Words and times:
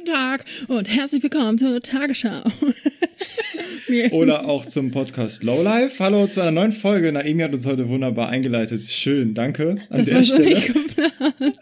guten 0.00 0.12
Tag 0.12 0.44
und 0.68 0.88
herzlich 0.88 1.22
willkommen 1.22 1.58
zur 1.58 1.80
Tagesschau. 1.82 2.42
Oder 4.12 4.48
auch 4.48 4.64
zum 4.64 4.90
Podcast 4.90 5.42
Lowlife. 5.42 6.02
Hallo 6.02 6.26
zu 6.26 6.40
einer 6.40 6.52
neuen 6.52 6.72
Folge. 6.72 7.12
Naomi 7.12 7.42
hat 7.42 7.52
uns 7.52 7.66
heute 7.66 7.88
wunderbar 7.88 8.30
eingeleitet. 8.30 8.82
Schön, 8.82 9.34
danke 9.34 9.76
an 9.90 9.98
das 9.98 10.08
der 10.08 10.16
war 10.16 10.22
so 10.22 10.36
Stelle. 10.36 10.54
nicht 10.54 10.66
geplant. 10.68 11.60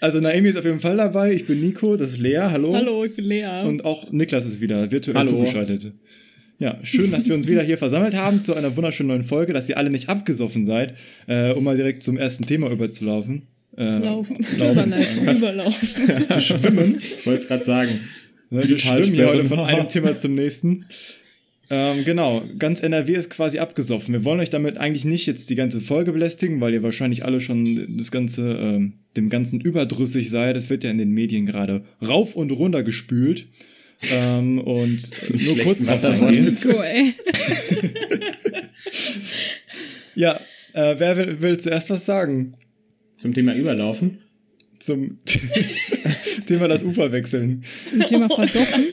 Also 0.00 0.20
Naomi 0.20 0.48
ist 0.48 0.56
auf 0.56 0.64
jeden 0.64 0.80
Fall 0.80 0.96
dabei. 0.96 1.32
Ich 1.32 1.46
bin 1.46 1.60
Nico, 1.60 1.96
das 1.96 2.10
ist 2.10 2.18
Lea. 2.18 2.48
Hallo. 2.50 2.74
Hallo, 2.74 3.04
ich 3.04 3.16
bin 3.16 3.24
Lea. 3.24 3.62
Und 3.64 3.84
auch 3.84 4.10
Niklas 4.10 4.44
ist 4.44 4.60
wieder 4.60 4.90
virtuell 4.90 5.16
Hallo. 5.16 5.28
zugeschaltet. 5.28 5.92
Ja, 6.58 6.78
schön, 6.82 7.10
dass 7.10 7.26
wir 7.26 7.34
uns 7.34 7.48
wieder 7.48 7.62
hier 7.62 7.78
versammelt 7.78 8.14
haben 8.14 8.42
zu 8.42 8.54
einer 8.54 8.76
wunderschönen 8.76 9.08
neuen 9.08 9.24
Folge, 9.24 9.52
dass 9.52 9.68
ihr 9.68 9.78
alle 9.78 9.90
nicht 9.90 10.08
abgesoffen 10.08 10.64
seid, 10.64 10.94
äh, 11.26 11.52
um 11.52 11.64
mal 11.64 11.76
direkt 11.76 12.02
zum 12.02 12.18
ersten 12.18 12.44
Thema 12.44 12.70
überzulaufen. 12.70 13.46
Äh, 13.78 13.98
Laufen. 13.98 14.44
Laufen. 14.58 14.92
Überlaufen. 15.36 16.28
zu 16.28 16.40
schwimmen. 16.40 16.96
Ich 16.98 17.24
wollte 17.24 17.42
es 17.42 17.48
gerade 17.48 17.64
sagen. 17.64 18.00
Ne, 18.50 18.68
wir 18.68 18.78
schwimmen 18.78 19.14
hier 19.14 19.28
heute 19.28 19.44
von 19.44 19.60
einem 19.60 19.88
Thema 19.88 20.16
zum 20.16 20.34
nächsten. 20.34 20.86
Ähm, 21.70 22.04
genau, 22.04 22.42
ganz 22.58 22.82
NRW 22.82 23.12
ist 23.12 23.30
quasi 23.30 23.60
abgesoffen. 23.60 24.14
Wir 24.14 24.24
wollen 24.24 24.40
euch 24.40 24.50
damit 24.50 24.78
eigentlich 24.78 25.04
nicht 25.04 25.26
jetzt 25.26 25.48
die 25.50 25.54
ganze 25.54 25.80
Folge 25.80 26.12
belästigen, 26.12 26.60
weil 26.60 26.72
ihr 26.72 26.82
wahrscheinlich 26.82 27.24
alle 27.24 27.40
schon 27.40 27.96
das 27.96 28.10
Ganze, 28.10 28.52
ähm, 28.52 28.94
dem 29.16 29.28
Ganzen 29.28 29.60
überdrüssig 29.60 30.30
seid. 30.30 30.56
Das 30.56 30.70
wird 30.70 30.82
ja 30.82 30.90
in 30.90 30.98
den 30.98 31.10
Medien 31.10 31.46
gerade 31.46 31.84
rauf 32.06 32.34
und 32.34 32.50
runter 32.50 32.82
gespült. 32.82 33.46
Ähm, 34.10 34.58
und 34.58 35.10
nur 35.44 35.58
kurz 35.58 35.86
Wasserwort. 35.86 36.34
eingehen. 36.34 36.56
Ja, 40.14 40.40
äh, 40.72 40.96
wer 40.98 41.16
will, 41.16 41.40
will 41.42 41.58
zuerst 41.58 41.90
was 41.90 42.04
sagen 42.04 42.54
Zum 43.18 43.34
Thema 43.34 43.54
Überlaufen. 43.54 44.18
zum 44.80 45.18
Thema 46.46 46.68
das 46.68 46.82
Ufer 46.84 47.12
wechseln? 47.12 47.64
Zum 47.90 48.00
Thema 48.06 48.28
versoffen. 48.34 48.84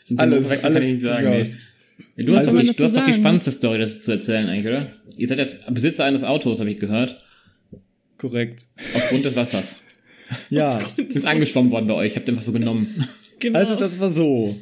Zum 0.00 0.16
Thema 0.16 0.22
Alles, 0.22 0.48
kann 0.50 0.64
alles 0.64 0.86
ich 0.86 0.92
nicht 0.94 1.02
sagen. 1.02 1.30
Nee. 1.30 2.22
Du 2.24 2.36
hast, 2.36 2.48
Also, 2.48 2.62
doch, 2.62 2.74
du 2.74 2.84
hast 2.84 2.96
doch 2.96 3.04
die 3.04 3.14
spannendste 3.14 3.50
Story 3.50 3.78
dazu 3.78 3.98
zu 3.98 4.12
erzählen 4.12 4.48
eigentlich, 4.48 4.66
oder? 4.66 4.90
Ihr 5.16 5.28
seid 5.28 5.38
jetzt 5.38 5.56
Besitzer 5.72 6.04
eines 6.04 6.22
Autos, 6.24 6.60
habe 6.60 6.70
ich 6.70 6.78
gehört. 6.78 7.22
Korrekt. 8.18 8.66
Aufgrund 8.94 9.24
des 9.24 9.36
Wassers. 9.36 9.82
Ja. 10.50 10.78
Ist 10.98 11.24
angeschwommen 11.24 11.72
worden 11.72 11.86
bei 11.88 11.94
euch. 11.94 12.14
Habt 12.14 12.28
ihr 12.28 12.36
was 12.36 12.44
so 12.44 12.52
genommen? 12.52 13.02
Genau. 13.40 13.58
Also 13.58 13.76
das 13.76 13.98
war 13.98 14.10
so. 14.10 14.58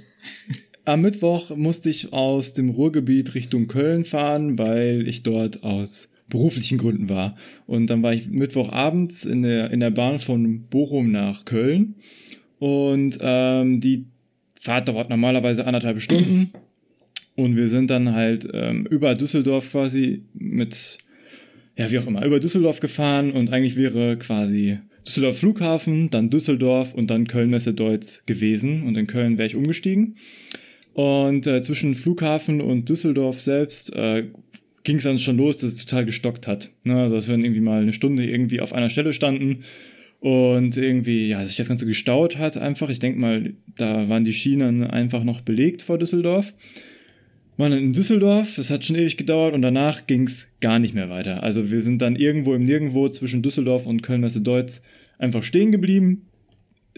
Am 0.84 1.00
Mittwoch 1.00 1.56
musste 1.56 1.91
ich 1.91 2.12
aus 2.12 2.53
dem 2.53 2.71
Ruhrgebiet 2.71 3.34
Richtung 3.34 3.67
Köln 3.67 4.05
fahren, 4.05 4.56
weil 4.61 5.09
ich 5.09 5.25
dort 5.25 5.65
aus 5.65 6.09
beruflichen 6.29 6.79
Gründen 6.79 7.09
war. 7.09 7.37
Und 7.67 7.89
dann 7.89 8.03
war 8.03 8.13
ich 8.13 8.29
Mittwochabends 8.29 9.25
in 9.25 9.43
der, 9.43 9.71
in 9.71 9.81
der 9.81 9.91
Bahn 9.91 10.19
von 10.19 10.63
Bochum 10.69 11.13
nach 11.13 11.45
Köln. 11.45 11.95
Und 12.59 13.19
ähm, 13.21 13.81
die 13.81 14.07
Fahrt 14.61 14.89
dauert 14.89 15.11
normalerweise 15.11 15.67
anderthalb 15.67 16.01
Stunden. 16.01 16.51
Und 17.37 17.57
wir 17.57 17.69
sind 17.69 17.91
dann 17.91 18.15
halt 18.15 18.49
ähm, 18.53 18.87
über 18.87 19.15
Düsseldorf 19.15 19.71
quasi 19.71 20.23
mit, 20.33 20.99
ja, 21.77 21.91
wie 21.91 21.99
auch 21.99 22.07
immer, 22.07 22.25
über 22.25 22.41
Düsseldorf 22.41 22.81
gefahren 22.81 23.31
und 23.31 23.53
eigentlich 23.53 23.77
wäre 23.77 24.17
quasi 24.17 24.79
Düsseldorf 25.07 25.39
Flughafen, 25.39 26.11
dann 26.11 26.31
Düsseldorf 26.31 26.95
und 26.95 27.11
dann 27.11 27.29
Köln 27.29 27.51
Messe 27.51 27.75
Deutz 27.75 28.25
gewesen. 28.25 28.85
Und 28.85 28.97
in 28.97 29.07
Köln 29.07 29.37
wäre 29.37 29.47
ich 29.47 29.55
umgestiegen. 29.55 30.17
Und 30.95 31.47
äh, 31.47 31.61
zwischen 31.61 31.95
Flughafen 31.95 32.63
und 32.63 32.89
Düsseldorf 32.89 33.41
selbst 33.43 33.95
äh, 33.95 34.29
ging 34.87 34.98
es 34.98 35.03
dann 35.03 35.19
schon 35.19 35.37
los, 35.37 35.59
dass 35.59 35.73
es 35.73 35.84
total 35.84 36.05
gestockt 36.05 36.47
hat. 36.47 36.70
Ne? 36.84 36.95
Also, 36.95 37.17
dass 37.17 37.27
wir 37.27 37.33
dann 37.33 37.45
irgendwie 37.45 37.61
mal 37.61 37.83
eine 37.83 37.92
Stunde 37.92 38.25
irgendwie 38.25 38.61
auf 38.61 38.73
einer 38.73 38.89
Stelle 38.89 39.12
standen 39.12 39.65
und 40.20 40.77
irgendwie, 40.77 41.27
ja, 41.27 41.45
sich 41.45 41.56
das 41.56 41.67
Ganze 41.67 41.87
gestaut 41.87 42.39
hat 42.39 42.56
einfach. 42.56 42.89
Ich 42.89 43.01
denke 43.01 43.19
mal, 43.19 43.55
da 43.77 44.09
waren 44.09 44.25
die 44.25 44.33
Schienen 44.33 44.84
einfach 44.84 45.25
noch 45.25 45.41
belegt 45.41 45.83
vor 45.83 45.98
Düsseldorf. 45.98 46.55
Waren 47.56 47.73
dann 47.73 47.81
in 47.81 47.93
Düsseldorf, 47.95 48.55
das 48.56 48.71
hat 48.71 48.84
schon 48.84 48.97
ewig 48.97 49.16
gedauert 49.16 49.55
und 49.55 49.62
danach 49.62 50.06
ging's 50.06 50.53
gar 50.61 50.78
nicht 50.78 50.94
mehr 50.94 51.11
weiter. 51.11 51.43
Also 51.43 51.71
wir 51.72 51.81
sind 51.81 52.00
dann 52.00 52.15
irgendwo 52.15 52.55
im 52.55 52.62
Nirgendwo 52.62 53.09
zwischen 53.09 53.43
Düsseldorf 53.43 53.87
und 53.87 54.03
Köln-Messe-Deutz 54.03 54.82
einfach 55.19 55.43
stehen 55.43 55.72
geblieben. 55.72 56.27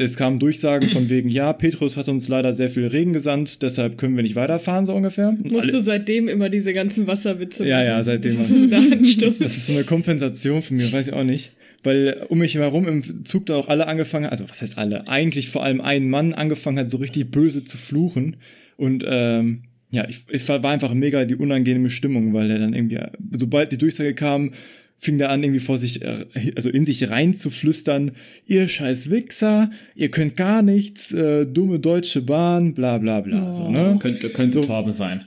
Es 0.01 0.17
kamen 0.17 0.39
Durchsagen 0.39 0.91
von 0.91 1.11
wegen, 1.11 1.29
ja, 1.29 1.53
Petrus 1.53 1.97
hat 1.97 2.09
uns 2.09 2.29
leider 2.29 2.55
sehr 2.55 2.69
viel 2.69 2.87
Regen 2.87 3.13
gesandt, 3.13 3.63
deshalb 3.63 3.99
können 3.99 4.15
wir 4.15 4.23
nicht 4.23 4.37
weiterfahren, 4.37 4.87
so 4.87 4.95
ungefähr. 4.95 5.37
Musst 5.43 5.73
du 5.73 5.83
seitdem 5.83 6.29
immer 6.29 6.49
diese 6.49 6.73
ganzen 6.73 7.09
Wasserwitze 7.09 7.67
ja, 7.67 7.79
machen? 7.79 7.89
ja, 7.89 8.03
seitdem. 8.05 8.39
Eine 8.73 8.93
Anstunde. 8.93 9.35
Das 9.41 9.57
ist 9.57 9.67
so 9.67 9.73
eine 9.73 9.83
Kompensation 9.83 10.63
von 10.63 10.77
mir, 10.77 10.91
weiß 10.91 11.09
ich 11.09 11.15
auch 11.15 11.25
nicht. 11.25 11.51
Weil 11.83 12.25
um 12.29 12.39
mich 12.39 12.55
herum 12.55 12.87
im 12.87 13.25
Zug 13.25 13.47
da 13.47 13.57
auch 13.57 13.69
alle 13.69 13.89
angefangen, 13.89 14.27
also 14.27 14.49
was 14.49 14.63
heißt 14.63 14.79
alle, 14.79 15.09
eigentlich 15.09 15.49
vor 15.49 15.65
allem 15.65 15.81
ein 15.81 16.09
Mann 16.09 16.33
angefangen 16.33 16.79
hat, 16.79 16.91
so 16.91 16.99
richtig 16.99 17.31
böse 17.33 17.65
zu 17.65 17.77
fluchen. 17.77 18.37
Und 18.77 19.05
ähm, 19.07 19.65
ja, 19.91 20.09
ich, 20.09 20.21
ich 20.31 20.49
war 20.49 20.65
einfach 20.65 20.95
mega 20.95 21.25
die 21.25 21.37
unangenehme 21.37 21.91
Stimmung, 21.91 22.35
weil 22.35 22.51
er 22.51 22.59
dann 22.61 22.75
irgendwie, 22.75 23.01
sobald 23.33 23.73
die 23.73 23.79
Durchsage 23.79 24.15
kam, 24.15 24.53
fing 24.99 25.17
der 25.17 25.31
an, 25.31 25.43
irgendwie 25.43 25.61
vor 25.61 25.79
sich, 25.79 26.03
äh, 26.03 26.25
also 26.57 26.69
in 26.71 26.85
sich 26.85 27.09
rein 27.09 27.33
zu 27.33 27.51
flüstern, 27.51 28.13
ihr 28.47 28.67
scheiß 28.67 29.11
Wichser, 29.11 29.71
ihr 29.95 30.11
könnt 30.11 30.37
gar 30.37 30.63
nichts, 30.63 31.13
äh, 31.13 31.47
dumme 31.47 31.79
deutsche 31.79 32.23
Bahn, 32.23 32.75
bla 32.75 32.99
bla 32.99 33.21
bla. 33.21 33.55
So, 33.55 33.71
ne? 33.71 33.97
Könnte, 34.01 34.29
könnte 34.31 34.61
Torben 34.63 34.93
sein. 34.93 35.25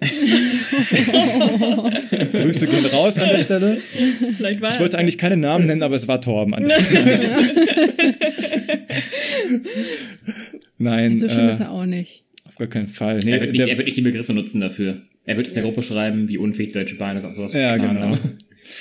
Grüße 2.32 2.68
gehen 2.68 2.86
raus 2.86 3.18
an 3.18 3.30
der 3.30 3.40
Stelle. 3.40 3.78
Vielleicht 4.36 4.60
war 4.60 4.72
Ich 4.72 4.78
wollte 4.78 4.96
eigentlich 4.96 5.18
keine 5.18 5.36
Namen 5.36 5.66
nennen, 5.66 5.82
aber 5.82 5.96
es 5.96 6.06
war 6.06 6.20
Torben. 6.20 6.54
An 6.54 6.68
der 6.68 6.80
Stelle. 6.80 7.18
Nein, 10.78 11.16
So 11.16 11.28
schlimm 11.28 11.48
ist 11.48 11.58
äh, 11.58 11.64
er 11.64 11.72
auch 11.72 11.84
nicht. 11.84 12.22
auf 12.44 12.54
gar 12.54 12.68
keinen 12.68 12.86
Fall. 12.86 13.18
Nee, 13.24 13.32
er, 13.32 13.40
wird 13.40 13.50
nicht, 13.50 13.58
der, 13.60 13.68
er 13.70 13.76
wird 13.78 13.86
nicht 13.86 13.96
die 13.96 14.02
Begriffe 14.02 14.34
nutzen 14.34 14.60
dafür. 14.60 15.02
Er 15.24 15.36
wird 15.36 15.48
es 15.48 15.54
der 15.54 15.64
Gruppe 15.64 15.82
schreiben, 15.82 16.28
wie 16.28 16.38
unfähig 16.38 16.72
Deutsche 16.72 16.94
Bahn 16.94 17.16
ist. 17.16 17.24
Auch 17.24 17.34
sowas 17.34 17.52
ja, 17.52 17.76
genau. 17.76 18.16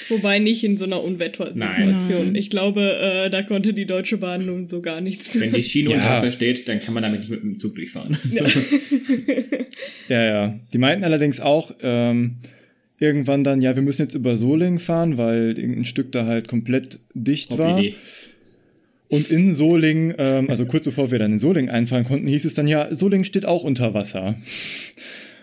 Wobei 0.10 0.40
nicht 0.40 0.64
in 0.64 0.78
so 0.78 0.86
einer 0.86 1.04
Unwettersituation. 1.04 2.36
Ich 2.36 2.50
glaube, 2.50 2.98
äh, 3.00 3.30
da 3.30 3.44
konnte 3.44 3.74
die 3.74 3.86
Deutsche 3.86 4.18
Bahn 4.18 4.46
nun 4.46 4.68
so 4.68 4.82
gar 4.82 5.02
nichts 5.02 5.28
für. 5.28 5.42
Wenn 5.42 5.54
die 5.54 5.64
Schiene 5.64 5.90
Ja. 5.92 5.96
unter 5.96 6.20
versteht, 6.22 6.68
dann 6.68 6.82
kann 6.82 6.94
man 6.94 7.04
damit 7.04 7.22
nicht 7.22 7.30
mit 7.30 7.42
dem 7.42 7.60
Zug 7.60 7.76
durchfahren. 7.76 8.18
ja, 10.10 10.24
ja. 10.24 10.60
Die 10.74 10.78
meinten 10.78 11.04
allerdings 11.04 11.40
auch 11.40 11.74
ähm, 11.82 12.38
irgendwann 13.00 13.44
dann, 13.44 13.62
ja, 13.62 13.76
wir 13.76 13.84
müssen 13.84 14.02
jetzt 14.04 14.16
über 14.16 14.38
Solingen 14.38 14.80
fahren, 14.80 15.18
weil 15.18 15.58
irgendein 15.58 15.86
Stück 15.86 16.12
da 16.12 16.26
halt 16.26 16.48
komplett 16.48 17.00
dicht 17.14 17.58
war. 17.58 17.78
Top-Idee. 17.78 17.96
Und 19.10 19.30
in 19.30 19.56
Solingen, 19.56 20.14
ähm, 20.18 20.50
also 20.50 20.66
kurz 20.66 20.84
bevor 20.84 21.12
wir 21.12 21.20
dann 21.20 21.34
in 21.34 21.40
Solingen 21.40 21.70
einfahren 21.70 22.04
konnten, 22.04 22.28
hieß 22.28 22.44
es 22.44 22.56
dann, 22.56 22.68
ja, 22.68 22.94
Solingen 22.94 23.24
steht 23.24 23.46
auch 23.46 23.64
unter 23.64 23.94
Wasser. 23.94 24.36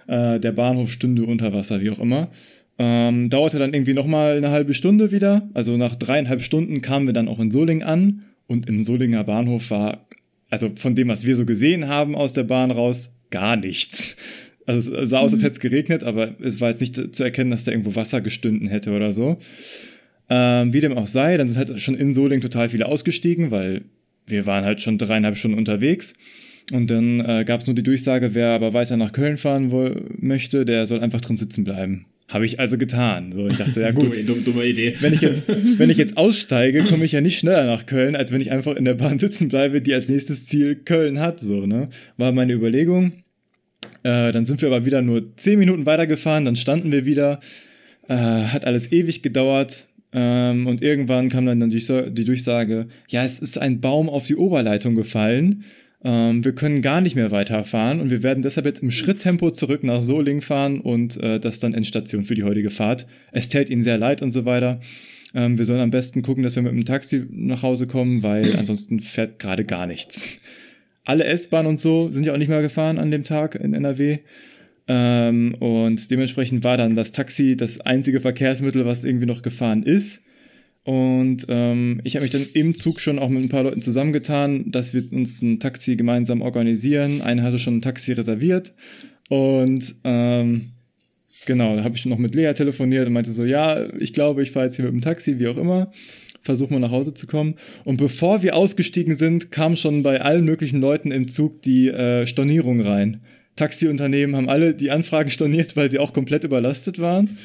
Äh, 0.07 0.39
der 0.39 0.53
Bahnhof 0.53 0.91
stünde 0.93 1.25
unter 1.25 1.53
Wasser, 1.55 1.81
wie 1.81 1.89
auch 1.89 1.99
immer. 1.99 2.31
Ähm, 2.79 3.31
dauerte 3.31 3.59
dann 3.59 3.73
irgendwie 3.73 3.95
nochmal 3.95 4.37
eine 4.37 4.51
halbe 4.51 4.75
Stunde 4.75 5.13
wieder. 5.13 5.49
Also 5.55 5.77
nach 5.77 5.95
dreieinhalb 5.95 6.43
Stunden 6.43 6.83
kamen 6.83 7.07
wir 7.07 7.13
dann 7.13 7.29
auch 7.29 7.39
in 7.39 7.51
Solingen 7.51 7.87
an. 7.87 8.23
Und 8.47 8.69
im 8.69 8.83
Solinger 8.83 9.25
Bahnhof 9.25 9.71
war, 9.71 10.07
also 10.51 10.71
von 10.75 10.95
dem, 10.95 11.09
was 11.09 11.25
wir 11.25 11.37
so 11.37 11.47
gesehen 11.47 11.89
haben 11.89 12.15
aus 12.15 12.33
der 12.33 12.45
Bahn 12.45 12.71
raus, 12.71 13.11
gar 13.31 13.57
nichts. 13.57 14.17
Also 14.67 14.95
es 14.97 15.11
sah 15.11 15.19
aus, 15.19 15.33
als 15.33 15.43
hätte 15.43 15.53
es 15.53 15.61
geregnet, 15.61 16.05
aber 16.05 16.35
es 16.41 16.61
war 16.61 16.71
jetzt 16.71 16.81
nicht 16.81 17.15
zu 17.15 17.25
erkennen, 17.25 17.51
dass 17.51 17.65
da 17.65 17.73
irgendwo 17.73 17.95
Wasser 17.95 18.21
gestünden 18.21 18.69
hätte 18.69 18.93
oder 18.93 19.13
so. 19.13 19.39
Ähm, 20.31 20.73
wie 20.73 20.81
dem 20.81 20.97
auch 20.97 21.07
sei, 21.07 21.37
dann 21.37 21.49
sind 21.49 21.59
halt 21.59 21.81
schon 21.81 21.95
in 21.95 22.15
Solingen 22.15 22.41
total 22.41 22.71
viele 22.71 22.87
ausgestiegen, 22.87 23.51
weil 23.51 23.83
wir 24.27 24.47
waren 24.47 24.65
halt 24.65 24.81
schon 24.81 24.97
dreieinhalb 24.97 25.37
Stunden 25.37 25.59
unterwegs. 25.59 26.15
Und 26.73 26.91
dann 26.91 27.21
äh, 27.21 27.45
gab 27.45 27.61
es 27.61 27.67
nur 27.67 27.77
die 27.77 27.83
Durchsage, 27.83 28.35
wer 28.35 28.51
aber 28.51 28.73
weiter 28.73 28.97
nach 28.97 29.13
Köln 29.13 29.37
fahren 29.37 29.71
möchte, 30.19 30.65
der 30.65 30.87
soll 30.87 31.01
einfach 31.01 31.21
drin 31.21 31.37
sitzen 31.37 31.65
bleiben. 31.65 32.07
Habe 32.29 32.47
ich 32.47 32.59
also 32.59 32.79
getan. 32.79 33.33
So, 33.33 33.49
ich 33.49 33.59
dachte, 33.59 33.81
ja 33.81 33.91
gut, 33.93 34.17
Dumme, 34.27 34.43
dumme, 34.43 34.65
Idee. 34.65 34.95
wenn 35.01 35.13
ich 35.13 35.21
jetzt, 35.21 35.43
wenn 35.79 35.91
ich 35.91 35.99
jetzt 35.99 36.17
aussteige, 36.17 36.85
komme 36.85 37.05
ich 37.05 37.13
ja 37.13 37.21
nicht 37.21 37.39
schneller 37.39 37.67
nach 37.67 37.87
Köln, 37.87 38.17
als 38.17 38.33
wenn 38.33 38.41
ich 38.41 38.51
einfach 38.51 38.75
in 38.77 38.85
der 38.85 38.95
Bahn 38.95 39.19
sitzen 39.19 39.49
bleibe, 39.49 39.83
die 39.83 39.93
als 39.93 40.09
nächstes 40.09 40.47
Ziel 40.47 40.77
Köln 40.77 41.21
hat. 41.21 41.41
So, 41.41 41.67
ne? 41.67 41.89
War 42.17 42.33
meine 42.33 42.55
Überlegung. 42.55 43.13
Äh, 44.03 44.33
dann 44.33 44.47
sind 44.47 44.61
wir 44.63 44.69
aber 44.69 44.87
wieder 44.87 45.03
nur 45.03 45.37
zehn 45.37 45.59
Minuten 45.59 45.87
weitergefahren, 45.87 46.45
dann 46.45 46.57
standen 46.57 46.93
wir 46.93 47.07
wieder. 47.07 47.41
Äh, 48.09 48.15
hat 48.15 48.65
alles 48.67 48.93
ewig 48.93 49.23
gedauert. 49.23 49.89
Ähm, 50.13 50.67
und 50.67 50.81
irgendwann 50.83 51.29
kam 51.29 51.47
dann 51.47 51.71
die, 51.71 51.85
die 52.11 52.25
Durchsage, 52.25 52.87
ja, 53.09 53.25
es 53.25 53.41
ist 53.41 53.59
ein 53.59 53.81
Baum 53.81 54.09
auf 54.09 54.27
die 54.27 54.37
Oberleitung 54.37 54.95
gefallen. 54.95 55.65
Ähm, 56.05 56.45
wir 56.45 56.55
können 56.55 56.83
gar 56.83 57.01
nicht 57.01 57.17
mehr 57.17 57.31
weiterfahren 57.31 58.01
und 58.01 58.11
wir 58.11 58.23
werden 58.23 58.43
deshalb 58.43 58.67
jetzt 58.67 58.83
im 58.83 58.91
Schritttempo 58.91 59.51
zurück 59.51 59.83
nach 59.83 60.03
Solingen 60.03 60.43
fahren 60.43 60.81
und 60.81 61.17
äh, 61.17 61.41
das 61.41 61.61
dann 61.61 61.73
Endstation 61.73 62.25
für 62.25 62.35
die 62.35 62.45
heutige 62.45 62.71
Fahrt. 62.71 63.07
Es 63.33 63.49
täte 63.49 63.73
ihnen 63.73 63.83
sehr 63.83 63.97
leid 63.97 64.21
und 64.21 64.31
so 64.31 64.45
weiter. 64.45 64.81
Ähm, 65.35 65.57
wir 65.57 65.65
sollen 65.65 65.81
am 65.81 65.91
besten 65.91 66.21
gucken, 66.21 66.43
dass 66.43 66.57
wir 66.57 66.63
mit 66.63 66.73
dem 66.73 66.85
Taxi 66.85 67.25
nach 67.31 67.63
Hause 67.63 67.87
kommen, 67.87 68.23
weil 68.23 68.55
ansonsten 68.59 69.01
fährt 69.01 69.39
gerade 69.39 69.65
gar 69.65 69.87
nichts. 69.87 70.29
Alle 71.05 71.25
S-Bahn 71.25 71.67
und 71.67 71.81
so 71.81 72.13
sind 72.13 72.27
ja 72.27 72.35
auch 72.35 72.39
nicht 72.39 72.49
mehr 72.49 72.63
gefahren 72.63 72.99
an 72.99 73.11
dem 73.11 73.25
Tag 73.25 73.55
in 73.55 73.73
NRW. 73.73 74.19
Ähm, 74.87 75.55
und 75.55 76.11
dementsprechend 76.11 76.65
war 76.65 76.77
dann 76.77 76.97
das 76.97 77.13
Taxi 77.13 77.57
das 77.57 77.81
einzige 77.81 78.21
Verkehrsmittel, 78.21 78.85
was 78.85 79.05
irgendwie 79.05 79.27
noch 79.27 79.41
gefahren 79.41 79.83
ist. 79.83 80.23
Und 80.85 81.47
ähm, 81.49 82.03
ich 82.05 82.15
habe 82.15 82.25
mich 82.25 82.33
dann 82.33 82.47
im 82.53 82.75
Zug 82.75 83.01
schon 83.01 83.19
auch 83.19 83.31
mit 83.31 83.43
ein 83.43 83.49
paar 83.49 83.63
Leuten 83.63 83.81
zusammengetan, 83.81 84.71
dass 84.71 84.93
wir 84.93 85.11
uns 85.13 85.41
ein 85.41 85.59
Taxi 85.59 85.97
gemeinsam 85.97 86.43
organisieren. 86.43 87.23
Einer 87.23 87.43
hatte 87.43 87.59
schon 87.59 87.79
ein 87.79 87.83
Taxi 87.83 88.13
reserviert. 88.13 88.75
Und 89.31 89.95
ähm, 90.05 90.73
genau, 91.47 91.77
da 91.77 91.85
habe 91.85 91.97
ich 91.97 92.05
noch 92.05 92.19
mit 92.19 92.35
Lea 92.35 92.53
telefoniert 92.53 93.07
und 93.07 93.15
meinte 93.15 93.33
so, 93.33 93.47
ja, 93.47 93.91
ich 93.99 94.13
glaube, 94.13 94.43
ich 94.43 94.51
fahre 94.51 94.67
jetzt 94.67 94.77
hier 94.77 94.85
mit 94.85 94.93
dem 94.93 95.01
Taxi, 95.01 95.39
wie 95.39 95.49
auch 95.49 95.57
immer. 95.57 95.91
Versuch 96.43 96.69
mal 96.69 96.81
nach 96.81 96.91
Hause 96.91 97.15
zu 97.15 97.27
kommen. 97.27 97.55
Und 97.85 97.97
bevor 97.97 98.43
wir 98.43 98.55
ausgestiegen 98.55 99.15
sind, 99.15 99.51
kam 99.51 99.77
schon 99.77 100.03
bei 100.03 100.21
allen 100.21 100.45
möglichen 100.45 100.83
Leuten 100.83 101.13
im 101.13 101.29
Zug 101.29 101.63
die 101.63 101.89
äh, 101.89 102.27
Stornierung 102.27 102.83
rein. 102.83 103.23
Taxiunternehmen 103.57 104.37
haben 104.37 104.51
alle 104.51 104.75
die 104.75 104.91
Anfragen 104.91 105.31
storniert, 105.31 105.77
weil 105.77 105.89
sie 105.89 105.99
auch 105.99 106.13
komplett 106.13 106.45
überlastet 106.45 106.99
waren 106.99 107.39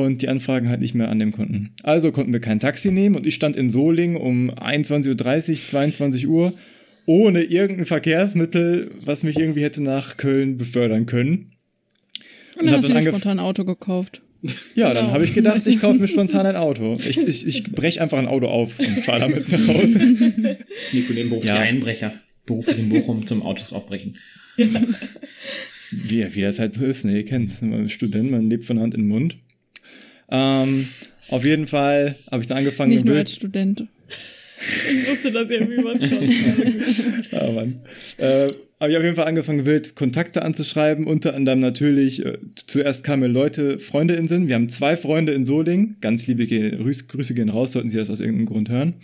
und 0.00 0.22
die 0.22 0.28
Anfragen 0.28 0.68
halt 0.68 0.80
nicht 0.80 0.94
mehr 0.94 1.08
annehmen 1.10 1.32
konnten. 1.32 1.74
Also 1.82 2.12
konnten 2.12 2.32
wir 2.32 2.40
kein 2.40 2.60
Taxi 2.60 2.90
nehmen 2.90 3.16
und 3.16 3.26
ich 3.26 3.34
stand 3.34 3.56
in 3.56 3.68
Solingen 3.68 4.16
um 4.16 4.50
21.30 4.50 5.50
Uhr, 5.50 5.56
22 5.56 6.28
Uhr 6.28 6.52
ohne 7.06 7.42
irgendein 7.42 7.86
Verkehrsmittel, 7.86 8.90
was 9.04 9.22
mich 9.24 9.38
irgendwie 9.38 9.62
hätte 9.62 9.82
nach 9.82 10.16
Köln 10.16 10.56
befördern 10.56 11.06
können. 11.06 11.52
Und 12.58 12.66
dann 12.66 12.68
hab 12.74 12.76
hast 12.78 12.88
du 12.88 12.92
dir 12.92 12.98
angef- 13.00 13.08
spontan 13.08 13.38
ein 13.38 13.44
Auto 13.44 13.64
gekauft. 13.64 14.22
Ja, 14.74 14.92
dann 14.92 15.12
habe 15.12 15.24
ich 15.24 15.34
gedacht, 15.34 15.66
ich 15.66 15.80
kaufe 15.80 15.98
mir 15.98 16.08
spontan 16.08 16.46
ein 16.46 16.56
Auto. 16.56 16.96
Ich, 16.98 17.16
ich, 17.18 17.46
ich 17.46 17.64
breche 17.72 18.00
einfach 18.02 18.18
ein 18.18 18.26
Auto 18.26 18.46
auf 18.48 18.78
und 18.78 18.86
fahre 19.00 19.20
damit 19.20 19.50
nach 19.50 19.68
Hause. 19.68 19.98
Nico, 20.92 21.12
den 21.12 21.28
berufliche 21.28 21.54
Ja. 21.54 21.60
Einbrecher. 21.60 22.12
Beruflich 22.46 22.78
in 22.78 22.88
Bochum 22.88 23.24
zum 23.26 23.42
Autos 23.42 23.72
aufbrechen. 23.72 24.16
Wie, 25.90 26.34
wie 26.34 26.40
das 26.40 26.58
halt 26.58 26.74
so 26.74 26.84
ist, 26.84 27.04
ne? 27.04 27.16
Ihr 27.18 27.24
kennt's. 27.24 27.60
Man 27.62 27.86
ist 27.86 27.92
Student, 27.92 28.30
man 28.30 28.48
lebt 28.48 28.64
von 28.64 28.80
Hand 28.80 28.94
in 28.94 29.02
den 29.02 29.08
Mund. 29.08 29.36
Ähm, 30.32 30.88
auf 31.28 31.44
jeden 31.44 31.66
Fall 31.66 32.16
habe 32.30 32.42
ich 32.42 32.48
dann 32.48 32.58
angefangen, 32.58 32.90
Nicht 32.92 33.04
nur 33.04 33.14
wild- 33.14 33.26
als 33.26 33.34
Student. 33.34 33.86
Ich 34.90 35.08
wusste, 35.10 35.30
dass 35.32 35.50
irgendwie 35.50 35.78
was 35.84 35.98
kommt. 35.98 37.32
Ah, 37.32 37.50
Mann. 37.50 37.80
Äh, 38.18 38.52
aber 38.78 38.88
ich 38.90 38.94
habe 38.96 38.98
auf 38.98 39.04
jeden 39.04 39.16
Fall 39.16 39.26
angefangen, 39.26 39.64
wild 39.66 39.94
Kontakte 39.96 40.42
anzuschreiben. 40.42 41.06
Unter 41.06 41.34
anderem 41.34 41.60
natürlich, 41.60 42.24
äh, 42.24 42.38
zuerst 42.66 43.04
kamen 43.04 43.32
Leute, 43.32 43.78
Freunde 43.78 44.14
in 44.14 44.28
Sinn. 44.28 44.48
Wir 44.48 44.54
haben 44.56 44.68
zwei 44.68 44.96
Freunde 44.96 45.32
in 45.32 45.44
Solingen. 45.44 45.96
Ganz 46.00 46.26
liebe 46.26 46.46
Ge- 46.46 46.76
Grüß, 46.76 47.08
Grüße 47.08 47.34
gehen 47.34 47.48
raus, 47.48 47.72
sollten 47.72 47.88
Sie 47.88 47.98
das 47.98 48.10
aus 48.10 48.20
irgendeinem 48.20 48.46
Grund 48.46 48.68
hören. 48.70 48.94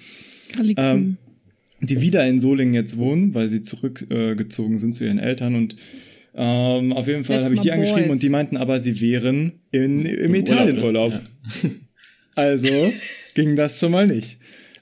Ähm, 0.77 1.17
die 1.81 2.01
wieder 2.01 2.27
in 2.27 2.39
Solingen 2.41 2.75
jetzt 2.75 2.97
wohnen, 2.97 3.35
weil 3.35 3.49
sie 3.49 3.63
zurückgezogen 3.63 4.75
äh, 4.77 4.79
sind 4.79 4.95
zu 4.95 5.05
ihren 5.05 5.19
Eltern. 5.19 5.55
Und 5.55 5.77
ähm, 6.35 6.93
auf 6.93 7.07
jeden 7.07 7.25
Fall 7.25 7.45
habe 7.45 7.55
ich 7.55 7.61
die 7.61 7.73
angeschrieben 7.73 8.05
boys. 8.05 8.17
und 8.17 8.23
die 8.23 8.29
meinten 8.29 8.57
aber, 8.57 8.81
sie 8.81 9.01
wären 9.01 9.53
in, 9.71 10.05
im 10.05 10.31
Urlaub, 10.31 10.37
Italienurlaub. 10.37 11.13
ne? 11.13 11.23
Also 12.35 12.93
ging 13.35 13.57
das 13.57 13.81
schon 13.81 13.91
mal 13.91 14.07
nicht. 14.07 14.39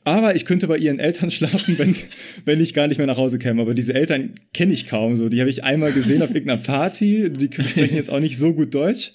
Aber 0.07 0.37
ich 0.37 0.45
könnte 0.45 0.69
bei 0.69 0.77
ihren 0.79 1.01
Eltern 1.01 1.31
schlafen, 1.33 1.79
wenn, 1.79 1.97
wenn 2.45 2.61
ich 2.61 2.75
gar 2.75 2.87
nicht 2.87 2.99
mehr 2.99 3.09
nach 3.09 3.17
Hause 3.17 3.39
käme. 3.39 3.61
Aber 3.61 3.75
diese 3.75 3.93
Eltern 3.93 4.35
kenne 4.55 4.73
ich 4.73 4.87
kaum 4.87 5.17
so. 5.17 5.29
Die 5.29 5.41
habe 5.41 5.51
ich 5.51 5.65
einmal 5.65 5.93
gesehen 5.93 6.23
auf 6.23 6.29
irgendeiner 6.29 6.63
Party. 6.63 7.29
Die 7.29 7.51
sprechen 7.53 7.97
jetzt 7.97 8.11
auch 8.11 8.21
nicht 8.21 8.39
so 8.39 8.55
gut 8.55 8.73
Deutsch. 8.73 9.13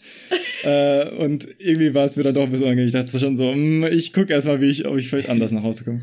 Äh, 0.64 1.08
und 1.16 1.48
irgendwie 1.60 1.94
war 1.94 2.06
es 2.06 2.18
mir 2.18 2.24
dann 2.24 2.34
doch 2.34 2.44
ein 2.44 2.50
bisschen 2.50 2.66
unangenehm. 2.66 2.88
Ich 2.88 2.94
dachte 2.94 3.18
schon 3.20 3.38
so, 3.38 3.54
hm, 3.54 3.86
ich 3.86 4.12
gucke 4.12 4.34
erstmal, 4.34 4.60
wie 4.60 4.70
ich, 4.70 4.86
ob 4.86 4.98
ich 4.98 5.10
vielleicht 5.10 5.30
anders 5.30 5.54
nach 5.54 5.64
Hause 5.64 5.86
komme. 5.86 6.02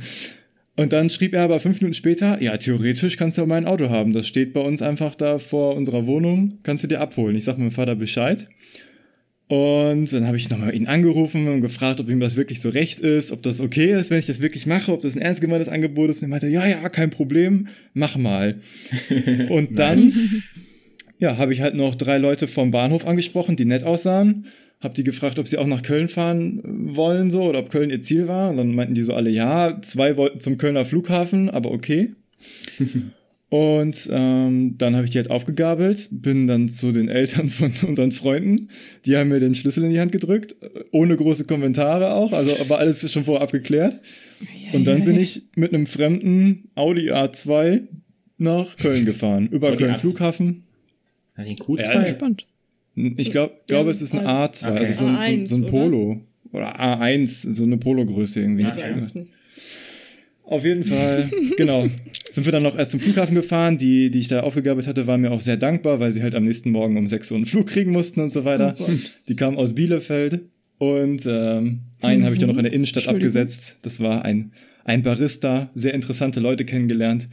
Und 0.79 0.93
dann 0.93 1.11
schrieb 1.11 1.35
er 1.35 1.43
aber 1.43 1.59
fünf 1.59 1.81
Minuten 1.81 1.95
später, 1.95 2.41
ja, 2.41 2.57
theoretisch 2.57 3.17
kannst 3.17 3.37
du 3.37 3.45
mein 3.47 3.67
Auto 3.67 3.91
haben. 3.91 4.13
Das 4.13 4.29
steht 4.29 4.53
bei 4.53 4.61
uns 4.61 4.81
einfach 4.81 5.17
da 5.17 5.41
vor 5.41 5.75
unserer 5.75 6.07
Wohnung. 6.07 6.61
Kannst 6.63 6.85
du 6.85 6.87
dir 6.87 7.01
abholen. 7.01 7.35
Ich 7.35 7.43
sag 7.43 7.59
meinem 7.59 7.73
Vater 7.73 7.97
Bescheid. 7.97 8.47
Und 9.49 10.13
dann 10.13 10.25
habe 10.29 10.37
ich 10.37 10.49
nochmal 10.51 10.73
ihn 10.73 10.87
angerufen 10.87 11.49
und 11.49 11.63
gefragt, 11.63 11.99
ob 11.99 12.09
ihm 12.09 12.21
das 12.21 12.37
wirklich 12.37 12.61
so 12.61 12.69
recht 12.69 13.01
ist, 13.01 13.33
ob 13.33 13.43
das 13.43 13.61
okay 13.61 13.99
ist, 13.99 14.11
wenn 14.11 14.21
ich 14.21 14.27
das 14.27 14.41
wirklich 14.41 14.67
mache, 14.67 14.93
ob 14.93 15.03
das 15.03 15.17
ein 15.17 15.21
ernst 15.21 15.41
gemeintes 15.41 15.69
Angebot 15.69 16.11
ist. 16.11 16.19
Und 16.19 16.29
er 16.29 16.29
meinte, 16.29 16.47
ja, 16.47 16.65
ja, 16.65 16.89
kein 16.91 17.11
Problem, 17.11 17.67
mach 17.93 18.17
mal. 18.17 18.61
Und 19.49 19.81
dann, 19.81 20.13
ja, 21.19 21.39
habe 21.39 21.53
ich 21.53 21.61
halt 21.61 21.75
noch 21.75 21.97
drei 21.97 22.19
Leute 22.19 22.47
vom 22.47 22.71
Bahnhof 22.71 23.05
angesprochen, 23.05 23.57
die 23.57 23.65
nett 23.65 23.83
aussahen. 23.83 24.47
Hab 24.81 24.95
die 24.95 25.05
gefragt, 25.05 25.39
ob 25.39 25.49
sie 25.49 25.59
auch 25.59 25.67
nach 25.67 25.83
Köln 25.83 26.09
fahren 26.09 26.61
wollen, 26.65 27.31
so, 27.31 27.43
oder 27.43 27.59
ob 27.59 27.71
Köln 27.71 27.91
ihr 27.91 28.03
Ziel 28.03 28.29
war. 28.29 28.51
Und 28.51 28.59
dann 28.59 28.75
meinten 28.75 28.95
die 28.95 29.03
so 29.03 29.13
alle, 29.13 29.31
ja, 29.31 29.81
zwei 29.83 30.17
wollten 30.17 30.41
zum 30.41 30.57
Kölner 30.57 30.85
Flughafen, 30.85 31.51
aber 31.51 31.73
okay. 31.73 32.13
Und 33.51 34.11
ähm, 34.13 34.77
dann 34.77 34.95
habe 34.95 35.07
ich 35.07 35.13
die 35.13 35.19
halt 35.19 35.31
aufgegabelt, 35.31 36.09
bin 36.11 36.47
dann 36.47 36.69
zu 36.69 36.93
den 36.93 37.09
Eltern 37.09 37.49
von 37.49 37.73
unseren 37.87 38.13
Freunden. 38.13 38.69
Die 39.07 39.17
haben 39.17 39.31
mir 39.31 39.41
den 39.41 39.55
Schlüssel 39.55 39.85
in 39.85 39.91
die 39.91 40.01
Hand 40.01 40.13
gedrückt, 40.13 40.55
ohne 40.91 41.17
große 41.17 41.45
Kommentare 41.45 42.13
auch, 42.13 42.33
also 42.33 42.55
war 42.69 42.79
alles 42.79 43.11
schon 43.11 43.25
vorher 43.25 43.43
abgeklärt. 43.43 44.01
Und 44.75 44.87
dann 44.87 45.05
bin 45.05 45.19
ich 45.19 45.45
mit 45.57 45.73
einem 45.73 45.87
fremden 45.87 46.71
Audi 46.75 47.11
A2 47.11 47.85
nach 48.37 48.77
Köln 48.77 49.07
gefahren, 49.07 49.49
über 49.49 49.69
Audi 49.69 49.79
Köln 49.79 49.95
A2. 49.95 49.99
Flughafen. 49.99 50.65
Hat 51.35 51.47
die 51.47 51.57
Q2? 51.57 51.81
Ja, 51.81 52.07
Spannend. 52.07 52.47
Ich 53.17 53.31
glaube, 53.31 53.55
glaube 53.67 53.91
es 53.91 54.03
ist 54.03 54.15
ein 54.15 54.27
A2, 54.27 54.71
Okay. 54.71 54.79
also 54.79 54.93
so 54.93 55.06
ein, 55.06 55.15
so, 55.15 55.21
A1, 55.21 55.47
so 55.49 55.55
ein 55.56 55.62
oder? 55.62 55.71
Polo. 55.71 56.21
Oder 56.53 56.81
A1, 56.81 57.53
so 57.53 57.65
eine 57.65 57.77
Polo-Größe 57.77 58.41
irgendwie. 58.41 58.62
Ja, 58.62 58.69
hätte 58.71 58.81
ich 58.81 58.85
okay. 58.87 59.00
gesagt. 59.00 59.27
Auf 60.45 60.65
jeden 60.65 60.85
Fall, 60.85 61.31
genau. 61.59 61.87
Sind 62.31 62.47
wir 62.47 62.53
dann 62.53 62.62
noch 62.62 62.77
erst 62.79 62.93
zum 62.93 63.00
Flughafen 63.00 63.35
gefahren. 63.35 63.77
Die, 63.77 64.11
die 64.11 64.21
ich 64.21 64.29
da 64.29 64.41
aufgegabelt 64.41 64.87
hatte, 64.87 65.06
waren 65.06 65.21
mir 65.21 65.31
auch 65.31 65.41
sehr 65.43 65.59
dankbar, 65.59 66.00
weil 66.00 66.11
sie 66.11 66.23
halt 66.23 66.35
am 66.35 66.45
nächsten 66.45 66.71
Morgen 66.71 66.97
um 66.97 67.06
6 67.06 67.31
Uhr 67.31 67.37
einen 67.37 67.47
Flug 67.47 67.67
kriegen 67.67 67.93
mussten 67.93 68.21
und 68.21 68.31
so 68.31 68.45
weiter. 68.47 68.75
die 69.29 69.37
kamen 69.37 69.59
aus 69.59 69.75
Bielefeld. 69.75 70.41
Und 70.79 71.27
ähm, 71.27 71.81
einen 72.00 72.25
habe 72.25 72.35
ich 72.35 72.41
dann 72.41 72.49
noch 72.49 72.56
in 72.56 72.62
der 72.65 72.73
Innenstadt 72.73 73.09
abgesetzt. 73.09 73.79
Das 73.83 74.00
war 74.00 74.25
ein, 74.25 74.53
ein 74.88 75.02
Barista, 75.02 75.70
sehr 75.75 75.93
interessante 75.93 76.40
Leute 76.40 76.64
kennengelernt. 76.64 77.29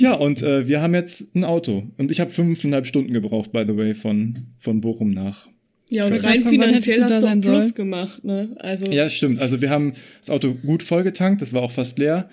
Ja, 0.00 0.14
und 0.14 0.42
äh, 0.42 0.66
wir 0.66 0.82
haben 0.82 0.92
jetzt 0.92 1.36
ein 1.36 1.44
Auto. 1.44 1.84
Und 1.98 2.10
ich 2.10 2.18
habe 2.18 2.32
fünfeinhalb 2.32 2.84
Stunden 2.84 3.12
gebraucht, 3.12 3.52
by 3.52 3.64
the 3.66 3.76
way, 3.76 3.94
von, 3.94 4.34
von 4.58 4.80
Bochum 4.80 5.12
nach 5.12 5.48
Ja, 5.88 6.06
und 6.06 6.14
rein 6.14 6.42
finanziell 6.42 6.98
du 6.98 7.04
hast 7.04 7.16
du 7.18 7.20
sein 7.20 7.40
Plus 7.40 7.58
sollen? 7.60 7.74
gemacht, 7.74 8.24
ne? 8.24 8.56
Also, 8.58 8.90
Ja, 8.90 9.08
stimmt. 9.08 9.38
Also 9.40 9.60
wir 9.60 9.70
haben 9.70 9.92
das 10.18 10.30
Auto 10.30 10.54
gut 10.54 10.82
vollgetankt, 10.82 11.40
das 11.42 11.52
war 11.52 11.62
auch 11.62 11.70
fast 11.70 11.96
leer. 12.00 12.28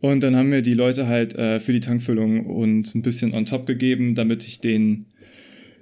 Und 0.00 0.20
dann 0.22 0.36
haben 0.36 0.50
mir 0.50 0.62
die 0.62 0.74
Leute 0.74 1.08
halt 1.08 1.34
äh, 1.34 1.58
für 1.58 1.72
die 1.72 1.80
Tankfüllung 1.80 2.46
und 2.46 2.94
ein 2.94 3.02
bisschen 3.02 3.34
on 3.34 3.44
top 3.44 3.66
gegeben, 3.66 4.14
damit 4.14 4.44
ich 4.44 4.60
den 4.60 5.06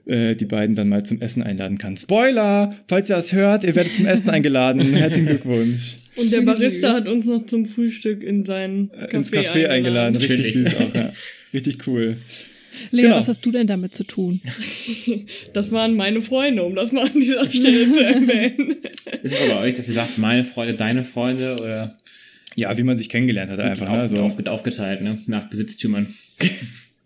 äh, 0.06 0.34
die 0.34 0.44
beiden 0.44 0.74
dann 0.74 0.88
mal 0.88 1.04
zum 1.04 1.20
Essen 1.20 1.42
einladen 1.42 1.78
kann. 1.78 1.96
Spoiler! 1.96 2.70
Falls 2.88 3.08
ihr 3.10 3.16
das 3.16 3.32
hört, 3.32 3.64
ihr 3.64 3.74
werdet 3.74 3.96
zum 3.96 4.06
Essen 4.06 4.30
eingeladen. 4.30 4.94
Herzlichen 4.94 5.26
Glückwunsch. 5.26 5.96
und 6.16 6.32
der 6.32 6.42
Barista 6.42 6.92
hat 6.94 7.08
uns 7.08 7.26
noch 7.26 7.46
zum 7.46 7.66
Frühstück 7.66 8.22
in 8.22 8.44
sein 8.44 8.90
Café, 8.90 9.12
Äh, 9.12 9.16
Ins 9.16 9.32
Café 9.32 9.66
eingeladen. 9.68 10.16
Richtig 10.16 10.52
Chillig. 10.52 10.70
süß 10.72 10.74
auch, 10.76 10.94
ja. 10.94 11.12
Richtig 11.54 11.86
cool. 11.86 12.16
Lea, 12.92 13.02
Genau. 13.02 13.16
was 13.18 13.28
hast 13.28 13.44
du 13.44 13.50
denn 13.50 13.66
damit 13.66 13.94
zu 13.94 14.04
tun? 14.04 14.40
Das 15.52 15.72
waren 15.72 15.94
meine 15.96 16.22
Freunde, 16.22 16.62
um 16.62 16.74
das 16.76 16.92
mal 16.92 17.04
an 17.06 17.12
dieser 17.20 17.44
Stelle 17.50 17.90
zu 17.90 17.98
erwähnen. 18.02 18.76
Ist 19.22 19.32
es 19.34 19.48
bei 19.48 19.56
euch, 19.58 19.74
dass 19.74 19.88
ihr 19.88 19.94
sagt, 19.94 20.18
meine 20.18 20.44
Freunde, 20.44 20.74
deine 20.74 21.02
Freunde 21.04 21.56
oder 21.60 21.96
Ja, 22.56 22.76
wie 22.78 22.82
man 22.84 22.96
sich 22.96 23.08
kennengelernt 23.08 23.50
hat 23.50 23.58
einfach. 23.58 23.88
auf, 23.88 23.94
Ne? 23.96 24.00
Also, 24.00 24.18
auf, 24.20 24.46
aufgeteilt, 24.46 25.02
ne? 25.02 25.18
Nach 25.26 25.50
Besitztümern. 25.50 26.06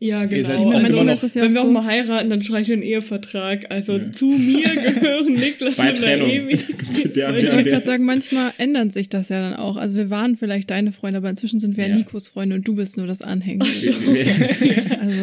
Ja, 0.00 0.22
Ihr 0.24 0.44
seid 0.44 0.58
genau. 0.58 0.72
immer 0.72 0.84
Also, 0.84 1.04
das 1.04 1.34
ja 1.34 1.42
wenn 1.42 1.50
auch 1.52 1.54
wir 1.54 1.60
auch 1.62 1.64
so. 1.66 1.70
mal 1.70 1.84
heiraten, 1.86 2.28
dann 2.28 2.42
schreibe 2.42 2.62
ich 2.62 2.72
einen 2.72 2.82
Ehevertrag. 2.82 3.70
Also 3.70 3.98
zu 4.10 4.26
mir 4.26 4.68
gehören 4.74 5.32
Niklas 5.32 5.76
Bei 5.76 5.88
und 5.90 5.98
der 5.98 6.04
Trennung. 6.18 6.28
Emi. 6.30 6.56
Der- 7.14 7.38
Ich 7.38 7.44
der- 7.46 7.54
wollte 7.54 7.70
gerade 7.70 7.86
sagen, 7.86 8.04
manchmal 8.04 8.52
ändert 8.58 8.92
sich 8.92 9.08
das 9.08 9.30
ja 9.30 9.40
dann 9.40 9.54
auch. 9.58 9.76
Also 9.76 9.96
wir 9.96 10.10
waren 10.10 10.36
vielleicht 10.36 10.70
deine 10.70 10.92
Freunde, 10.92 11.18
aber 11.18 11.30
inzwischen 11.30 11.58
sind 11.60 11.76
wir 11.78 11.86
Ja. 11.86 11.96
Nikos 11.96 12.28
Freunde 12.28 12.56
und 12.56 12.68
du 12.68 12.74
bist 12.74 12.98
nur 12.98 13.06
das 13.06 13.22
Anhängen. 13.22 13.62
Wir, 13.62 13.94
wir, 14.14 15.00
Also 15.00 15.20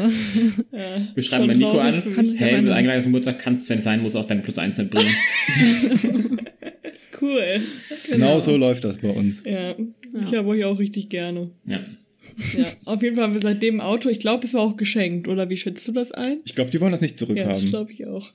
Ja, 0.72 0.80
wir 1.14 1.24
schreiben 1.24 1.42
schon 1.44 1.48
bei 1.50 1.54
Nico 1.66 1.78
an, 1.78 1.94
hey, 2.38 2.64
du 2.64 2.74
eingeladen 2.74 3.04
zum 3.04 3.12
Geburtstag, 3.12 3.38
kannst, 3.40 3.70
wenn 3.70 3.80
es 3.80 3.84
sein 3.84 4.02
muss, 4.02 4.16
auch 4.16 4.26
deine 4.26 4.42
Plus 4.42 4.58
1 4.58 4.78
mitbringen. 4.80 5.10
Cool. 7.24 7.62
genau 8.10 8.40
so 8.40 8.58
läuft 8.58 8.84
das 8.84 8.98
bei 8.98 9.10
uns. 9.10 9.44
Ja, 9.46 9.76
ich 9.76 10.36
habe 10.36 10.48
euch 10.48 10.66
auch 10.66 10.80
richtig 10.80 11.10
gerne. 11.10 11.52
ja. 11.68 11.80
Ja, 12.58 12.66
auf 12.86 13.02
jeden 13.04 13.16
Fall 13.16 13.26
haben 13.26 13.34
wir 13.34 13.42
seitdem 13.42 13.76
ein 13.76 13.82
Auto. 13.82 14.10
Ich 14.10 14.20
glaube, 14.20 14.46
es 14.46 14.54
war 14.54 14.62
auch 14.62 14.78
geschenkt, 14.78 15.28
oder 15.28 15.50
wie 15.50 15.58
schätzt 15.58 15.88
du 15.88 15.92
das 15.92 16.12
ein? 16.12 16.38
Ich 16.46 16.56
glaube, 16.56 16.72
die 16.72 16.80
wollen 16.82 16.92
das 16.92 17.02
nicht 17.02 17.20
Ja, 17.20 17.26
das 17.28 17.28
zurückhaben. 17.28 17.70
glaube 17.70 17.92
ich 17.92 18.06
auch. 18.08 18.32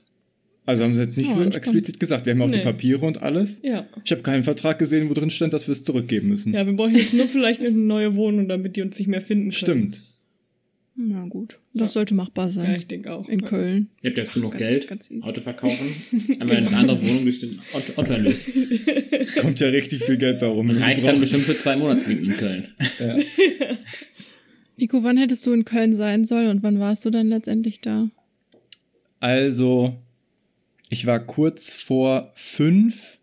also 0.65 0.83
haben 0.83 0.95
sie 0.95 1.01
jetzt 1.01 1.17
nicht 1.17 1.29
Oh, 1.31 1.33
so 1.35 1.41
entspannt. 1.41 1.55
explizit 1.67 1.99
gesagt. 1.99 2.25
Wir 2.25 2.33
haben 2.33 2.41
auch 2.41 2.51
die 2.51 2.57
Nee. 2.57 2.63
Papiere 2.63 3.05
und 3.05 3.21
alles. 3.21 3.61
Ja. 3.63 3.85
Ich 4.03 4.11
habe 4.11 4.21
keinen 4.21 4.43
Vertrag 4.43 4.79
gesehen, 4.79 5.09
wo 5.09 5.13
drin 5.13 5.29
stand, 5.29 5.53
dass 5.53 5.67
wir 5.67 5.71
es 5.73 5.83
zurückgeben 5.83 6.27
müssen. 6.29 6.53
Ja, 6.53 6.65
wir 6.65 6.73
brauchen 6.73 6.95
jetzt 6.95 7.13
nur 7.13 7.27
vielleicht 7.27 7.61
eine 7.61 7.71
neue 7.71 8.15
Wohnung, 8.15 8.47
damit 8.47 8.75
die 8.75 8.81
uns 8.81 8.97
nicht 8.99 9.07
mehr 9.07 9.21
finden 9.21 9.51
können. 9.51 9.95
Na 10.99 11.25
gut, 11.27 11.59
das 11.75 11.93
sollte 11.93 12.15
machbar 12.15 12.47
Ja, 12.47 12.51
sein. 12.53 12.75
ich 12.79 12.87
denke 12.87 13.13
auch. 13.13 13.29
In 13.29 13.43
Köln. 13.43 13.89
Ihr 14.01 14.09
habt 14.09 14.17
jetzt 14.17 14.33
genug 14.33 14.53
Ganz- 14.53 14.59
Geld, 14.63 14.87
ganz. 14.87 15.09
Auto 15.21 15.41
verkaufen, 15.41 15.87
einmal 16.39 16.57
in 16.57 16.67
eine 16.67 16.75
andere 16.77 16.99
Wohnung 17.07 17.23
durch 17.23 17.39
den 17.39 17.59
Auto, 17.71 17.93
Autoerlös. 18.01 18.49
Kommt 19.41 19.59
ja 19.59 19.67
richtig 19.67 20.03
viel 20.03 20.17
Geld 20.17 20.39
bei 20.39 20.47
rum. 20.47 20.71
Reicht 20.71 21.05
dann 21.05 21.19
bestimmt 21.19 21.43
für 21.43 21.55
zwei 21.57 21.75
Monatsmieten 21.75 22.25
in 22.25 22.31
Köln. 22.37 22.67
Nico, 24.77 25.03
wann 25.03 25.17
hättest 25.17 25.45
du 25.45 25.53
in 25.53 25.65
Köln 25.65 25.95
sein 25.95 26.25
sollen 26.25 26.49
und 26.49 26.63
wann 26.63 26.79
warst 26.79 27.05
du 27.05 27.09
dann 27.09 27.29
letztendlich 27.29 27.81
da? 27.81 28.09
Also, 29.19 29.95
ich 30.89 31.05
war 31.05 31.19
kurz 31.19 31.71
vor 31.73 32.31
fünf 32.35 33.19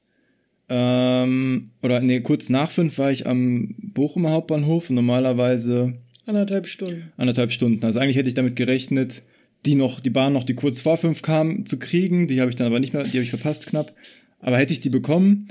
Ähm, 0.68 1.70
oder 1.82 2.00
nee, 2.00 2.20
kurz 2.20 2.48
nach 2.48 2.70
fünf 2.70 2.98
war 2.98 3.12
ich 3.12 3.26
am 3.26 3.74
Bochumer 3.78 4.30
Hauptbahnhof. 4.30 4.90
Normalerweise 4.90 5.94
Anderthalb 6.26 6.66
Stunden. 6.66 7.12
anderthalb 7.16 7.52
Stunden. 7.52 7.84
Also 7.84 8.00
eigentlich 8.00 8.16
hätte 8.16 8.28
ich 8.28 8.34
damit 8.34 8.56
gerechnet, 8.56 9.22
die 9.66 9.74
noch, 9.74 10.00
die 10.00 10.10
Bahn 10.10 10.32
noch, 10.32 10.44
die 10.44 10.54
kurz 10.54 10.80
vor 10.80 10.96
fünf 10.96 11.22
kam, 11.22 11.66
zu 11.66 11.78
kriegen. 11.78 12.28
Die 12.28 12.40
habe 12.40 12.50
ich 12.50 12.56
dann 12.56 12.66
aber 12.66 12.80
nicht 12.80 12.92
mehr, 12.92 13.04
die 13.04 13.10
habe 13.10 13.22
ich 13.22 13.30
verpasst 13.30 13.66
knapp. 13.66 13.94
Aber 14.40 14.58
hätte 14.58 14.72
ich 14.72 14.80
die 14.80 14.90
bekommen, 14.90 15.48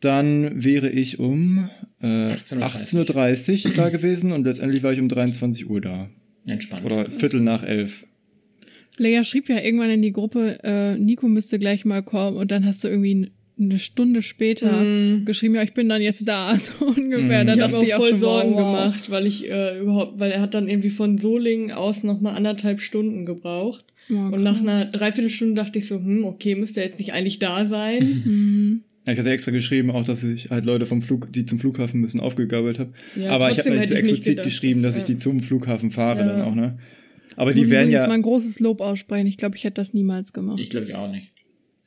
dann 0.00 0.64
wäre 0.64 0.88
ich 0.88 1.18
um 1.18 1.70
äh, 2.00 2.34
18.30 2.34 3.06
18.30 3.06 3.66
Uhr 3.66 3.74
da 3.74 3.90
gewesen 3.90 4.32
und 4.32 4.44
letztendlich 4.44 4.82
war 4.82 4.92
ich 4.92 5.00
um 5.00 5.08
23 5.08 5.68
Uhr 5.68 5.80
da. 5.80 6.10
Entspannt. 6.46 6.84
Oder 6.84 7.08
Viertel 7.08 7.40
nach 7.40 7.62
elf. 7.62 8.04
Lea 8.98 9.22
schrieb 9.24 9.48
ja 9.48 9.60
irgendwann 9.60 9.90
in 9.90 10.02
die 10.02 10.12
Gruppe, 10.12 10.58
äh, 10.64 10.98
Nico 10.98 11.28
müsste 11.28 11.58
gleich 11.58 11.84
mal 11.84 12.02
kommen 12.02 12.36
und 12.36 12.50
dann 12.50 12.66
hast 12.66 12.84
du 12.84 12.88
irgendwie 12.88 13.32
eine 13.70 13.78
Stunde 13.78 14.22
später 14.22 14.70
Mhm. 14.82 15.24
geschrieben, 15.24 15.54
ja, 15.54 15.62
ich 15.62 15.74
bin 15.74 15.88
dann 15.88 16.02
jetzt 16.02 16.26
da, 16.28 16.56
so 16.56 16.86
ungefähr. 16.86 17.44
Da 17.44 17.54
Ich 17.54 17.60
habe 17.60 17.78
mir 17.78 17.84
ich 17.84 17.94
auch 17.94 17.98
voll 17.98 18.14
Sorgen 18.14 18.52
wow, 18.52 18.58
wow. 18.60 18.66
gemacht, 18.84 19.10
weil 19.10 19.26
ich 19.26 19.48
äh, 19.50 19.78
überhaupt, 19.80 20.18
weil 20.20 20.30
er 20.32 20.40
hat 20.40 20.54
dann 20.54 20.68
irgendwie 20.68 20.90
von 20.90 21.18
Solingen 21.18 21.72
aus 21.72 22.02
nochmal 22.04 22.36
anderthalb 22.36 22.80
Stunden 22.80 23.24
gebraucht. 23.24 23.84
Oh, 24.10 24.14
Und 24.14 24.42
nach 24.42 24.58
einer 24.58 24.84
Dreiviertelstunde 24.86 25.54
dachte 25.54 25.78
ich 25.78 25.86
so, 25.86 25.96
hm, 25.96 26.24
okay, 26.24 26.54
müsste 26.56 26.80
er 26.80 26.86
jetzt 26.86 26.98
nicht 26.98 27.12
eigentlich 27.12 27.38
da 27.38 27.66
sein. 27.66 28.02
Mhm. 28.24 28.82
Ja, 29.04 29.14
ich 29.14 29.18
hatte 29.18 29.30
extra 29.32 29.50
geschrieben, 29.50 29.90
auch 29.90 30.04
dass 30.04 30.22
ich 30.22 30.50
halt 30.50 30.64
Leute 30.64 30.86
vom 30.86 31.02
Flug, 31.02 31.32
die 31.32 31.44
zum 31.44 31.58
Flughafen 31.58 32.00
müssen, 32.00 32.20
aufgegabelt 32.20 32.78
habe. 32.78 32.92
Ja, 33.16 33.30
Aber 33.32 33.50
ich 33.50 33.58
habe 33.58 33.70
hätte 33.70 33.80
jetzt 33.80 33.90
ich 33.90 33.96
nicht 33.96 33.98
explizit 33.98 34.26
gedacht, 34.36 34.44
geschrieben, 34.44 34.82
dass 34.84 34.94
dass- 34.94 35.02
ich 35.02 35.06
die 35.12 35.16
zum 35.16 35.40
Flughafen 35.40 35.90
fahre 35.90 36.20
Ja. 36.20 36.26
dann 36.28 36.42
auch, 36.42 36.54
ne? 36.54 36.78
Aber 37.34 37.50
Ich 37.50 37.56
die 37.56 37.62
muss 37.62 37.70
werden 37.70 37.90
ja. 37.90 38.06
mal 38.06 38.12
ein 38.14 38.22
großes 38.22 38.60
Lob 38.60 38.80
aussprechen. 38.80 39.26
Ich 39.26 39.38
glaube, 39.38 39.56
ich 39.56 39.64
hätte 39.64 39.74
das 39.80 39.92
niemals 39.92 40.32
gemacht. 40.32 40.60
Ich 40.60 40.70
glaube 40.70 40.86
ich 40.86 40.94
auch 40.94 41.10
nicht. 41.10 41.32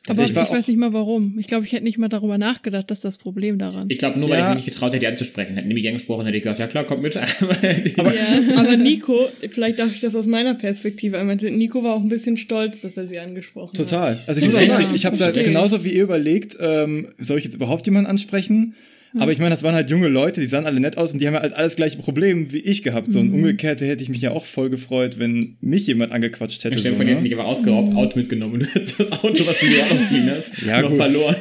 Aber 0.07 0.23
ich 0.23 0.31
ich, 0.31 0.35
weiß 0.35 0.67
nicht 0.67 0.77
mal 0.77 0.93
warum. 0.93 1.35
Ich 1.39 1.47
glaube, 1.47 1.65
ich 1.65 1.71
hätte 1.71 1.83
nicht 1.83 1.97
mal 1.97 2.09
darüber 2.09 2.37
nachgedacht, 2.37 2.91
dass 2.91 3.01
das 3.01 3.17
Problem 3.17 3.57
daran. 3.57 3.87
Ich 3.89 3.97
glaube 3.97 4.19
nur, 4.19 4.29
weil 4.29 4.37
Ja. 4.39 4.49
ich 4.51 4.55
mich 4.57 4.65
nicht 4.65 4.73
getraut 4.75 4.91
hätte, 4.91 4.99
die 4.99 5.07
anzusprechen. 5.07 5.55
Hätten 5.55 5.67
die 5.69 5.73
mich 5.73 5.87
angesprochen, 5.87 6.25
hätte 6.25 6.37
ich 6.37 6.43
gesagt, 6.43 6.59
ja 6.59 6.67
klar, 6.67 6.83
kommt 6.83 7.01
mit. 7.01 7.15
Ja, 7.15 7.21
aber 8.57 8.77
Nico, 8.77 9.29
vielleicht 9.49 9.79
darf 9.79 9.91
ich 9.91 10.01
das 10.01 10.15
aus 10.15 10.27
meiner 10.27 10.53
Perspektive 10.53 11.17
einmal 11.17 11.39
sehen. 11.39 11.57
Nico 11.57 11.83
war 11.83 11.95
auch 11.95 12.01
ein 12.01 12.09
bisschen 12.09 12.37
stolz, 12.37 12.81
dass 12.81 12.97
er 12.97 13.07
sie 13.07 13.19
angesprochen 13.19 13.69
hat. 13.77 13.77
Total. 13.77 14.19
Also 14.27 14.41
ich 14.41 14.45
muss 14.47 14.55
auch 14.55 14.61
Ja. 14.61 14.75
sagen, 14.81 14.95
ich 14.95 15.05
habe 15.05 15.17
da 15.17 15.31
genauso 15.31 15.83
wie 15.83 15.89
ihr 15.93 16.03
überlegt, 16.03 16.55
ähm, 16.59 17.09
soll 17.17 17.37
ich 17.39 17.43
jetzt 17.43 17.55
überhaupt 17.55 17.85
jemanden 17.87 18.09
ansprechen? 18.09 18.75
Aber 19.17 19.31
ich 19.31 19.37
meine, 19.37 19.51
das 19.51 19.63
waren 19.63 19.75
halt 19.75 19.89
junge 19.89 20.07
Leute, 20.07 20.41
die 20.41 20.47
sahen 20.47 20.65
alle 20.65 20.79
nett 20.79 20.97
aus 20.97 21.13
und 21.13 21.19
die 21.21 21.27
haben 21.27 21.35
halt 21.35 21.53
alles 21.53 21.75
gleiche 21.75 21.97
Problem 21.97 22.51
wie 22.51 22.59
ich 22.59 22.83
gehabt. 22.83 23.11
So 23.11 23.19
und 23.19 23.31
umgekehrt 23.33 23.81
hätte 23.81 24.03
ich 24.03 24.09
mich 24.09 24.21
ja 24.21 24.31
auch 24.31 24.45
voll 24.45 24.69
gefreut, 24.69 25.19
wenn 25.19 25.57
mich 25.61 25.87
jemand 25.87 26.11
angequatscht 26.11 26.63
hätte. 26.63 26.75
Ich 26.77 26.83
so, 26.83 26.95
von 26.95 27.05
dir 27.05 27.15
ne? 27.15 27.21
nicht 27.21 27.33
aber 27.33 27.45
ausgeraubt, 27.45 27.95
Auto 27.95 28.19
mitgenommen 28.19 28.55
und 28.55 28.69
das 28.99 29.11
Auto, 29.11 29.45
was 29.45 29.59
du 29.59 29.67
dir 29.67 29.89
ausgeliehen 29.89 30.31
hast, 30.31 30.61
Ja, 30.63 30.81
noch 30.81 30.89
gut. 30.89 30.97
verloren. 30.97 31.35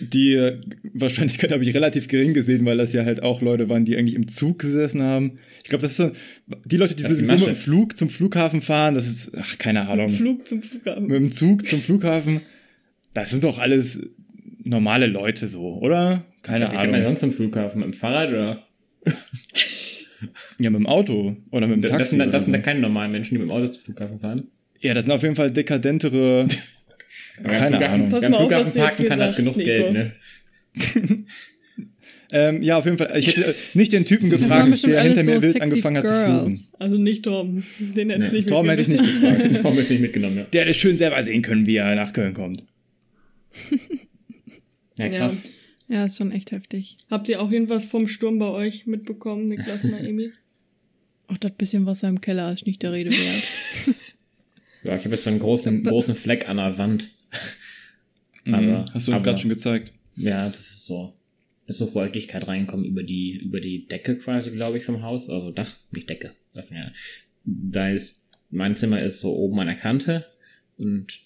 Die 0.00 0.34
äh, 0.34 0.60
Wahrscheinlichkeit 0.92 1.52
habe 1.52 1.62
ich 1.62 1.74
relativ 1.74 2.08
gering 2.08 2.34
gesehen, 2.34 2.66
weil 2.66 2.76
das 2.76 2.92
ja 2.92 3.04
halt 3.04 3.22
auch 3.22 3.40
Leute 3.40 3.68
waren, 3.68 3.84
die 3.84 3.96
eigentlich 3.96 4.16
im 4.16 4.26
Zug 4.26 4.58
gesessen 4.58 5.02
haben. 5.02 5.38
Ich 5.62 5.70
glaube, 5.70 5.82
das 5.82 5.92
ist 5.92 5.96
so, 5.98 6.10
die 6.64 6.76
Leute, 6.76 6.94
die 6.94 7.04
Das 7.04 7.12
sowieso 7.12 7.32
mit 7.34 7.46
dem 7.46 7.56
Flug 7.56 7.96
zum 7.96 8.08
Flughafen 8.10 8.60
fahren, 8.60 8.94
das 8.94 9.06
ist, 9.06 9.30
ach, 9.36 9.56
keine 9.58 9.88
Ahnung. 9.88 10.08
Flug 10.08 10.46
zum 10.48 10.62
Flughafen. 10.62 11.06
mit 11.06 11.16
dem 11.16 11.32
Zug 11.32 11.66
zum 11.68 11.80
Flughafen, 11.80 12.40
das 13.14 13.30
sind 13.30 13.44
doch 13.44 13.58
alles 13.58 14.00
normale 14.64 15.06
Leute 15.06 15.46
so, 15.48 15.78
oder? 15.78 16.24
Keine 16.42 16.66
Wie 16.66 16.70
fährt 16.76 16.90
man 16.90 16.94
Ahnung. 16.94 17.06
sonst 17.08 17.20
zum 17.20 17.32
Flughafen? 17.32 17.80
Mit 17.80 17.90
dem 17.90 17.94
Fahrrad 17.94 18.28
oder? 18.30 18.66
Ja, 20.58 20.70
mit 20.70 20.78
dem 20.80 20.86
Auto 20.86 21.36
oder 21.50 21.66
mit 21.66 21.76
dem 21.76 21.82
Das, 21.82 21.90
Taxi. 21.90 22.16
sind, 22.16 22.32
das 22.32 22.44
sind 22.44 22.54
so. 22.54 22.58
da 22.60 22.64
keine 22.64 22.80
normalen 22.80 23.12
Menschen, 23.12 23.34
die 23.34 23.38
mit 23.40 23.48
dem 23.48 23.52
Auto 23.52 23.68
zum 23.68 23.82
Flughafen 23.82 24.18
fahren. 24.20 24.48
Ja, 24.80 24.94
das 24.94 25.04
sind 25.04 25.12
auf 25.12 25.22
jeden 25.22 25.34
Fall 25.34 25.50
dekadentere. 25.50 26.46
Keine 27.42 27.76
Flughafen, 27.78 27.84
Ahnung. 27.84 28.10
Pass 28.10 28.20
Wer 28.22 28.26
am 28.26 28.32
mal 28.32 28.38
auf, 28.38 28.42
Flughafen 28.48 28.66
was 28.66 28.72
du 28.74 28.78
jetzt 28.78 28.86
parken 28.86 29.06
kann, 29.08 29.20
hat 29.20 29.36
genug 29.36 29.56
Nico. 29.56 29.66
Geld, 29.66 29.92
ne? 29.92 30.12
ähm, 32.32 32.62
ja, 32.62 32.76
auf 32.78 32.84
jeden 32.84 32.98
Fall. 32.98 33.12
Ich 33.16 33.28
hätte 33.28 33.54
nicht 33.74 33.92
den 33.92 34.04
Typen 34.04 34.30
Das 34.30 34.40
gefragt, 34.42 34.86
der 34.86 35.02
hinter 35.02 35.22
mir 35.24 35.36
so 35.36 35.42
wild 35.42 35.52
sexy 35.52 35.62
angefangen 35.62 35.96
hat 35.98 36.06
zu 36.06 36.14
fluchen. 36.14 36.44
Girls. 36.46 36.72
Also 36.78 36.96
nicht 36.96 37.24
Tom. 37.24 37.62
Den 37.78 38.10
hätte 38.10 38.20
Nee, 38.22 38.26
ich 38.26 38.32
nicht 38.32 38.48
Torben 38.48 38.70
hätte 38.70 38.82
ich 38.82 38.88
nicht 38.88 39.02
mitgenommen. 39.02 39.32
gefragt. 39.36 39.56
Das 39.56 39.64
haben 39.64 39.74
wir 39.74 39.80
jetzt 39.82 39.90
nicht 39.90 40.00
mitgenommen, 40.00 40.36
ja. 40.38 40.44
Der 40.52 40.62
hätte 40.64 40.74
schön 40.74 40.96
selber 40.96 41.22
sehen 41.22 41.42
können, 41.42 41.66
wie 41.66 41.76
er 41.76 41.94
nach 41.96 42.12
Köln 42.12 42.34
kommt. 42.34 42.64
Ja, 44.98 45.08
krass. 45.08 45.42
Ja, 45.88 46.06
ist 46.06 46.16
schon 46.16 46.32
echt 46.32 46.50
heftig. 46.52 46.96
Habt 47.10 47.28
ihr 47.28 47.42
auch 47.42 47.50
irgendwas 47.50 47.84
vom 47.84 48.08
Sturm 48.08 48.38
bei 48.38 48.46
euch 48.48 48.86
mitbekommen, 48.86 49.46
Niklas 49.46 49.84
und 49.84 49.90
Naomi? 49.92 50.30
Auch 51.26 51.38
das 51.38 51.52
bisschen 51.52 51.86
Wasser 51.86 52.08
im 52.08 52.20
Keller 52.20 52.52
ist 52.52 52.66
nicht 52.66 52.82
der 52.82 52.92
Rede 52.92 53.10
wert. 53.10 53.42
Ja, 54.82 54.94
ich 54.96 55.04
habe 55.06 55.14
jetzt 55.14 55.24
so 55.24 55.30
einen 55.30 55.38
großen, 55.38 55.82
großen 55.84 56.14
Fleck 56.14 56.46
an 56.50 56.58
der 56.58 56.76
Wand. 56.76 57.08
Aber, 58.46 58.60
Mhm. 58.60 58.84
Hast 58.92 59.08
du 59.08 59.12
uns 59.12 59.20
aber- 59.20 59.22
gerade 59.22 59.38
schon 59.38 59.48
gezeigt. 59.48 59.92
Ja, 60.16 60.46
das 60.50 60.60
ist 60.60 60.84
so. 60.86 61.14
Das 61.66 61.76
ist 61.76 61.78
so 61.80 61.86
Feuchtigkeit 61.86 62.46
reinkommen 62.46 62.84
über 62.84 63.02
die, 63.02 63.38
über 63.42 63.58
die 63.60 63.86
Decke 63.86 64.18
quasi, 64.18 64.50
glaube 64.50 64.76
ich, 64.76 64.84
vom 64.84 65.00
Haus. 65.02 65.30
Also 65.30 65.50
Dach, 65.52 65.74
nicht 65.92 66.10
Decke. 66.10 66.32
Dach, 66.52 66.70
ja. 66.70 66.92
Da 67.44 67.88
ist, 67.88 68.26
mein 68.50 68.74
Zimmer 68.76 69.00
ist 69.00 69.20
so 69.20 69.34
oben 69.34 69.58
an 69.60 69.68
der 69.68 69.76
Kante 69.76 70.26
und 70.76 71.20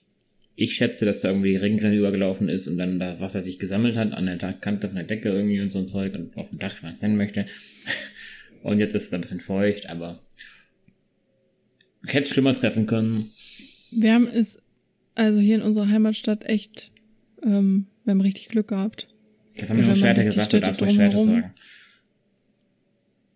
ich 0.61 0.75
schätze, 0.75 1.05
dass 1.05 1.21
da 1.21 1.29
irgendwie 1.29 1.55
Regenrinne 1.55 1.97
übergelaufen 1.97 2.49
ist 2.49 2.67
und 2.67 2.79
dann 2.79 2.99
das 2.99 3.21
Wasser 3.21 3.43
sich 3.43 3.61
gesammelt 3.61 3.97
hat 3.97 4.13
an 4.13 4.27
der 4.27 4.37
Kante 4.55 4.89
von 4.89 4.97
der 4.97 5.05
Decke 5.05 5.29
irgendwie 5.29 5.61
und 5.61 5.71
so 5.71 5.79
ein 5.79 5.87
Zeug 5.87 6.15
und 6.15 6.37
auf 6.37 6.51
dem 6.51 6.59
Dach, 6.59 6.75
wie 6.81 6.87
man 6.87 6.93
es 6.93 7.01
nennen 7.01 7.17
möchte. 7.17 7.47
Und 8.65 8.81
jetzt 8.81 8.93
ist 8.93 9.05
es 9.05 9.15
ein 9.15 9.21
bisschen 9.21 9.39
feucht, 9.39 9.89
aber 9.89 10.21
hätte 12.05 12.29
Schlimmeres 12.29 12.59
treffen 12.59 12.87
können. 12.87 13.31
Wir 13.93 14.13
haben 14.13 14.27
es, 14.27 14.59
also 15.15 15.39
hier 15.39 15.55
in 15.55 15.63
unserer 15.63 15.89
Heimatstadt 15.89 16.45
echt, 16.45 16.91
ähm, 17.45 17.87
wir 18.03 18.11
haben 18.11 18.21
richtig 18.21 18.49
Glück 18.49 18.67
gehabt. 18.67 19.07
Ich 19.55 19.63
habe 19.63 19.75
mir 19.75 19.85
schon 19.85 19.93
wenn 19.93 20.01
Schwerter 20.01 20.23
die 20.23 20.27
gesagt, 20.27 20.53
du 20.55 20.61
darfst 20.61 20.83
ruhig 20.83 20.93
Schwerter 20.93 21.21
sagen. 21.21 21.55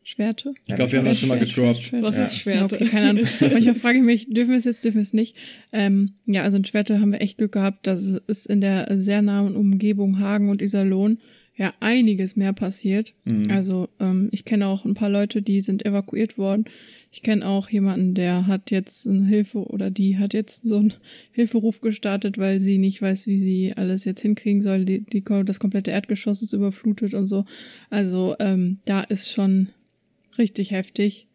Schwerte? 0.04 0.54
Ich 0.66 0.74
glaube, 0.74 0.90
wir 0.92 0.98
haben 0.98 1.06
das 1.06 1.20
schon 1.20 1.28
mal 1.28 1.38
gedroppt. 1.38 1.92
Was 2.00 2.16
Ja. 2.16 2.24
ist 2.24 2.32
Ja, 2.34 2.38
Schwerte? 2.38 2.74
okay, 2.76 2.86
keine 2.86 3.10
Ahnung. 3.10 3.24
Manchmal 3.40 3.74
frage 3.74 3.98
ich 3.98 4.04
mich, 4.04 4.28
dürfen 4.28 4.50
wir 4.50 4.58
es 4.58 4.64
jetzt, 4.64 4.84
dürfen 4.84 4.96
wir 4.96 5.02
es 5.02 5.12
nicht? 5.12 5.36
Ähm, 5.72 6.14
ja, 6.26 6.42
also 6.42 6.56
in 6.56 6.64
Schwerte 6.64 7.00
haben 7.00 7.12
wir 7.12 7.20
echt 7.20 7.38
Glück 7.38 7.52
gehabt, 7.52 7.86
dass 7.86 8.20
es 8.26 8.46
in 8.46 8.60
der 8.60 8.88
sehr 8.98 9.22
nahen 9.22 9.54
Umgebung 9.56 10.18
Hagen 10.18 10.50
und 10.50 10.60
Iserlohn 10.62 11.18
ja 11.54 11.72
einiges 11.80 12.34
mehr 12.34 12.52
passiert. 12.54 13.12
Mhm. 13.24 13.44
Also 13.50 13.90
ähm, 14.00 14.28
ich 14.32 14.44
kenne 14.46 14.66
auch 14.66 14.84
ein 14.86 14.94
paar 14.94 15.10
Leute, 15.10 15.42
die 15.42 15.60
sind 15.60 15.84
evakuiert 15.84 16.38
worden. 16.38 16.64
Ich 17.12 17.22
kenne 17.22 17.46
auch 17.46 17.68
jemanden, 17.68 18.14
der 18.14 18.46
hat 18.46 18.70
jetzt 18.70 19.06
eine 19.06 19.26
Hilfe 19.26 19.58
oder 19.58 19.90
die 19.90 20.16
hat 20.16 20.32
jetzt 20.32 20.66
so 20.66 20.78
einen 20.78 20.94
Hilferuf 21.32 21.80
gestartet, 21.82 22.38
weil 22.38 22.60
sie 22.60 22.78
nicht 22.78 23.02
weiß, 23.02 23.26
wie 23.26 23.38
sie 23.38 23.74
alles 23.76 24.06
jetzt 24.06 24.22
hinkriegen 24.22 24.62
soll. 24.62 24.86
Die, 24.86 25.00
die, 25.04 25.22
das 25.44 25.60
komplette 25.60 25.90
Erdgeschoss 25.90 26.40
ist 26.42 26.54
überflutet 26.54 27.12
und 27.14 27.26
so. 27.26 27.44
Also 27.90 28.34
ähm, 28.40 28.78
da 28.86 29.02
ist 29.02 29.30
schon 29.30 29.68
richtig 30.38 30.70
heftig. 30.70 31.26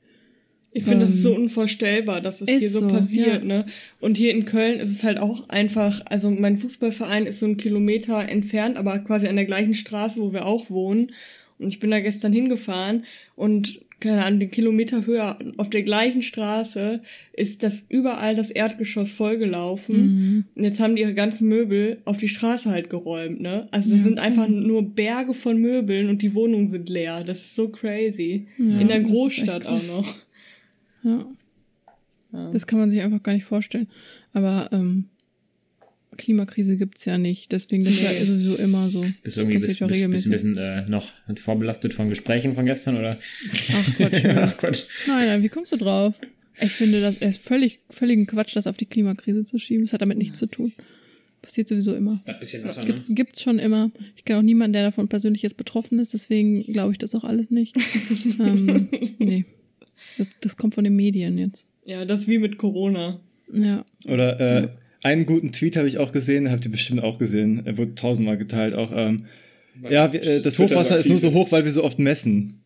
Ich 0.73 0.83
finde, 0.83 1.05
das 1.05 1.15
ist 1.15 1.23
so 1.23 1.33
Ähm, 1.33 1.43
unvorstellbar, 1.43 2.21
dass 2.21 2.41
es 2.41 2.49
hier 2.49 2.69
so, 2.69 2.81
so, 2.81 2.87
passiert, 2.87 3.39
ja. 3.41 3.45
ne? 3.45 3.65
Und 3.99 4.17
hier 4.17 4.31
in 4.31 4.45
Köln 4.45 4.79
ist 4.79 4.91
es 4.91 5.03
halt 5.03 5.17
auch 5.17 5.49
einfach, 5.49 6.01
also 6.05 6.29
mein 6.29 6.57
Fußballverein 6.57 7.25
ist 7.25 7.39
so 7.39 7.47
ein 7.47 7.57
Kilometer 7.57 8.27
entfernt, 8.29 8.77
aber 8.77 8.99
quasi 8.99 9.27
an 9.27 9.37
der 9.37 9.45
gleichen 9.45 9.73
Straße, 9.73 10.19
wo 10.19 10.33
wir 10.33 10.45
auch 10.45 10.69
wohnen. 10.69 11.13
Und 11.57 11.71
ich 11.71 11.79
bin 11.79 11.89
da 11.89 11.99
gestern 11.99 12.33
hingefahren 12.33 13.05
und 13.35 13.81
keine 13.99 14.23
Ahnung, 14.25 14.39
den 14.41 14.51
Kilometer 14.51 15.05
höher 15.05 15.39
auf 15.57 15.69
der 15.69 15.83
gleichen 15.83 16.21
Straße 16.21 17.01
ist 17.33 17.63
das 17.63 17.85
überall 17.89 18.35
das 18.35 18.51
Erdgeschoss 18.51 19.11
vollgelaufen. 19.11 19.95
Mhm. 19.97 20.45
Und 20.55 20.63
jetzt 20.63 20.79
haben 20.79 20.95
die 20.95 21.01
ihre 21.01 21.13
ganzen 21.13 21.47
Möbel 21.47 21.97
auf 22.05 22.17
die 22.17 22.27
Straße 22.27 22.69
halt 22.69 22.89
geräumt, 22.89 23.41
ne? 23.41 23.65
Also 23.71 23.89
das 23.89 23.99
Ja, 23.99 24.03
sind 24.03 24.19
einfach 24.19 24.47
nur 24.47 24.83
Berge 24.83 25.33
von 25.33 25.57
Möbeln 25.57 26.09
und 26.09 26.21
die 26.21 26.33
Wohnungen 26.35 26.67
sind 26.67 26.89
leer. 26.89 27.23
Das 27.23 27.39
ist 27.39 27.55
so 27.55 27.69
crazy. 27.69 28.47
Ja, 28.57 28.79
In 28.79 28.87
der 28.87 29.01
Großstadt 29.01 29.65
auch 29.65 29.83
noch. 29.87 30.15
Ja. 31.03 31.25
Ja. 32.33 32.51
Das 32.51 32.67
kann 32.67 32.79
man 32.79 32.89
sich 32.89 33.01
einfach 33.01 33.23
gar 33.23 33.33
nicht 33.33 33.45
vorstellen. 33.45 33.87
Aber 34.33 34.69
ähm, 34.71 35.05
Klimakrise 36.17 36.77
gibt's 36.77 37.05
ja 37.05 37.17
nicht. 37.17 37.51
Deswegen 37.51 37.83
das 37.83 37.93
ist 37.93 38.03
ja 38.03 38.25
sowieso 38.25 38.55
immer 38.55 38.89
so. 38.89 39.05
Bist 39.23 39.37
du 39.37 39.41
irgendwie 39.41 39.59
bist, 39.59 39.79
ja 39.79 39.87
bist, 39.87 40.11
bist 40.11 40.25
ein 40.25 40.31
bisschen 40.31 40.57
äh, 40.57 40.87
noch 40.89 41.11
vorbelastet 41.37 41.93
von 41.93 42.09
Gesprächen 42.09 42.55
von 42.55 42.65
gestern 42.65 42.97
oder? 42.97 43.17
Ach 43.73 43.95
Quatsch. 43.95 44.23
ja. 44.23 44.43
Ach 44.43 44.57
Quatsch. 44.57 44.83
nein, 45.07 45.27
nein, 45.27 45.43
wie 45.43 45.49
kommst 45.49 45.71
du 45.71 45.77
drauf? 45.77 46.15
Ich 46.59 46.71
finde, 46.71 47.01
das 47.01 47.15
ist 47.17 47.41
völlig, 47.41 47.79
völligen 47.89 48.25
Quatsch, 48.25 48.55
das 48.55 48.67
auf 48.67 48.77
die 48.77 48.87
Klimakrise 48.87 49.45
zu 49.45 49.59
schieben. 49.59 49.85
Das 49.85 49.93
hat 49.93 50.01
damit 50.01 50.17
nichts 50.17 50.39
zu 50.39 50.47
tun. 50.47 50.73
Passiert 51.41 51.69
sowieso 51.69 51.95
immer. 51.95 52.19
Ein 52.25 52.39
bisschen 52.39 52.63
Wasser, 52.63 52.81
ne? 52.81 52.87
Gibt's, 52.87 53.09
gibt's 53.11 53.41
schon 53.41 53.59
immer. 53.59 53.91
Ich 54.15 54.25
kenne 54.25 54.39
auch 54.39 54.43
niemanden, 54.43 54.73
der 54.73 54.83
davon 54.83 55.07
persönlich 55.07 55.43
jetzt 55.43 55.57
betroffen 55.57 55.99
ist, 55.99 56.13
deswegen 56.13 56.63
glaube 56.63 56.93
ich 56.93 56.97
das 56.97 57.13
auch 57.15 57.23
alles 57.23 57.51
nicht. 57.51 57.77
ähm, 58.39 58.89
nee. 59.19 59.45
Das, 60.17 60.27
das 60.41 60.57
kommt 60.57 60.75
von 60.75 60.83
den 60.83 60.95
Medien 60.95 61.37
jetzt. 61.37 61.67
Ja, 61.85 62.05
das 62.05 62.21
ist 62.21 62.27
wie 62.27 62.39
mit 62.39 62.57
Corona. 62.57 63.19
Ja. 63.53 63.85
Oder 64.07 64.39
äh, 64.39 64.67
einen 65.03 65.25
guten 65.25 65.51
Tweet 65.51 65.77
habe 65.77 65.87
ich 65.87 65.97
auch 65.97 66.11
gesehen, 66.11 66.51
habt 66.51 66.65
ihr 66.65 66.71
bestimmt 66.71 67.03
auch 67.03 67.17
gesehen. 67.17 67.61
Er 67.65 67.77
wurde 67.77 67.95
tausendmal 67.95 68.37
geteilt 68.37 68.73
auch. 68.73 68.91
Ähm, 68.95 69.25
ja, 69.89 70.11
wir, 70.11 70.23
äh, 70.23 70.41
das 70.41 70.55
Twitter 70.55 70.75
Hochwasser 70.75 70.97
ist 70.97 71.09
nur 71.09 71.19
so 71.19 71.33
hoch, 71.33 71.51
weil 71.51 71.65
wir 71.65 71.71
so 71.71 71.83
oft 71.83 71.99
messen. 71.99 72.63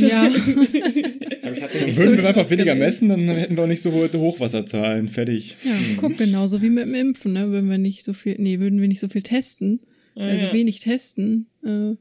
Ja. 0.00 0.22
Aber 1.42 1.56
ich 1.56 1.62
hatte 1.62 1.84
nicht 1.84 1.96
Würden 1.96 2.16
wir 2.16 2.28
einfach 2.28 2.50
weniger 2.50 2.74
messen, 2.74 3.08
dann 3.08 3.28
hätten 3.28 3.56
wir 3.56 3.64
auch 3.64 3.68
nicht 3.68 3.82
so 3.82 3.92
hohe 3.92 4.10
Hochwasserzahlen. 4.12 5.08
Fertig. 5.08 5.56
Ja, 5.64 5.72
guck, 5.98 6.16
genauso 6.16 6.62
wie 6.62 6.70
mit 6.70 6.86
dem 6.86 6.94
Impfen, 6.94 7.34
ne? 7.34 7.50
Würden 7.50 7.70
wir 7.70 7.78
nicht 7.78 8.04
so 8.04 8.12
viel, 8.12 8.36
nee, 8.38 8.58
würden 8.58 8.80
wir 8.80 8.88
nicht 8.88 9.00
so 9.00 9.08
viel 9.08 9.22
testen, 9.22 9.80
also 10.14 10.46
ja. 10.46 10.52
wenig 10.52 10.80
testen. 10.80 11.46
Äh, 11.64 11.94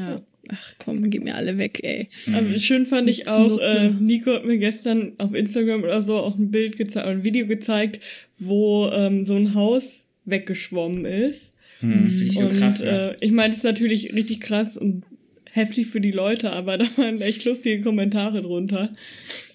ja. 0.00 0.22
Ach 0.50 0.74
komm, 0.78 1.10
gib 1.10 1.24
mir 1.24 1.34
alle 1.34 1.58
weg, 1.58 1.80
ey. 1.82 2.08
Aber 2.32 2.58
schön 2.58 2.86
fand 2.86 3.08
ich 3.08 3.18
Nichts 3.18 3.32
auch, 3.32 3.58
äh, 3.58 3.90
Nico 3.90 4.32
hat 4.32 4.46
mir 4.46 4.58
gestern 4.58 5.12
auf 5.18 5.34
Instagram 5.34 5.82
oder 5.82 6.02
so 6.02 6.16
auch 6.16 6.38
ein 6.38 6.50
Bild 6.50 6.76
gezeigt, 6.76 7.06
ein 7.06 7.24
Video 7.24 7.46
gezeigt, 7.46 8.00
wo 8.38 8.88
ähm, 8.90 9.24
so 9.24 9.34
ein 9.34 9.54
Haus 9.54 10.06
weggeschwommen 10.24 11.04
ist. 11.04 11.52
Das 11.80 12.14
ist 12.14 12.24
nicht 12.24 12.38
so 12.38 12.44
und 12.46 12.58
krass, 12.58 12.80
äh, 12.80 13.14
ich 13.20 13.30
meine, 13.30 13.50
das 13.50 13.58
ist 13.58 13.64
natürlich 13.64 14.12
richtig 14.12 14.40
krass 14.40 14.76
und 14.76 15.04
heftig 15.50 15.86
für 15.88 16.00
die 16.00 16.10
Leute, 16.10 16.50
aber 16.52 16.78
da 16.78 16.84
waren 16.96 17.20
echt 17.20 17.44
lustige 17.44 17.82
Kommentare 17.82 18.42
drunter. 18.42 18.90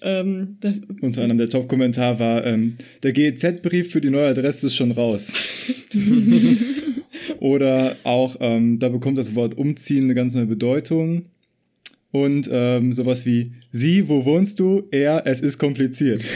Ähm, 0.02 0.56
Unter 1.00 1.22
anderem 1.22 1.38
der 1.38 1.50
Top-Kommentar 1.50 2.18
war, 2.18 2.46
ähm, 2.46 2.76
der 3.02 3.12
GEZ-Brief 3.12 3.90
für 3.90 4.00
die 4.00 4.10
neue 4.10 4.28
Adresse 4.28 4.68
ist 4.68 4.76
schon 4.76 4.92
raus. 4.92 5.32
Oder 7.44 7.96
auch, 8.04 8.36
ähm, 8.40 8.78
da 8.78 8.88
bekommt 8.88 9.18
das 9.18 9.34
Wort 9.34 9.58
umziehen 9.58 10.04
eine 10.04 10.14
ganz 10.14 10.34
neue 10.34 10.46
Bedeutung. 10.46 11.26
Und 12.10 12.48
ähm, 12.50 12.94
sowas 12.94 13.26
wie, 13.26 13.52
sie, 13.70 14.08
wo 14.08 14.24
wohnst 14.24 14.60
du? 14.60 14.84
Er, 14.90 15.26
es 15.26 15.42
ist 15.42 15.58
kompliziert. 15.58 16.24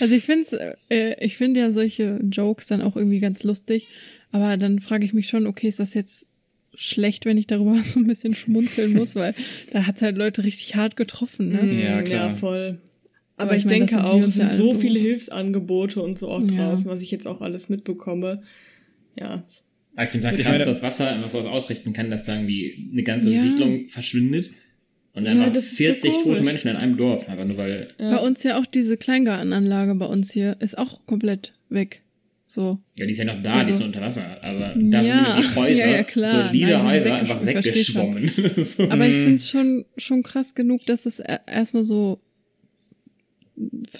Also 0.00 0.14
ich 0.14 0.24
finde 0.24 0.76
äh, 0.90 1.24
ich 1.24 1.36
finde 1.36 1.60
ja 1.60 1.70
solche 1.70 2.18
Jokes 2.30 2.66
dann 2.66 2.82
auch 2.82 2.96
irgendwie 2.96 3.20
ganz 3.20 3.44
lustig, 3.44 3.88
aber 4.30 4.56
dann 4.56 4.80
frage 4.80 5.04
ich 5.04 5.12
mich 5.14 5.28
schon, 5.28 5.46
okay, 5.46 5.68
ist 5.68 5.78
das 5.78 5.94
jetzt 5.94 6.26
schlecht, 6.74 7.24
wenn 7.24 7.38
ich 7.38 7.46
darüber 7.46 7.80
so 7.84 8.00
ein 8.00 8.06
bisschen 8.06 8.34
schmunzeln 8.34 8.94
muss, 8.94 9.14
weil 9.14 9.34
da 9.70 9.86
hat's 9.86 10.02
halt 10.02 10.16
Leute 10.16 10.44
richtig 10.44 10.74
hart 10.74 10.96
getroffen, 10.96 11.50
ne? 11.50 11.62
Mm, 11.62 11.80
Ja, 11.80 12.02
klar. 12.02 12.30
Ja, 12.30 12.34
voll. 12.34 12.78
Aber, 13.42 13.50
Aber 13.50 13.56
ich, 13.58 13.64
ich 13.64 13.70
meine, 13.70 13.86
denke 13.86 14.04
auch, 14.04 14.20
es 14.20 14.36
ja 14.36 14.52
sind 14.52 14.54
so 14.54 14.74
viele 14.74 14.98
Hilfsangebote 14.98 16.00
und 16.02 16.18
so 16.18 16.28
auch 16.28 16.40
Ja. 16.42 16.70
draußen, 16.70 16.90
was 16.90 17.00
ich 17.00 17.10
jetzt 17.10 17.26
auch 17.26 17.40
alles 17.40 17.68
mitbekomme. 17.68 18.42
Ja. 19.18 19.44
Aber 19.94 20.04
ich 20.04 20.10
finde 20.10 20.26
es 20.26 20.30
halt 20.30 20.40
Ich 20.40 20.46
krass, 20.46 20.58
dass 20.64 20.82
Wasser 20.82 21.10
einfach 21.10 21.28
sowas 21.28 21.46
ausrichten 21.46 21.92
kann, 21.92 22.10
dass 22.10 22.24
da 22.24 22.34
irgendwie 22.34 22.88
eine 22.92 23.02
ganze 23.02 23.30
Ja. 23.30 23.40
Siedlung 23.40 23.84
verschwindet 23.86 24.50
und 25.14 25.24
Ja, 25.26 25.32
einfach 25.32 25.52
das 25.52 25.64
ist 25.64 25.70
so 25.72 25.76
40 25.76 26.12
tote. 26.22 26.42
Menschen 26.42 26.68
in 26.68 26.76
einem 26.76 26.96
Dorf, 26.96 27.28
einfach 27.28 27.44
nur 27.44 27.56
weil, 27.58 27.88
Bei 27.98 28.18
uns 28.18 28.42
ja 28.42 28.58
auch 28.58 28.64
diese 28.66 28.96
Kleingartenanlage 28.96 29.94
bei 29.96 30.06
uns 30.06 30.32
hier 30.32 30.56
ist 30.60 30.78
auch 30.78 31.04
komplett 31.06 31.52
weg. 31.68 32.02
So. 32.46 32.78
ja, 32.96 33.06
die 33.06 33.12
ist 33.12 33.18
ja 33.18 33.24
noch 33.24 33.42
da, 33.42 33.64
die 33.64 33.70
ist 33.70 33.76
Also- 33.76 33.78
nur 33.78 33.86
unter 33.88 34.00
Wasser, 34.02 34.36
aber 34.42 34.74
da 34.76 35.00
Ja, 35.02 35.36
sind 35.40 35.54
die 35.54 35.56
Häuser, 35.58 35.86
ja, 35.86 35.90
ja, 35.96 36.02
klar. 36.02 36.48
solide 36.48 36.72
Nein, 36.72 36.86
Häuser, 36.86 37.14
einfach 37.14 37.46
weggeschwommen, 37.46 38.28
so- 38.56 38.90
Aber 38.90 39.06
ich 39.06 39.12
finde 39.14 39.34
es 39.36 39.48
schon, 39.48 39.84
schon 39.96 40.22
krass 40.22 40.54
genug, 40.54 40.84
dass 40.84 41.06
es 41.06 41.18
er- 41.18 41.40
erstmal 41.48 41.82
so, 41.84 42.20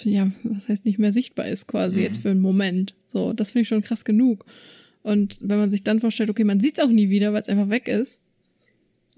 ja, 0.03 0.31
was 0.43 0.69
heißt 0.69 0.85
nicht 0.85 0.99
mehr 0.99 1.11
sichtbar 1.11 1.47
ist 1.47 1.67
quasi 1.67 1.99
Mhm. 1.99 2.05
jetzt 2.05 2.21
für 2.21 2.29
einen 2.31 2.41
Moment. 2.41 2.95
So, 3.05 3.33
das 3.33 3.51
finde 3.51 3.63
ich 3.63 3.67
schon 3.67 3.81
krass 3.81 4.05
genug. 4.05 4.45
Und 5.01 5.37
wenn 5.41 5.57
man 5.57 5.69
sich 5.71 5.83
dann 5.83 5.99
vorstellt, 5.99 6.29
okay, 6.29 6.43
man 6.43 6.59
sieht 6.59 6.77
es 6.77 6.83
auch 6.83 6.89
nie 6.89 7.09
wieder, 7.09 7.33
weil 7.33 7.41
es 7.41 7.49
einfach 7.49 7.69
weg 7.69 7.87
ist. 7.87 8.21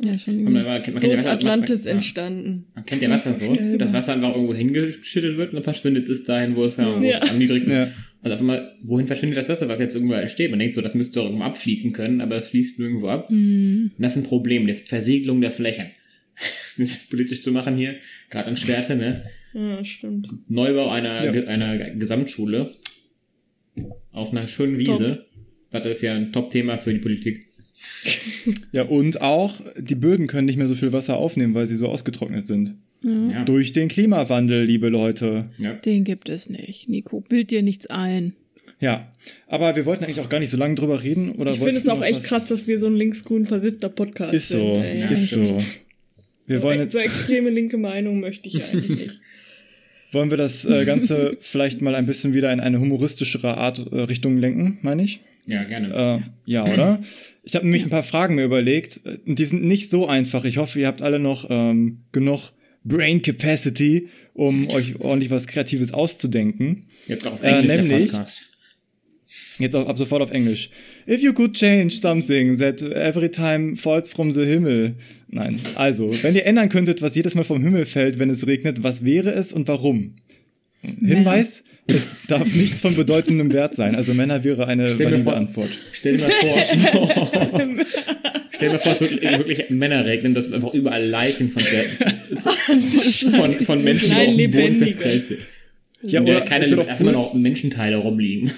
Ja, 0.04 0.18
schon 0.18 0.44
man, 0.44 0.54
man, 0.54 0.82
kennt- 0.82 0.96
man 0.96 0.96
So 0.96 1.02
kennt 1.02 1.14
ja 1.14 1.20
ist 1.20 1.25
Wasser- 1.25 1.32
Atlantis 1.32 1.86
ja. 1.86 1.92
entstanden. 1.92 2.66
Man 2.75 2.86
kennt 2.86 3.02
ja 3.02 3.10
Wasser 3.10 3.34
so, 3.34 3.56
dass 3.78 3.94
Wasser 3.94 4.14
einfach 4.14 4.34
irgendwo 4.36 4.54
hingeschüttet 4.54 5.38
wird 5.38 5.52
und 5.52 5.56
dann 5.56 5.64
verschwindet 5.64 6.10
es 6.10 6.25
dahin, 6.25 6.56
wo 6.58 6.66
es, 6.66 6.75
ja. 6.75 7.00
wo 7.00 7.02
Ja. 7.04 7.20
es 7.24 7.30
am 7.30 7.38
niedrigsten 7.38 7.72
Ja. 7.74 7.84
ist. 7.84 7.94
Und 8.22 8.32
auf 8.32 8.40
einmal, 8.42 8.75
wohin 8.82 9.08
verschwindet 9.08 9.38
das 9.38 9.48
Wasser, 9.48 9.70
was 9.70 9.80
jetzt 9.80 9.96
irgendwo 9.96 10.16
steht? 10.28 10.50
Man 10.50 10.60
denkt 10.60 10.74
so, 10.74 10.82
das 10.82 10.96
müsste 10.96 11.20
doch 11.20 11.25
irgendwo 11.25 11.44
abfließen 11.46 11.94
können, 11.94 12.20
aber 12.20 12.36
es 12.36 12.48
fließt 12.48 12.80
nirgendwo 12.80 13.08
ab. 13.08 13.30
Hm. 13.30 13.92
Und 13.96 14.04
das 14.04 14.14
ist 14.18 14.24
ein 14.24 14.28
Problem, 14.28 14.68
das 14.68 14.80
ist 14.82 14.90
Versiegelung 14.90 15.40
der 15.40 15.52
Flächen. 15.52 15.86
das 16.78 16.90
ist 16.90 17.10
politisch 17.10 17.42
zu 17.44 17.52
machen 17.54 17.78
hier, 17.78 17.96
gerade 18.30 18.48
an 18.50 18.58
Schwerte, 18.58 18.96
ne? 18.98 19.24
Ja, 19.55 19.83
stimmt. 19.85 20.27
Neubau 20.50 20.89
einer, 20.89 21.24
Ja. 21.33 21.47
Einer 21.47 21.91
Gesamtschule 21.91 22.69
auf 24.12 24.31
einer 24.31 24.47
schönen 24.47 24.77
Wiese. 24.77 25.25
Das 25.71 25.85
ist 25.88 26.01
ja 26.01 26.13
ein 26.13 26.31
Top-Thema 26.33 26.77
für 26.77 26.93
die 26.93 27.00
Politik. 27.00 27.45
Ja, 28.71 28.83
und 28.83 29.21
auch, 29.21 29.59
die 29.77 29.95
Böden 29.95 30.27
können 30.27 30.45
nicht 30.45 30.57
mehr 30.57 30.67
so 30.67 30.75
viel 30.75 30.93
Wasser 30.93 31.17
aufnehmen, 31.17 31.55
weil 31.55 31.65
sie 31.65 31.75
so 31.75 31.89
ausgetrocknet 31.89 32.45
sind. 32.45 32.75
Ja. 33.01 33.43
Durch 33.43 33.71
den 33.71 33.88
Klimawandel, 33.88 34.63
liebe 34.65 34.89
Leute. 34.89 35.50
ja. 35.57 35.74
Den 35.74 36.03
gibt 36.03 36.29
es 36.29 36.50
nicht. 36.50 36.87
Nico, 36.87 37.22
bild 37.22 37.51
dir 37.51 37.63
nichts 37.63 37.87
ein. 37.87 38.33
Ja, 38.79 39.11
aber 39.48 39.75
wir 39.75 39.85
wollten 39.85 40.03
eigentlich 40.03 40.20
auch 40.20 40.29
gar 40.29 40.39
nicht 40.39 40.50
so 40.51 40.57
lange 40.57 40.75
drüber 40.75 41.01
reden. 41.01 41.31
Oder 41.31 41.53
Ich 41.53 41.59
finde 41.59 41.79
es 41.79 41.87
auch 41.87 42.01
echt 42.03 42.24
krass, 42.24 42.46
dass 42.48 42.68
wir 42.68 42.77
so 42.79 42.85
ein 42.87 42.96
linksgrün 42.96 43.46
versiffter 43.46 43.89
Podcast 43.89 44.33
Ist 44.33 44.50
sind. 44.50 44.61
so, 44.61 44.81
ey. 44.83 45.13
ist 45.13 45.29
so. 45.31 45.61
Wir 46.48 46.61
wollen 46.61 46.77
so, 46.77 46.83
jetzt, 46.83 46.91
so 46.94 47.00
extreme 47.00 47.50
linke 47.50 47.77
Meinung 47.77 48.20
möchte 48.20 48.48
ich 48.48 48.63
eigentlich 48.63 48.89
nicht. 48.89 49.20
Wollen 50.16 50.32
wir 50.32 50.38
das 50.38 50.66
äh, 50.66 50.86
Ganze 50.86 51.38
vielleicht 51.42 51.82
mal 51.82 51.94
ein 51.94 52.08
bisschen 52.08 52.34
wieder 52.34 52.51
in 52.51 52.60
eine 52.60 52.80
humoristischere 52.80 53.58
Art 53.58 53.86
äh, 53.92 54.00
Richtung 54.01 54.38
lenken, 54.38 54.80
meine 54.82 55.04
ich? 55.04 55.20
ja, 55.48 55.64
gerne. 55.64 56.24
Äh, 56.25 56.51
ja, 56.51 56.64
oder? 56.64 57.00
Ich 57.44 57.56
habe 57.56 57.66
nämlich 57.66 57.84
ein 57.84 57.92
paar 57.92 58.04
Fragen 58.04 58.34
mir 58.36 58.46
überlegt. 58.46 59.01
äh, 59.06 59.20
Und 59.28 59.38
die 59.38 59.46
sind 59.46 59.64
nicht 59.64 59.92
so 59.92 60.08
einfach. 60.08 60.44
Ich 60.44 60.58
hoffe, 60.58 60.80
ihr 60.80 60.88
habt 60.88 61.04
alle 61.04 61.20
noch 61.20 61.46
ähm, 61.50 62.00
genug 62.12 62.51
Brain 62.84 63.22
Capacity, 63.22 64.10
um 64.34 64.68
euch 64.72 65.00
ordentlich 65.00 65.30
was 65.30 65.46
Kreatives 65.48 65.94
auszudenken. 65.94 66.88
Jetzt 67.08 67.28
auch 67.28 67.34
auf 67.34 67.44
äh, 67.44 67.50
Englisch 67.50 67.68
der 67.68 67.84
nämlich-. 67.84 68.12
Jetzt 69.60 69.75
auch 69.75 69.88
ab 69.88 69.98
sofort 69.98 70.22
auf 70.22 70.32
Englisch. 70.32 70.70
If 71.07 71.22
you 71.22 71.33
could 71.33 71.53
change 71.53 72.00
something 72.00 72.57
that 72.57 72.81
every 72.81 73.29
time 73.29 73.75
falls 73.75 74.11
from 74.11 74.31
the 74.33 74.44
Himmel. 74.46 74.96
Nein. 75.29 75.59
Also, 75.75 76.11
wenn 76.24 76.33
ihr 76.35 76.46
ändern 76.46 76.70
könntet, 76.70 77.01
was 77.01 77.15
jedes 77.15 77.35
Mal 77.35 77.44
vom 77.44 77.61
Himmel 77.63 77.85
fällt, 77.85 78.18
wenn 78.20 78.29
es 78.29 78.48
regnet, 78.48 78.81
was 78.83 79.05
wäre 79.05 79.31
es 79.33 79.53
und 79.53 79.68
warum? 79.68 80.15
Hinweis, 80.81 81.63
es 81.87 82.07
darf 82.27 82.53
nichts 82.55 82.81
von 82.81 82.96
bedeutendem 82.96 83.51
Wert 83.53 83.75
sein. 83.75 83.96
Also 83.96 84.13
Männer 84.13 84.44
wäre 84.44 84.68
eine 84.68 84.87
Stell 84.87 85.05
valide 85.07 85.24
vor- 85.24 85.35
Antwort. 85.35 85.70
Stell 85.94 86.18
dir 86.18 86.24
mal 86.24 86.31
vor, 86.31 86.57
stell 88.51 88.70
dir 88.70 88.74
mal 88.74 88.79
vor, 88.79 88.91
es 88.94 89.01
wirklich, 89.01 89.22
wirklich 89.37 89.70
Männer 89.70 90.05
regnen, 90.05 90.33
dass 90.33 90.51
einfach 90.51 90.74
überall 90.74 91.05
Leichen 91.05 91.50
von, 91.51 91.63
der, 91.72 93.31
von, 93.31 93.53
von 93.65 93.83
Menschen 93.83 94.09
Nein, 94.09 94.29
auf 94.29 94.35
dem 94.37 94.51
Boden. 94.51 95.37
Ja, 96.01 96.22
Ja, 96.22 96.22
oder 96.22 96.41
keine 96.41 96.65
es 96.65 96.70
doch 96.72 96.87
erstmal 96.87 97.13
cool, 97.15 97.22
noch 97.22 97.33
Menschenteile 97.33 97.98
rumliegen. 97.98 98.51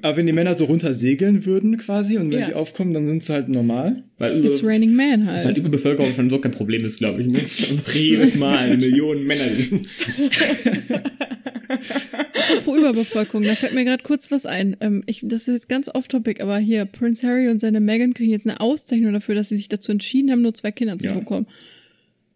Aber 0.00 0.16
wenn 0.16 0.26
die 0.26 0.32
Männer 0.32 0.54
so 0.54 0.64
runter 0.64 0.94
segeln 0.94 1.44
würden 1.44 1.76
quasi 1.76 2.16
und 2.18 2.30
wenn 2.30 2.40
Ja. 2.40 2.46
sie 2.46 2.54
aufkommen, 2.54 2.94
dann 2.94 3.06
sind 3.06 3.22
sie 3.22 3.32
halt 3.32 3.48
normal. 3.48 4.04
Weil 4.18 4.38
über, 4.38 4.48
It's 4.50 4.64
raining 4.64 4.94
man 4.94 5.26
weil 5.26 5.44
halt. 5.44 5.58
Überbevölkerung 5.58 6.14
schon 6.14 6.30
so 6.30 6.38
kein 6.38 6.52
Problem 6.52 6.84
ist, 6.84 6.98
glaube 6.98 7.20
ich. 7.20 7.26
Ne? 7.28 7.38
Jedes 7.92 8.34
Mal 8.34 8.76
Millionen 8.76 9.24
Männer. 9.26 9.42
Apropos 12.58 12.78
Überbevölkerung, 12.78 13.44
da 13.44 13.54
fällt 13.54 13.74
mir 13.74 13.84
gerade 13.84 14.02
kurz 14.02 14.30
was 14.30 14.46
ein. 14.46 14.76
Ähm, 14.80 15.02
ich, 15.06 15.20
das 15.22 15.48
ist 15.48 15.54
jetzt 15.54 15.68
ganz 15.68 15.88
off-topic, 15.88 16.40
aber 16.42 16.58
hier, 16.58 16.84
Prince 16.84 17.26
Harry 17.26 17.48
und 17.48 17.60
seine 17.60 17.80
Meghan 17.80 18.14
kriegen 18.14 18.30
jetzt 18.30 18.46
eine 18.46 18.60
Auszeichnung 18.60 19.12
dafür, 19.12 19.34
dass 19.34 19.48
sie 19.48 19.56
sich 19.56 19.68
dazu 19.68 19.92
entschieden 19.92 20.30
haben, 20.30 20.42
nur 20.42 20.54
zwei 20.54 20.70
Kinder 20.72 20.98
zu 20.98 21.06
Ja. 21.06 21.14
bekommen. 21.14 21.46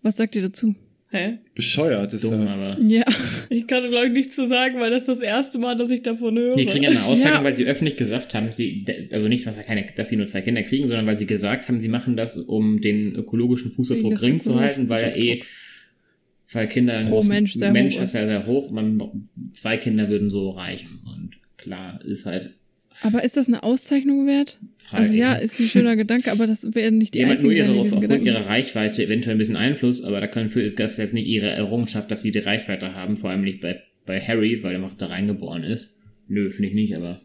Was 0.02 0.16
sagt 0.16 0.36
ihr 0.36 0.42
dazu? 0.42 0.74
Hä? 1.16 1.38
Bescheuert 1.54 2.12
ist 2.12 2.24
Dumm, 2.24 2.44
ja. 2.46 2.52
aber. 2.54 2.78
Ja, 2.80 3.04
Ich 3.48 3.66
kann, 3.66 3.88
glaube 3.88 4.06
ich, 4.08 4.12
nichts 4.12 4.34
zu 4.34 4.48
sagen, 4.48 4.78
weil 4.80 4.90
das 4.90 5.00
ist 5.00 5.08
das 5.08 5.20
erste 5.20 5.58
Mal, 5.58 5.76
dass 5.76 5.90
ich 5.90 6.02
davon 6.02 6.36
höre. 6.36 6.56
Die 6.56 6.66
kriegen 6.66 6.84
ja 6.84 6.90
eine 6.90 7.02
Auszeichnung, 7.04 7.38
Ja. 7.38 7.44
weil 7.44 7.54
sie 7.54 7.64
öffentlich 7.66 7.96
gesagt 7.96 8.34
haben, 8.34 8.52
sie, 8.52 8.84
also 9.10 9.28
nicht, 9.28 9.46
dass, 9.46 9.56
keine, 9.62 9.86
dass 9.96 10.08
sie 10.10 10.16
nur 10.16 10.26
zwei 10.26 10.42
Kinder 10.42 10.62
kriegen, 10.62 10.86
sondern 10.86 11.06
weil 11.06 11.16
sie 11.18 11.26
gesagt 11.26 11.68
haben, 11.68 11.80
sie 11.80 11.88
machen 11.88 12.16
das, 12.16 12.36
um 12.36 12.80
den 12.80 13.14
ökologischen 13.14 13.70
Fußabdruck 13.72 14.16
gering 14.16 14.40
zu 14.40 14.60
halten, 14.60 14.88
weil 14.88 15.02
ja 15.02 15.16
eh, 15.16 15.42
weil 16.52 16.68
Kinder 16.68 17.02
Pro 17.04 17.22
Mensch 17.22 17.54
sehr 17.54 17.72
Mensch 17.72 17.96
hoch 17.96 18.02
ist 18.02 18.14
ja 18.14 18.26
sehr 18.26 18.46
hoch, 18.46 18.70
man, 18.70 19.28
zwei 19.52 19.76
Kinder 19.78 20.08
würden 20.08 20.30
so 20.30 20.50
reichen. 20.50 21.00
Und 21.06 21.30
klar, 21.56 22.00
ist 22.04 22.26
halt 22.26 22.50
aber 23.02 23.24
ist 23.24 23.36
das 23.36 23.48
eine 23.48 23.62
Auszeichnung 23.62 24.26
wert? 24.26 24.58
Frage. 24.78 25.02
Also 25.02 25.14
ja, 25.14 25.34
ist 25.34 25.58
ein 25.60 25.66
schöner 25.66 25.96
Gedanke, 25.96 26.30
aber 26.32 26.46
das 26.46 26.74
werden 26.74 26.98
nicht 26.98 27.14
die 27.14 27.18
Jemand 27.18 27.42
nur 27.42 27.50
einzigen 27.50 27.56
ihre, 27.56 27.66
sein, 27.66 27.74
die 27.74 27.80
auf, 27.80 28.00
diesen 28.00 28.10
aufgrund 28.12 28.26
ihrer 28.26 28.46
Reichweite 28.46 29.04
eventuell 29.04 29.34
ein 29.34 29.38
bisschen 29.38 29.56
Einfluss, 29.56 30.02
aber 30.04 30.20
da 30.20 30.26
können 30.28 30.48
für, 30.50 30.70
das 30.70 30.96
jetzt 30.96 31.14
nicht 31.14 31.26
ihre 31.26 31.48
Errungenschaft, 31.50 32.10
dass 32.10 32.22
sie 32.22 32.30
die 32.32 32.38
Reichweite 32.38 32.94
haben, 32.94 33.16
vor 33.16 33.30
allem 33.30 33.42
nicht 33.42 33.60
bei, 33.60 33.82
bei 34.06 34.20
Harry, 34.20 34.62
weil 34.62 34.74
er 34.74 34.78
noch 34.78 34.96
da 34.96 35.06
reingeboren 35.06 35.64
ist. 35.64 35.94
Nö, 36.28 36.50
finde 36.50 36.68
ich 36.68 36.74
nicht, 36.74 36.96
aber 36.96 37.20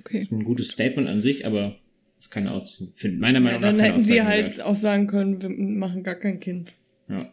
Okay. 0.00 0.20
ist 0.20 0.30
ein 0.32 0.44
gutes 0.44 0.68
Statement 0.68 1.08
an 1.08 1.20
sich, 1.20 1.46
aber 1.46 1.78
ist 2.18 2.30
keine 2.30 2.50
Auszeichnung. 2.52 2.92
Find- 2.94 3.18
Meiner 3.20 3.38
Ja, 3.38 3.44
Meinung 3.44 3.60
nach 3.62 3.68
dann 3.70 3.80
hätten 3.80 4.00
sie 4.00 4.22
halt 4.22 4.60
auch 4.60 4.76
sagen 4.76 5.06
können, 5.06 5.40
wir 5.40 5.48
machen 5.48 6.02
gar 6.02 6.16
kein 6.16 6.40
Kind. 6.40 6.72
wert. 7.08 7.26
Ja. 7.26 7.32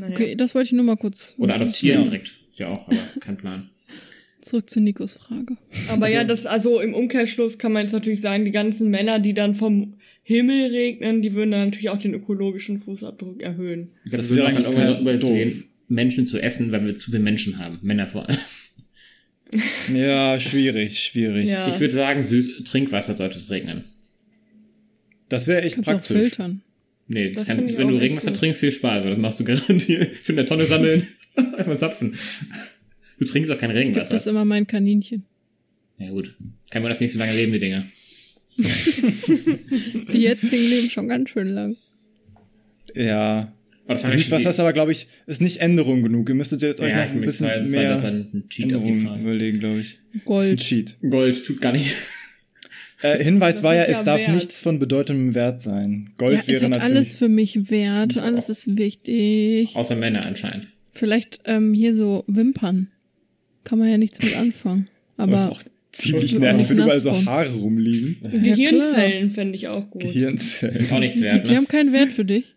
Naja. 0.00 0.14
Okay, 0.14 0.34
das 0.36 0.54
wollte 0.54 0.66
ich 0.66 0.72
nur 0.72 0.84
mal 0.84 0.96
kurz. 0.96 1.34
Oder 1.38 1.54
adoptieren 1.54 1.98
Ja. 2.04 2.04
direkt. 2.10 2.36
Ja 2.54 2.68
auch, 2.68 2.86
aber 2.86 2.98
kein 3.20 3.36
Plan. 3.38 3.70
Zurück 4.40 4.70
zu 4.70 4.80
Nikos 4.80 5.14
Frage. 5.14 5.56
Aber 5.88 6.06
Also- 6.06 6.16
ja, 6.16 6.24
das, 6.24 6.46
also 6.46 6.80
im 6.80 6.94
Umkehrschluss 6.94 7.58
kann 7.58 7.72
man 7.72 7.82
jetzt 7.82 7.92
natürlich 7.92 8.20
sagen, 8.20 8.44
die 8.44 8.50
ganzen 8.50 8.88
Männer, 8.90 9.18
die 9.18 9.34
dann 9.34 9.54
vom 9.54 9.94
Himmel 10.22 10.70
regnen, 10.70 11.22
die 11.22 11.34
würden 11.34 11.50
dann 11.50 11.64
natürlich 11.66 11.90
auch 11.90 11.98
den 11.98 12.14
ökologischen 12.14 12.78
Fußabdruck 12.78 13.42
erhöhen. 13.42 13.90
Ich 14.04 14.10
Das 14.12 14.30
wäre 14.30 14.38
würden 14.40 14.46
eigentlich 14.56 14.66
irgendwann 14.66 14.92
kein- 14.94 15.00
über 15.02 15.12
zu 15.14 15.26
doof. 15.26 15.34
gehen, 15.36 15.64
Menschen 15.88 16.26
zu 16.26 16.38
essen, 16.38 16.70
weil 16.72 16.84
wir 16.86 16.94
zu 16.94 17.10
viele 17.10 17.22
Menschen 17.22 17.58
haben. 17.58 17.78
Männer 17.82 18.06
vor 18.06 18.28
allem. 18.28 18.38
Ja, 19.92 20.38
schwierig, 20.38 21.00
schwierig. 21.00 21.48
Ja. 21.48 21.68
Ich 21.68 21.80
würde 21.80 21.92
sagen, 21.92 22.22
süß 22.22 22.62
Trinkwasser 22.64 23.16
sollte 23.16 23.36
es 23.38 23.50
regnen. 23.50 23.82
Das 25.28 25.48
wäre 25.48 25.62
echt 25.62 25.74
Kannst 25.74 25.88
du 25.88 25.92
auch 25.92 25.96
praktisch. 25.96 26.16
filtern. 26.16 26.62
Nee, 27.08 27.26
Das 27.26 27.46
kann, 27.48 27.68
ich 27.68 27.76
wenn 27.76 27.88
du 27.88 27.96
Regenwasser 27.96 28.30
gut. 28.30 28.38
trinkst, 28.38 28.60
viel 28.60 28.70
Spaß. 28.70 29.02
Das 29.04 29.18
machst 29.18 29.40
du 29.40 29.44
garantiert. 29.52 30.14
Für 30.22 30.32
eine 30.34 30.44
Tonne 30.44 30.66
sammeln. 30.66 31.08
Einfach 31.56 31.76
zapfen. 31.76 32.14
Du 33.20 33.24
trinkst 33.26 33.52
auch 33.52 33.58
kein 33.58 33.70
Ich 33.70 33.76
Regenwasser. 33.76 34.14
das 34.14 34.26
immer 34.26 34.44
meinen 34.44 34.66
Kaninchen. 34.66 35.24
Ja 35.98 36.10
gut. 36.10 36.34
Kann 36.70 36.82
man 36.82 36.90
das 36.90 37.00
nicht 37.00 37.12
so 37.12 37.18
lange 37.18 37.34
leben, 37.34 37.52
die 37.52 37.58
Dinger. 37.60 37.84
Die 40.12 40.18
jetzigen 40.22 40.68
leben 40.68 40.90
schon 40.90 41.08
ganz 41.08 41.30
schön 41.30 41.48
lang. 41.48 41.76
Ja. 42.94 43.52
Aber 43.86 43.94
das 43.94 44.12
Süßwasser 44.12 44.50
ist 44.50 44.60
aber, 44.60 44.72
glaube 44.72 44.92
ich, 44.92 45.06
ist 45.26 45.40
nicht 45.40 45.58
Änderung 45.58 46.02
genug. 46.02 46.28
Ihr 46.28 46.34
müsstet 46.34 46.62
jetzt 46.62 46.80
euch 46.80 46.90
Ja, 46.90 47.04
noch 47.06 47.12
ein 47.12 47.20
ich 47.20 47.26
bisschen 47.26 47.46
war- 47.48 47.60
mehr 47.60 47.94
das 47.94 48.04
ein 48.04 48.44
Cheat 48.48 48.70
überlegen, 48.72 49.58
glaube 49.60 49.80
ich. 49.80 49.98
Das 49.98 50.14
ist 50.14 50.14
ein 50.14 50.24
Gold. 50.24 50.60
Cheat. 50.60 50.96
Gold 51.08 51.44
tut 51.44 51.60
gar 51.60 51.72
nicht. 51.72 51.92
Äh, 53.02 53.22
Hinweis 53.24 53.56
Das 53.56 53.62
war 53.62 53.74
ja, 53.74 53.84
es 53.84 54.02
darf 54.04 54.20
Wert. 54.20 54.34
nichts 54.34 54.60
von 54.60 54.78
bedeutendem 54.78 55.34
Wert 55.34 55.60
sein. 55.60 56.10
Gold 56.18 56.34
Ja, 56.34 56.40
es 56.40 56.46
wäre 56.48 56.64
hat 56.64 56.70
natürlich. 56.70 56.96
alles 56.96 57.16
für 57.16 57.28
mich 57.28 57.70
Wert. 57.70 58.18
Alles 58.18 58.48
ist 58.50 58.76
wichtig. 58.76 59.74
Außer 59.74 59.96
Männer 59.96 60.24
anscheinend. 60.26 60.68
Vielleicht 60.92 61.40
ähm, 61.46 61.72
hier 61.72 61.94
so 61.94 62.24
Wimpern. 62.26 62.88
Kann 63.64 63.78
man 63.78 63.88
ja 63.88 63.98
nichts 63.98 64.22
mit 64.22 64.36
anfangen. 64.36 64.88
aber 65.16 65.34
ist 65.36 65.40
Aber 65.42 65.52
auch 65.52 65.62
ziemlich 65.92 66.38
nervig, 66.38 66.68
wenn 66.70 66.78
überall 66.78 67.00
so. 67.00 67.12
Haare 67.26 67.50
rumliegen. 67.52 68.16
Gehirnzellen 68.42 69.30
fände 69.30 69.56
ich 69.56 69.68
auch 69.68 69.90
gut. 69.90 70.02
Gehirnzellen. 70.02 70.90
Auch 70.90 70.98
nichts 71.00 71.20
wert, 71.20 71.46
die 71.46 71.50
ne? 71.52 71.56
haben 71.58 71.68
keinen 71.68 71.92
Wert 71.92 72.12
für 72.12 72.24
dich. 72.24 72.54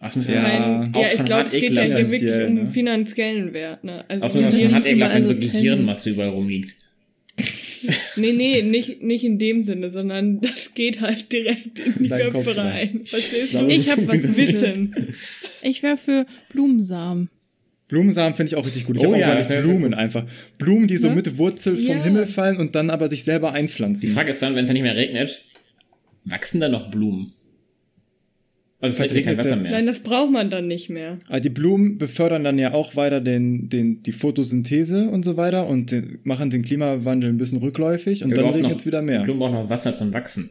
Ach, 0.00 0.06
das 0.06 0.16
muss 0.16 0.28
Ja. 0.28 0.90
Auch 0.92 1.02
ja, 1.02 1.08
ich 1.14 1.24
glaube, 1.24 1.44
es 1.46 1.52
geht 1.52 1.70
ja 1.72 1.82
hier 1.82 2.10
wirklich 2.10 2.46
um 2.46 2.54
ne? 2.54 2.66
finanziellen 2.66 3.52
Wert. 3.54 3.82
Ne? 3.84 4.04
Also 4.08 4.24
Außer 4.24 4.40
man 4.42 4.50
Gehirn- 4.50 4.74
hat 4.74 4.86
ekelhaft, 4.86 5.14
wenn 5.14 5.24
so. 5.26 5.34
Gehirnmasse 5.34 6.10
überall 6.10 6.30
rumliegt. 6.30 6.74
Nee, 8.16 8.32
nee, 8.32 8.62
nicht, 8.62 9.02
nicht 9.02 9.22
in 9.22 9.38
dem 9.38 9.62
Sinne, 9.62 9.90
sondern 9.90 10.40
das 10.40 10.72
geht 10.74 11.02
halt 11.02 11.30
direkt 11.30 11.78
in 11.78 12.04
die 12.04 12.08
Köpfe 12.08 12.56
rein. 12.56 12.66
rein. 12.66 13.00
Verstehst 13.04 13.52
du? 13.52 13.58
so 13.58 13.66
Ich 13.68 13.90
hab 13.90 13.98
was. 14.08 14.36
Wissen. 14.36 14.94
Ich 15.62 15.82
wäre 15.82 15.96
für 15.98 16.26
Blumensamen. 16.50 17.28
Blumensamen 17.88 18.34
finde 18.34 18.48
ich 18.50 18.56
auch 18.56 18.66
richtig 18.66 18.84
gut. 18.84 18.96
Ich 18.96 19.02
Oh 19.02 19.06
habe 19.12 19.18
ja, 19.20 19.28
mal 19.28 19.48
wär- 19.48 19.62
Blumen 19.62 19.94
einfach. 19.94 20.24
Blumen, 20.58 20.88
die 20.88 20.96
so 20.96 21.08
Ne? 21.08 21.14
mit 21.16 21.38
Wurzel 21.38 21.76
vom 21.76 21.96
Ja. 21.96 22.02
Himmel 22.02 22.26
fallen 22.26 22.56
und 22.56 22.74
dann 22.74 22.90
aber 22.90 23.08
sich 23.08 23.22
selber 23.24 23.50
Die 23.52 23.56
einpflanzen. 23.58 24.08
Frage 24.10 24.32
ist 24.32 24.42
dann, 24.42 24.54
wenn 24.56 24.64
es 24.64 24.68
dann 24.68 24.74
nicht 24.74 24.82
mehr 24.82 24.96
regnet, 24.96 25.44
wachsen 26.24 26.60
da 26.60 26.68
noch 26.68 26.90
Blumen? 26.90 27.32
Also 28.80 28.92
es 28.92 28.96
Vielleicht 28.96 29.14
regnet 29.14 29.26
kein 29.26 29.38
Wasser 29.38 29.50
ja- 29.50 29.56
mehr. 29.56 29.70
Nein, 29.72 29.86
das 29.86 30.00
braucht 30.00 30.30
man 30.32 30.50
dann 30.50 30.66
nicht 30.66 30.90
mehr. 30.90 31.18
Aber 31.28 31.40
die 31.40 31.48
Blumen 31.48 31.96
befördern 31.96 32.44
dann 32.44 32.58
ja 32.58 32.74
auch 32.74 32.94
weiter 32.96 33.20
den, 33.20 33.68
den, 33.68 34.02
die 34.02 34.12
Photosynthese 34.12 35.08
und 35.08 35.24
so 35.24 35.36
weiter 35.36 35.66
und 35.68 35.92
den, 35.92 36.18
machen 36.24 36.50
den 36.50 36.62
Klimawandel 36.62 37.30
ein 37.30 37.38
bisschen 37.38 37.58
rückläufig 37.58 38.22
und 38.22 38.30
Wir 38.30 38.36
dann 38.36 38.50
regnet 38.50 38.80
es 38.80 38.86
wieder 38.86 39.00
mehr. 39.00 39.22
Blumen 39.22 39.38
brauchen 39.40 39.54
noch 39.54 39.70
Wasser 39.70 39.96
zum 39.96 40.12
Wachsen. 40.12 40.50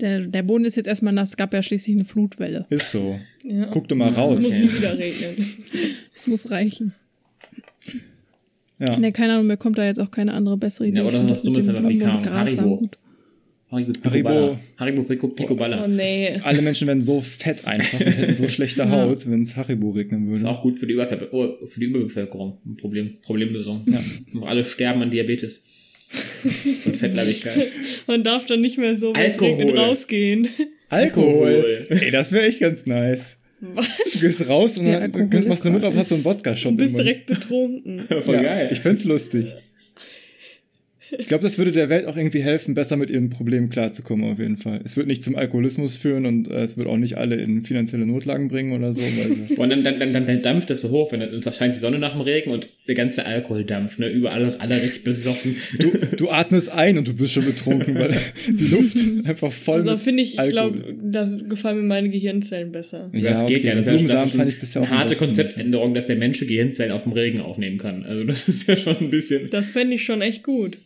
Der, 0.00 0.20
der 0.20 0.42
Boden 0.42 0.64
ist 0.64 0.76
jetzt 0.76 0.86
erstmal 0.86 1.12
nass. 1.12 1.30
Es 1.30 1.36
gab 1.36 1.52
ja 1.52 1.62
schließlich 1.62 1.96
eine 1.96 2.04
Flutwelle. 2.04 2.66
Ist 2.70 2.92
so. 2.92 3.18
Ja. 3.44 3.66
Guck 3.66 3.88
doch 3.88 3.96
mal 3.96 4.10
raus. 4.10 4.40
Muss 4.42 4.52
Okay. 4.52 4.60
nie 4.62 4.72
wieder 4.74 4.96
regnen. 4.98 5.46
Es 6.14 6.26
muss 6.26 6.50
reichen. 6.50 6.94
Ja. 8.78 8.96
Ne, 8.96 9.10
keine 9.10 9.34
Ahnung, 9.34 9.48
mir 9.48 9.56
kommt 9.56 9.76
da 9.76 9.84
jetzt 9.84 9.98
auch 9.98 10.10
keine 10.10 10.32
andere 10.34 10.56
bessere 10.56 10.86
Idee. 10.86 10.98
Ja, 10.98 11.04
oder 11.04 11.22
was 11.24 11.28
das 11.42 11.44
mit 11.44 11.56
Dummes, 11.56 11.66
dem 11.66 11.76
aber 11.76 11.88
wie 11.88 11.98
kam 11.98 12.24
Haribo? 12.24 12.88
Haribo, 13.70 13.92
Haribo. 14.04 14.58
Haribo, 14.78 15.02
Pico, 15.02 15.28
Pico 15.28 15.54
Baller. 15.56 15.84
Oh 15.84 15.88
nee. 15.88 16.38
Alle 16.42 16.62
Menschen 16.62 16.86
werden 16.86 17.02
so 17.02 17.20
fett 17.20 17.66
einfach 17.66 18.00
hätten 18.00 18.36
so 18.36 18.48
schlechte 18.48 18.88
Haut, 18.88 19.28
wenn 19.28 19.42
es 19.42 19.56
Haribo 19.56 19.90
regnen 19.90 20.32
Ist 20.32 20.40
würde. 20.42 20.50
auch 20.50 20.62
gut 20.62 20.78
für 20.78 20.86
die, 20.86 20.94
Überver 20.94 21.18
oh, 21.32 21.66
für 21.66 21.80
die 21.80 21.86
Überbevölkerung. 21.86 22.58
Ein 22.64 22.76
Problem, 22.76 23.16
Problemlösung. 23.20 23.82
Ja. 23.86 24.00
Und 24.32 24.44
alle 24.44 24.64
sterben 24.64 25.02
an 25.02 25.10
Diabetes. 25.10 25.64
Und 26.84 26.96
Fettleibigkeit. 26.96 27.68
Man 28.06 28.22
darf 28.24 28.46
dann 28.46 28.60
nicht 28.60 28.78
mehr 28.78 28.96
so 28.98 29.12
Alkohol. 29.12 29.76
rausgehen. 29.78 30.48
Alkohol. 30.88 31.86
Ey, 31.90 32.10
das 32.10 32.32
wäre 32.32 32.46
echt 32.46 32.60
ganz 32.60 32.86
nice. 32.86 33.38
Was? 33.60 33.88
Du 34.12 34.20
gehst 34.20 34.48
raus 34.48 34.78
und 34.78 34.86
Ja, 34.86 35.06
dann 35.08 35.48
machst 35.48 35.64
du 35.64 35.72
geil. 35.72 35.84
auf, 35.84 35.94
hast 35.96 36.10
so 36.10 36.14
einen 36.14 36.24
Wodka-Shot 36.24 36.72
Du 36.72 36.76
bist 36.76 36.92
Mund. 36.92 37.04
direkt 37.04 37.26
betrunken. 37.26 37.98
Voll 38.24 38.36
ja, 38.36 38.42
geil. 38.42 38.68
Ich 38.72 38.80
find's 38.80 39.04
lustig. 39.04 39.46
Ich 41.18 41.26
glaube, 41.26 41.42
das 41.42 41.56
würde 41.56 41.72
der 41.72 41.88
Welt 41.88 42.06
auch 42.06 42.16
irgendwie 42.18 42.42
helfen, 42.42 42.74
besser 42.74 42.96
mit 42.98 43.08
ihren 43.08 43.30
Problemen 43.30 43.70
klarzukommen, 43.70 44.30
auf 44.30 44.38
jeden 44.38 44.58
Fall. 44.58 44.80
Es 44.84 44.94
wird 44.96 45.06
nicht 45.06 45.22
zum 45.24 45.36
Alkoholismus 45.36 45.96
führen 45.96 46.26
und 46.26 46.48
äh, 46.48 46.62
es 46.62 46.76
wird 46.76 46.86
auch 46.86 46.98
nicht 46.98 47.16
alle 47.16 47.36
in 47.36 47.62
finanzielle 47.64 48.04
Notlagen 48.04 48.48
bringen 48.48 48.72
oder 48.72 48.92
so. 48.92 49.00
Weil, 49.00 49.56
Und 49.58 49.70
dann, 49.70 49.82
dann, 49.84 49.98
dann, 49.98 50.12
dann, 50.12 50.26
dann 50.26 50.42
dampft 50.42 50.70
es 50.70 50.82
so 50.82 50.90
hoch, 50.90 51.10
wenn 51.12 51.22
es 51.22 51.56
scheint 51.56 51.74
die 51.74 51.80
Sonne 51.80 51.98
nach 51.98 52.12
dem 52.12 52.20
Regen 52.20 52.50
und 52.50 52.68
der 52.88 52.94
ganze 52.94 53.26
Alkoholdampf, 53.26 53.98
ne, 53.98 54.08
überall 54.08 54.56
alle 54.58 54.82
richtig 54.82 55.04
besoffen. 55.04 55.56
du, 55.78 55.92
du 56.16 56.30
atmest 56.30 56.70
ein 56.70 56.96
und 56.96 57.06
du 57.06 57.14
bist 57.14 57.34
schon 57.34 57.44
betrunken, 57.44 57.94
weil 57.94 58.16
die 58.48 58.66
Luft 58.66 58.96
einfach 59.24 59.52
voll 59.52 59.80
Also 59.80 59.92
mit 59.92 60.02
finde 60.02 60.22
ich, 60.22 60.38
ich 60.38 60.48
glaube, 60.48 60.82
da 61.02 61.30
gefallen 61.48 61.76
mir 61.76 61.82
meine 61.84 62.08
Gehirnzellen 62.08 62.72
besser. 62.72 63.10
Ja, 63.12 63.30
das 63.30 63.46
geht 63.46 63.58
okay. 63.58 63.68
ja. 63.68 63.74
Das 63.74 63.86
ist 63.86 64.00
ja 64.02 64.08
das 64.08 64.26
ist 64.30 64.36
fand 64.36 64.48
ich 64.48 64.58
bisher 64.58 64.82
auch 64.82 64.86
eine 64.90 64.98
harte. 65.00 65.16
Konzeptänderung, 65.16 65.92
dass 65.94 66.06
der 66.06 66.16
Mensch 66.16 66.40
Gehirnzellen 66.40 66.92
auf 66.92 67.02
dem 67.02 67.12
Regen 67.12 67.40
aufnehmen 67.40 67.76
kann. 67.76 68.04
Also 68.06 68.24
das 68.24 68.48
ist 68.48 68.66
ja 68.66 68.76
schon 68.76 68.96
ein 68.98 69.10
bisschen. 69.10 69.50
Das 69.50 69.66
fände 69.66 69.94
ich 69.94 70.04
schon 70.04 70.22
echt 70.22 70.42
gut. 70.42 70.78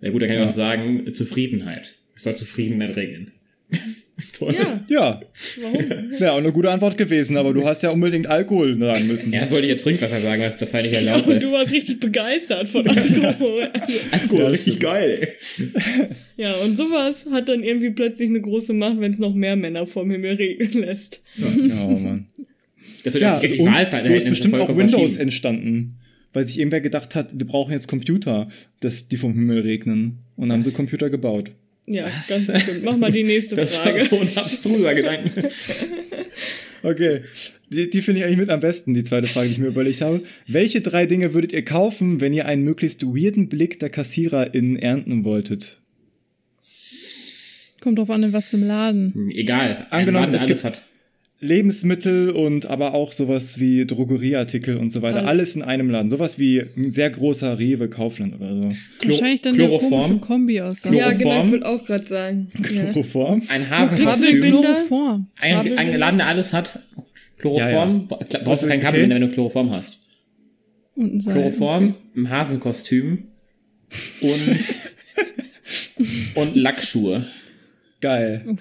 Ja 0.00 0.10
gut, 0.10 0.20
da 0.20 0.26
kann 0.26 0.34
Ja. 0.36 0.42
ich 0.42 0.48
auch 0.48 0.52
sagen, 0.54 1.14
Zufriedenheit. 1.14 1.94
Es 2.16 2.24
soll 2.24 2.34
Zufriedenheit 2.34 2.96
regnen. 2.96 3.30
Toll. 4.38 4.54
Ja, 4.54 4.84
Ja, 4.88 5.20
warum? 5.60 6.10
wäre 6.20 6.32
auch 6.32 6.38
eine 6.38 6.52
gute 6.52 6.70
Antwort 6.70 6.96
gewesen, 6.96 7.36
aber 7.36 7.52
du 7.52 7.64
hast 7.66 7.82
ja 7.82 7.90
unbedingt 7.90 8.28
Alkohol 8.28 8.78
sagen 8.78 9.08
müssen. 9.08 9.32
Ja, 9.32 9.40
das 9.40 9.50
wollte 9.50 9.64
ich 9.64 9.70
jetzt 9.72 9.82
Trinkwasser 9.82 10.20
sagen, 10.20 10.40
das, 10.42 10.56
das 10.56 10.72
war 10.72 10.82
nicht 10.82 10.94
erlaubt. 10.94 11.26
Und 11.26 11.42
du 11.42 11.50
warst 11.52 11.72
richtig 11.72 11.98
begeistert 11.98 12.68
von 12.68 12.86
Alkohol. 12.86 13.70
Alkohol, 14.12 14.38
Ja, 14.40 14.46
richtig 14.48 14.78
geil. 14.78 15.28
Ja, 16.36 16.54
und 16.54 16.76
sowas 16.76 17.26
hat 17.32 17.48
dann 17.48 17.64
irgendwie 17.64 17.90
plötzlich 17.90 18.28
eine 18.28 18.40
große 18.40 18.72
Macht, 18.72 19.00
wenn 19.00 19.12
es 19.12 19.18
noch 19.18 19.34
mehr 19.34 19.56
Männer 19.56 19.84
vom 19.86 20.10
Himmel 20.10 20.34
regnen 20.34 20.82
lässt. 20.84 21.20
Ja, 21.36 21.84
oh 21.84 21.98
Mann. 21.98 22.26
Das 23.02 23.14
wird 23.14 23.22
Ja, 23.22 23.36
auch 23.36 23.40
die 23.40 23.48
und 23.52 23.56
so 23.58 23.64
ist 23.66 23.74
Wahlverhältnisse 23.74 24.28
bestimmt 24.30 24.54
auch 24.54 24.76
Windows 24.76 25.16
entstanden, 25.16 25.98
weil 26.32 26.46
sich 26.46 26.58
irgendwer 26.58 26.80
gedacht 26.80 27.14
hat, 27.16 27.32
wir 27.38 27.46
brauchen 27.46 27.72
jetzt 27.72 27.88
Computer, 27.88 28.48
dass 28.80 29.08
die 29.08 29.16
vom 29.16 29.32
Himmel 29.34 29.60
regnen. 29.60 30.20
Und 30.36 30.48
dann 30.48 30.58
haben 30.58 30.62
sie 30.62 30.70
Computer 30.72 31.10
gebaut. 31.10 31.50
Ja, 31.86 32.06
Was? 32.06 32.28
ganz 32.28 32.46
bestimmt. 32.46 32.82
Mach 32.84 32.96
mal 32.96 33.12
die 33.12 33.24
nächste 33.24 33.56
Das 33.56 33.76
war 33.76 33.82
Frage. 33.84 34.06
so 34.06 34.18
ein 34.20 34.36
abstruser 34.36 34.94
Gedanke. 34.94 35.50
Okay, 36.86 37.22
die, 37.70 37.88
die 37.88 38.02
finde 38.02 38.20
ich 38.20 38.26
eigentlich 38.26 38.36
mit 38.40 38.50
am 38.50 38.60
besten, 38.60 38.92
die 38.92 39.02
zweite 39.04 39.26
Frage, 39.26 39.46
die 39.48 39.52
ich 39.54 39.58
mir 39.58 39.68
überlegt 39.68 40.02
habe. 40.02 40.22
Welche 40.46 40.82
drei 40.82 41.06
Dinge 41.06 41.32
würdet 41.32 41.54
ihr 41.54 41.64
kaufen, 41.64 42.20
wenn 42.20 42.34
ihr 42.34 42.44
einen 42.44 42.62
möglichst 42.62 43.02
weirden 43.06 43.48
Blick 43.48 43.78
der 43.80 43.88
KassiererInnen 43.88 44.76
ernten 44.76 45.24
wolltet? 45.24 45.80
Kommt 47.80 47.98
drauf 47.98 48.10
an, 48.10 48.22
in 48.22 48.34
was 48.34 48.50
für 48.50 48.58
einem 48.58 48.68
Laden. 48.68 49.30
Egal. 49.34 49.86
Ein 49.90 50.00
Angenommen, 50.00 50.24
Laden, 50.32 50.34
es 50.34 50.42
alles 50.42 50.62
gibt- 50.62 50.64
hat. 50.76 50.82
Lebensmittel 51.40 52.30
und 52.30 52.66
aber 52.66 52.94
auch 52.94 53.12
sowas 53.12 53.60
wie 53.60 53.84
Drogerieartikel 53.84 54.76
und 54.76 54.88
so 54.90 55.02
weiter. 55.02 55.18
Alles. 55.18 55.28
Alles 55.28 55.56
in 55.56 55.62
einem 55.62 55.90
Laden. 55.90 56.08
Sowas 56.08 56.38
wie 56.38 56.62
ein 56.76 56.90
sehr 56.90 57.10
großer 57.10 57.58
Rewe 57.58 57.88
Kaufland 57.88 58.36
oder 58.36 58.54
so. 58.54 58.72
Klo- 59.00 59.10
Wahrscheinlich 59.10 59.42
dann 59.42 59.54
Chloroform. 59.56 59.92
eine 59.92 60.02
komische 60.04 60.20
Kombi 60.26 60.60
aus. 60.60 60.84
Ja, 60.84 60.90
genau, 60.90 61.10
Chloroform. 61.10 61.44
ich 61.46 61.52
wollte 61.52 61.68
auch 61.68 61.84
gerade 61.84 62.06
sagen. 62.06 62.46
Ja. 62.74 62.84
Chloroform. 62.92 63.42
Ein. 63.48 63.68
Hasenkostüm. 63.68 64.42
Ein, 65.40 65.78
ein. 65.78 65.98
Laden, 65.98 66.16
der 66.18 66.26
alles 66.28 66.52
hat. 66.52 66.78
Chloroform. 67.38 68.08
Ja, 68.10 68.16
Kla- 68.18 68.44
Brauchst 68.44 68.62
du 68.62 68.66
kein 68.68 68.78
Okay. 68.78 68.86
Kabelbinder, 68.86 69.16
wenn 69.16 69.22
du 69.22 69.28
Chloroform 69.28 69.70
hast. 69.70 69.98
Und 70.94 71.14
ein 71.16 71.20
Seil. 71.20 71.34
Chloroform, 71.34 71.94
ein 72.16 72.30
Hasenkostüm 72.30 73.24
und, 74.22 74.58
und 76.36 76.56
Lackschuhe. 76.56 77.26
Geil. 78.00 78.56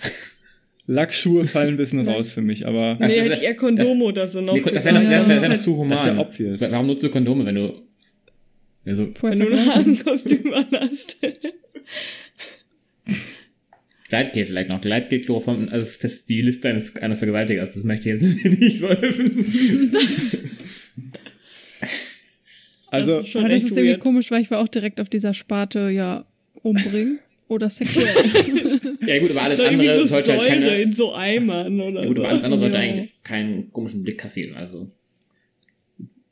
Lackschuhe 0.86 1.46
fallen 1.46 1.69
ein 1.76 1.78
bisschen 1.78 2.08
raus 2.08 2.30
für 2.32 2.41
mich, 2.41 2.67
aber 2.67 2.96
Das 3.00 3.08
Nee, 3.10 3.19
hätte 3.19 3.30
ja- 3.30 3.36
ich 3.38 3.41
eher 3.43 3.56
Kondome 3.56 4.04
oder 4.04 4.28
so 4.28 4.41
noch 4.41 4.54
Nee, 4.56 4.62
das 4.62 4.84
wäre 4.86 4.96
noch, 4.96 5.02
das 5.02 5.10
wär, 5.10 5.36
das 5.36 5.41
wär 5.41 5.50
noch 5.50 5.58
zu 5.60 5.76
human. 5.78 5.89
Das 5.89 6.02
ist 6.02 6.08
ja 6.08 6.17
obvious. 6.17 6.62
Warum 6.72 6.88
nutzt 6.88 7.04
du 7.04 7.10
Kondome, 7.10 7.46
wenn 7.46 7.56
du. 7.56 7.74
Also, 8.86 9.08
Wenn 9.22 9.39
du 9.39 9.48
ein. 9.48 9.65
Hasenkostüm 9.76 10.54
anhast. 10.54 11.15
Gleitgel 14.10 14.46
vielleicht 14.46 14.69
noch. 14.69 14.82
Gleitgel, 14.82 15.22
Chloroform, 15.22 15.69
also 15.72 15.78
das 15.86 16.04
ist 16.04 16.30
die 16.30 16.41
Liste 16.41 16.67
eines, 16.69 16.96
eines 16.98 17.19
Vergewaltigers. 17.19 17.72
Das 17.72 17.84
möchte 17.84 18.12
ich 18.12 18.22
jetzt 18.22 18.46
nicht 18.60 18.80
so 18.80 18.89
helfen. 18.89 19.56
also 22.91 23.17
Das 23.17 23.26
ist 23.26 23.32
schon 23.32 23.41
Aber 23.46 23.50
das 23.54 23.63
ist 23.63 23.72
irgendwie 23.72 23.91
weird. 23.91 24.00
komisch, 24.02 24.30
weil 24.32 24.41
ich 24.41 24.52
war 24.52 24.60
auch 24.60 24.67
direkt 24.67 25.00
auf 25.02 25.10
dieser 25.10 25.34
Sparte, 25.34 25.89
ja, 25.89 26.26
umbringen 26.62 27.19
oder 27.54 27.70
sexuell. 27.70 28.08
Ja 29.06 29.20
gut, 29.20 29.32
aber 29.32 29.42
alles 29.42 29.58
So 29.58 29.66
andere 29.66 30.00
so 30.00 30.06
sollte 30.06 30.38
halt 30.38 30.48
keine. 30.48 30.82
in 30.82 30.94
so 30.94 31.13
Eimern 31.13 31.80
oder 31.82 32.02
Ja, 32.04 32.08
gut, 32.08 32.20
aber 32.20 32.30
alles 32.30 32.44
andere 32.46 32.60
sollte 32.60 32.78
Ja. 32.78 32.84
eigentlich 32.84 33.12
keinen 33.24 33.72
komischen 33.74 34.02
Blick 34.04 34.18
kassieren. 34.18 34.56
Also. 34.56 34.89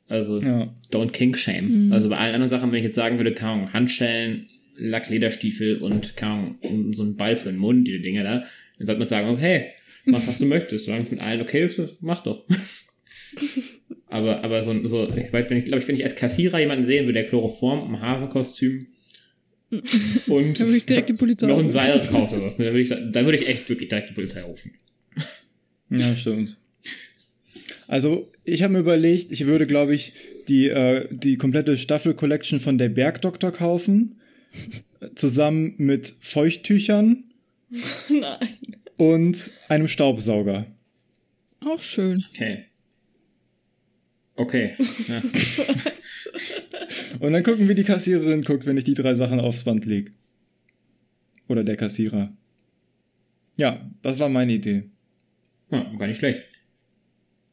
Also, 0.08 0.40
ja. 0.40 0.74
don't 0.90 1.10
kink 1.12 1.38
shame. 1.38 1.90
Also 1.92 2.08
bei 2.08 2.16
allen 2.18 2.34
anderen 2.34 2.50
Sachen, 2.50 2.70
wenn 2.72 2.78
ich 2.78 2.84
jetzt 2.84 2.96
sagen 2.96 3.18
würde, 3.18 3.32
keine 3.32 3.52
Ahnung, 3.52 3.72
Handschellen, 3.72 4.48
Lacklederstiefel 4.76 5.78
und 5.78 6.16
keine 6.16 6.32
Ahnung, 6.32 6.92
so 6.94 7.02
ein 7.02 7.16
Ball 7.16 7.36
für 7.36 7.50
den 7.50 7.58
Mund, 7.58 7.86
die 7.88 8.00
Dinger 8.00 8.22
da, 8.24 8.42
dann 8.78 8.86
sollte 8.86 8.98
man 8.98 9.08
sagen, 9.08 9.28
okay, 9.30 9.66
mach 10.06 10.26
was 10.26 10.38
du 10.38 10.46
möchtest. 10.46 10.86
Solange 10.86 11.04
es 11.04 11.10
mit 11.10 11.20
allen 11.20 11.40
okay 11.42 11.64
ist, 11.64 11.80
mach 12.00 12.22
doch. 12.22 12.44
aber, 14.08 14.42
aber 14.44 14.62
so, 14.62 14.86
so, 14.86 15.08
ich 15.08 15.32
weiß, 15.32 15.48
wenn 15.48 15.58
ich, 15.58 15.66
glaube 15.66 15.82
ich, 15.82 15.88
wenn 15.88 15.96
ich 15.96 16.04
als 16.04 16.16
Kassierer 16.16 16.58
jemanden 16.58 16.84
sehen 16.84 17.04
würde, 17.04 17.20
der 17.20 17.28
Chloroform, 17.28 17.94
ein 17.94 18.00
Hasenkostüm 18.00 18.86
und 20.26 20.60
Dann 20.60 20.66
würde 20.66 20.76
ich 20.76 20.84
direkt 20.84 21.08
die 21.08 21.14
Polizei 21.14 21.46
noch 21.46 21.58
ein. 21.58 21.68
Seil 21.68 22.06
kaufen 22.06 22.36
oder 22.36 22.46
was, 22.46 22.58
ne, 22.58 22.66
dann 22.66 22.74
würde 22.74 22.82
ich, 22.82 23.12
dann 23.12 23.24
würde 23.24 23.38
ich 23.38 23.48
echt 23.48 23.68
wirklich 23.68 23.88
direkt 23.88 24.10
die 24.10 24.14
Polizei 24.14 24.42
rufen. 24.42 24.74
Ja, 25.88 26.14
stimmt. 26.14 26.58
Also, 27.88 28.30
ich 28.44 28.62
habe 28.62 28.74
mir 28.74 28.78
überlegt, 28.80 29.32
ich 29.32 29.46
würde, 29.46 29.66
glaube 29.66 29.94
ich, 29.94 30.12
die, 30.48 30.68
äh, 30.68 31.08
die 31.10 31.36
komplette 31.36 31.76
Staffel-Collection 31.76 32.60
von 32.60 32.78
der 32.78 32.88
Bergdoktor 32.88 33.52
kaufen, 33.52 34.16
zusammen 35.14 35.74
mit 35.78 36.12
Feuchttüchern 36.20 37.24
Nein. 38.08 38.48
und 38.96 39.50
einem 39.68 39.88
Staubsauger. 39.88 40.66
Auch 41.64 41.80
schön. 41.80 42.24
Okay. 42.34 42.64
Okay. 44.36 44.74
Ja. 45.08 45.22
Und 47.22 47.32
dann 47.32 47.44
gucken, 47.44 47.68
wie 47.68 47.74
die 47.76 47.84
Kassiererin 47.84 48.42
guckt, 48.42 48.66
wenn 48.66 48.76
ich 48.76 48.82
die 48.84 48.94
drei 48.94 49.14
Sachen 49.14 49.38
aufs 49.38 49.62
Band 49.62 49.84
leg. 49.86 50.10
Oder 51.48 51.62
der 51.62 51.76
Kassierer. 51.76 52.36
Ja, 53.58 53.88
das 54.02 54.18
war 54.18 54.28
meine 54.28 54.52
Idee. 54.54 54.84
ja, 55.70 55.84
gar 55.98 56.08
nicht 56.08 56.18
schlecht. 56.18 56.42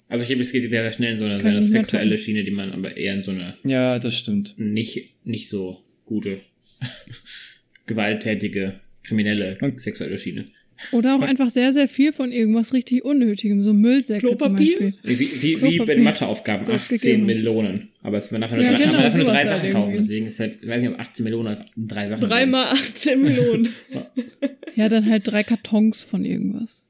Also 0.07 0.23
ich 0.25 0.31
habe 0.31 0.41
es 0.41 0.51
geht 0.51 0.67
sehr, 0.71 0.91
schnell 0.91 1.11
in 1.11 1.17
so 1.19 1.25
eine, 1.25 1.35
eine 1.43 1.61
sexuelle. 1.61 2.17
Schiene, 2.17 2.43
die 2.43 2.49
man 2.49 2.71
aber 2.71 2.97
eher 2.97 3.13
in 3.13 3.21
so 3.21 3.29
eine 3.29 3.57
Ja, 3.63 3.99
das 3.99 4.17
stimmt. 4.17 4.55
nicht, 4.57 5.13
nicht 5.23 5.47
so 5.49 5.83
gute, 6.05 6.41
gewalttätige, 7.85 8.79
kriminelle 9.03 9.57
Und- 9.61 9.79
sexuelle 9.79 10.17
Schiene. 10.17 10.45
Oder 10.91 11.15
auch 11.15 11.21
einfach 11.21 11.49
sehr, 11.49 11.73
sehr 11.73 11.87
viel 11.89 12.13
von 12.13 12.31
irgendwas 12.31 12.73
richtig 12.73 13.03
Unnötigem, 13.03 13.63
so 13.63 13.73
Müllsäcke 13.73 14.27
zum 14.27 14.37
Klopapier? 14.37 14.79
Beispiel. 14.79 14.93
Wie, 15.03 15.41
wie, 15.41 15.61
wie 15.61 15.77
bei 15.79 15.95
den 15.95 16.03
Matheaufgaben, 16.03 16.65
Soll's 16.65 16.83
18 16.83 16.97
gegeben 16.97 17.19
haben. 17.21 17.25
Melonen. 17.27 17.89
Aber 18.01 18.17
es 18.17 18.31
werden 18.31 18.41
nachher 18.41 18.55
nur, 18.55 18.63
Ja, 18.65 18.71
drei, 18.77 18.83
genau, 18.85 18.97
dafür 19.01 19.17
nur 19.23 19.33
drei 19.33 19.37
halt 19.45 19.47
Sachen 19.49 19.71
kaufen. 19.73 19.83
irgendwie. 19.89 19.97
Deswegen 19.97 20.25
ist 20.27 20.39
halt, 20.39 20.57
ich 20.61 20.67
weiß 20.69 20.81
nicht, 20.81 20.91
ob 20.91 20.99
18 20.99 21.23
Melonen 21.25 21.47
als 21.47 21.65
drei 21.75 22.07
Sachen. 22.07 22.21
Dreimal 22.29 22.65
18 22.67 23.21
Millionen. 23.21 23.69
Ja, 24.75 24.87
dann 24.87 25.09
halt 25.09 25.27
drei 25.27 25.43
Kartons 25.43 26.03
von 26.03 26.23
irgendwas. 26.23 26.87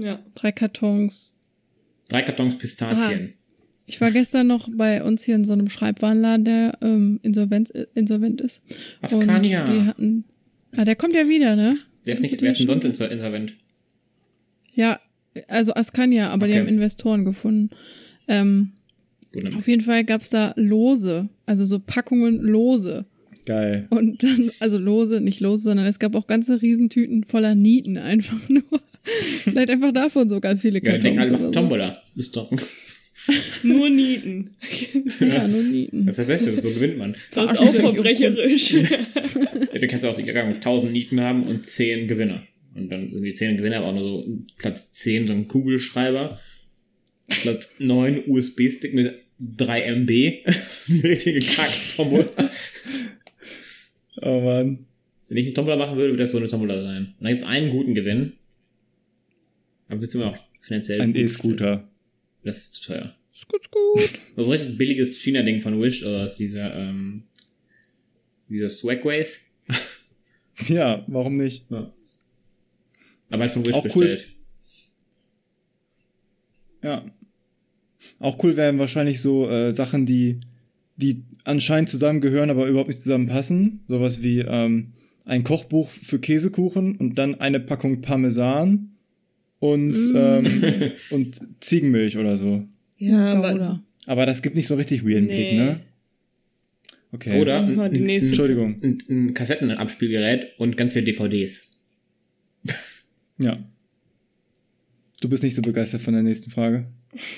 ja. 0.00 0.18
Drei 0.34 0.50
Kartons. 0.52 1.34
Drei 2.08 2.22
Kartons 2.22 2.56
Pistazien. 2.56 3.34
Ich 3.84 4.00
war 4.00 4.10
gestern 4.10 4.46
noch 4.46 4.68
bei 4.72 5.02
uns 5.02 5.24
hier 5.24 5.34
in 5.34 5.44
so 5.44 5.52
einem 5.52 5.68
Schreibwarenladen, 5.68 6.44
der 6.46 6.78
ähm, 6.80 7.20
insolvent, 7.22 7.74
äh, 7.74 7.86
insolvent 7.94 8.40
ist. 8.40 8.62
Askania. 9.02 9.60
Und 9.64 9.68
die 9.68 9.82
hatten. 9.86 10.24
Ah, 10.76 10.84
der 10.86 10.96
kommt 10.96 11.14
ja 11.14 11.28
wieder, 11.28 11.54
ne? 11.56 11.76
Wer 12.04 12.12
ist, 12.14 12.20
nicht, 12.22 12.40
wer 12.40 12.50
ist 12.50 12.58
denn 12.60 12.66
sonst 12.66 12.84
insol- 12.86 13.08
insolvent? 13.08 13.54
Ja, 14.74 14.98
also 15.48 15.74
Askania, 15.74 16.30
aber 16.30 16.46
die 16.46 16.54
Okay. 16.54 16.60
haben 16.62 16.68
Investoren 16.68 17.24
gefunden. 17.24 17.70
Ähm, 18.28 18.72
Wunderbar. 19.32 19.58
auf 19.60 19.68
jeden 19.68 19.82
Fall 19.82 20.04
gab's 20.04 20.30
da 20.30 20.52
Lose, 20.56 21.28
also 21.46 21.64
so 21.64 21.80
Packungen 21.86 22.40
Lose. 22.40 23.04
Geil. 23.44 23.86
Und 23.90 24.22
dann, 24.22 24.50
also 24.60 24.78
Lose, 24.78 25.20
nicht 25.20 25.40
Lose, 25.40 25.62
sondern 25.62 25.86
es 25.86 25.98
gab 25.98 26.14
auch 26.14 26.26
ganze 26.26 26.60
Riesentüten 26.60 27.24
voller 27.24 27.54
Nieten 27.54 27.96
einfach 27.98 28.38
nur. 28.48 28.62
Vielleicht 29.44 29.70
einfach 29.70 29.92
davon 29.92 30.28
so 30.28 30.38
ganz 30.40 30.60
viele 30.62 30.78
Ja, 30.80 30.92
wir 30.92 30.98
denken 30.98 31.18
alle, 31.20 31.30
Kartons. 31.30 31.46
was. 31.48 31.52
Tombola. 31.54 32.02
Ist 32.14 32.36
doch. 32.36 32.50
Nur 33.62 33.90
Nieten. 33.90 34.50
Ja, 35.20 35.46
nur 35.46 35.62
Nieten. 35.62 36.06
Das 36.06 36.18
ist 36.18 36.28
das 36.28 36.44
Beste, 36.44 36.60
so 36.60 36.70
gewinnt 36.70 36.98
man. 36.98 37.16
Das 37.32 37.52
ist 37.52 37.60
auch 37.60 37.74
verbrecherisch. 37.74 38.72
Ja, 39.72 39.80
du 39.80 39.88
kannst 39.88 40.04
ja 40.04 40.10
auch 40.10 40.16
die 40.16 40.24
Gang 40.24 40.54
1000 40.54 40.92
Nieten 40.92 41.20
haben 41.20 41.44
und 41.44 41.66
10 41.66 42.08
Gewinner. 42.08 42.46
Und 42.74 42.88
dann 42.88 43.10
sind 43.12 43.22
die 43.22 43.32
10 43.32 43.56
Gewinner 43.56 43.78
aber 43.78 43.88
auch 43.88 43.94
nur 43.94 44.02
so 44.02 44.26
Platz 44.56 44.92
10 44.92 45.26
so 45.26 45.32
ein 45.32 45.46
Kugelschreiber. 45.46 46.40
Platz 47.42 47.74
9 47.78 48.24
USB-Stick 48.26 48.94
mit 48.94 49.16
3 49.38 49.82
MB. 49.82 50.10
Richtige 51.04 51.40
Kack-Tombola. 51.40 52.50
Oh 54.22 54.40
Mann. 54.40 54.86
Wenn 55.28 55.36
ich 55.36 55.46
eine 55.46 55.54
Tombola 55.54 55.76
machen 55.76 55.96
würde, 55.96 56.12
würde 56.12 56.24
das 56.24 56.32
so 56.32 56.38
eine 56.38 56.48
Tombola 56.48 56.82
sein. 56.82 57.14
Und 57.18 57.24
dann 57.24 57.28
gibt's 57.28 57.44
einen 57.44 57.70
guten 57.70 57.94
Gewinn. 57.94 58.32
Aber 59.88 60.00
bist 60.00 60.14
du 60.14 60.20
immer 60.20 60.30
auch 60.30 60.38
finanziell. 60.60 61.00
Ein 61.00 61.14
E-Scooter. 61.14 61.88
Das 62.44 62.58
ist 62.58 62.74
zu 62.74 62.92
teuer. 62.92 63.17
Gut. 63.46 63.68
Das 64.36 64.46
ist 64.46 64.52
ein 64.52 64.58
richtig 64.58 64.78
billiges 64.78 65.18
China-Ding 65.18 65.60
von 65.60 65.80
Wish, 65.80 66.04
oder 66.04 66.26
ist 66.26 66.36
dieser, 66.36 66.74
ähm, 66.74 67.24
dieser 68.48 68.70
Swagways. 68.70 69.46
Ja, 70.66 71.04
warum 71.06 71.36
nicht? 71.36 71.70
Ja. 71.70 71.92
Aber 73.30 73.42
halt 73.42 73.52
von 73.52 73.66
Wish 73.66 73.74
Auch 73.74 73.84
cool. 73.84 74.06
bestellt. 74.06 74.28
Ja. 76.82 77.04
Auch 78.20 78.42
cool 78.42 78.56
wären 78.56 78.78
wahrscheinlich 78.78 79.20
so 79.20 79.48
äh, 79.48 79.72
Sachen, 79.72 80.06
die, 80.06 80.40
die 80.96 81.24
anscheinend 81.44 81.88
zusammengehören, 81.88 82.50
aber 82.50 82.66
überhaupt 82.66 82.88
nicht 82.88 83.02
zusammenpassen. 83.02 83.84
Sowas 83.88 84.22
wie 84.22 84.40
ähm, 84.40 84.92
ein 85.24 85.44
Kochbuch 85.44 85.88
für 85.88 86.18
Käsekuchen 86.18 86.96
und 86.96 87.16
dann 87.16 87.36
eine 87.36 87.60
Packung 87.60 88.00
Parmesan 88.00 88.92
und, 89.58 89.96
ähm, 90.14 90.92
und 91.10 91.40
Ziegenmilch 91.62 92.16
oder 92.16 92.36
so. 92.36 92.66
Ja, 92.98 93.32
Oder, 93.32 93.38
aber 93.48 93.54
oder. 93.54 93.82
Aber 94.06 94.26
das 94.26 94.42
gibt 94.42 94.54
nicht 94.56 94.66
so 94.66 94.74
richtig 94.74 95.04
weirden 95.04 95.26
Nee. 95.26 95.34
Blick, 95.34 95.52
ne? 95.58 95.80
Okay. 97.12 97.40
Oder 97.40 97.62
die 97.64 97.72
ein, 97.72 97.80
ein, 97.94 98.08
Entschuldigung. 98.08 98.80
ein, 98.82 99.02
ein 99.08 99.34
Kassettenabspielgerät 99.34 100.58
und 100.58 100.76
ganz 100.76 100.92
viele 100.92 101.04
DVDs. 101.06 101.68
Ja. 103.40 103.56
Du 105.20 105.28
bist 105.28 105.44
nicht 105.44 105.54
so 105.54 105.62
begeistert 105.62 106.00
von 106.02 106.12
der 106.12 106.24
nächsten 106.24 106.50
Frage. 106.50 106.86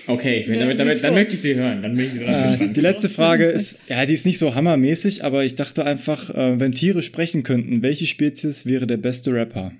Okay, 0.06 0.40
ich 0.40 0.48
will, 0.48 0.54
Ja, 0.54 0.60
damit, 0.62 0.80
damit, 0.80 1.04
dann 1.04 1.12
möchte 1.14 1.34
ich 1.34 1.42
sie 1.42 1.54
hören. 1.54 1.82
Dann 1.82 1.94
bin 1.94 2.06
ich 2.06 2.18
ganz 2.18 2.38
Äh, 2.46 2.50
gespannt. 2.52 2.76
die 2.76 2.80
letzte 2.80 3.08
Frage 3.10 3.44
ist, 3.44 3.78
ja, 3.88 4.04
die 4.06 4.14
ist 4.14 4.24
nicht 4.24 4.38
so 4.38 4.54
hammermäßig, 4.54 5.24
aber 5.24 5.44
ich 5.44 5.56
dachte 5.56 5.84
einfach, 5.84 6.30
äh, 6.34 6.58
wenn 6.58 6.72
Tiere 6.72 7.02
sprechen 7.02 7.42
könnten, 7.42 7.82
welche 7.82 8.06
Spezies 8.06 8.64
wäre 8.66 8.86
der 8.86 8.96
beste 8.96 9.32
Rapper? 9.34 9.72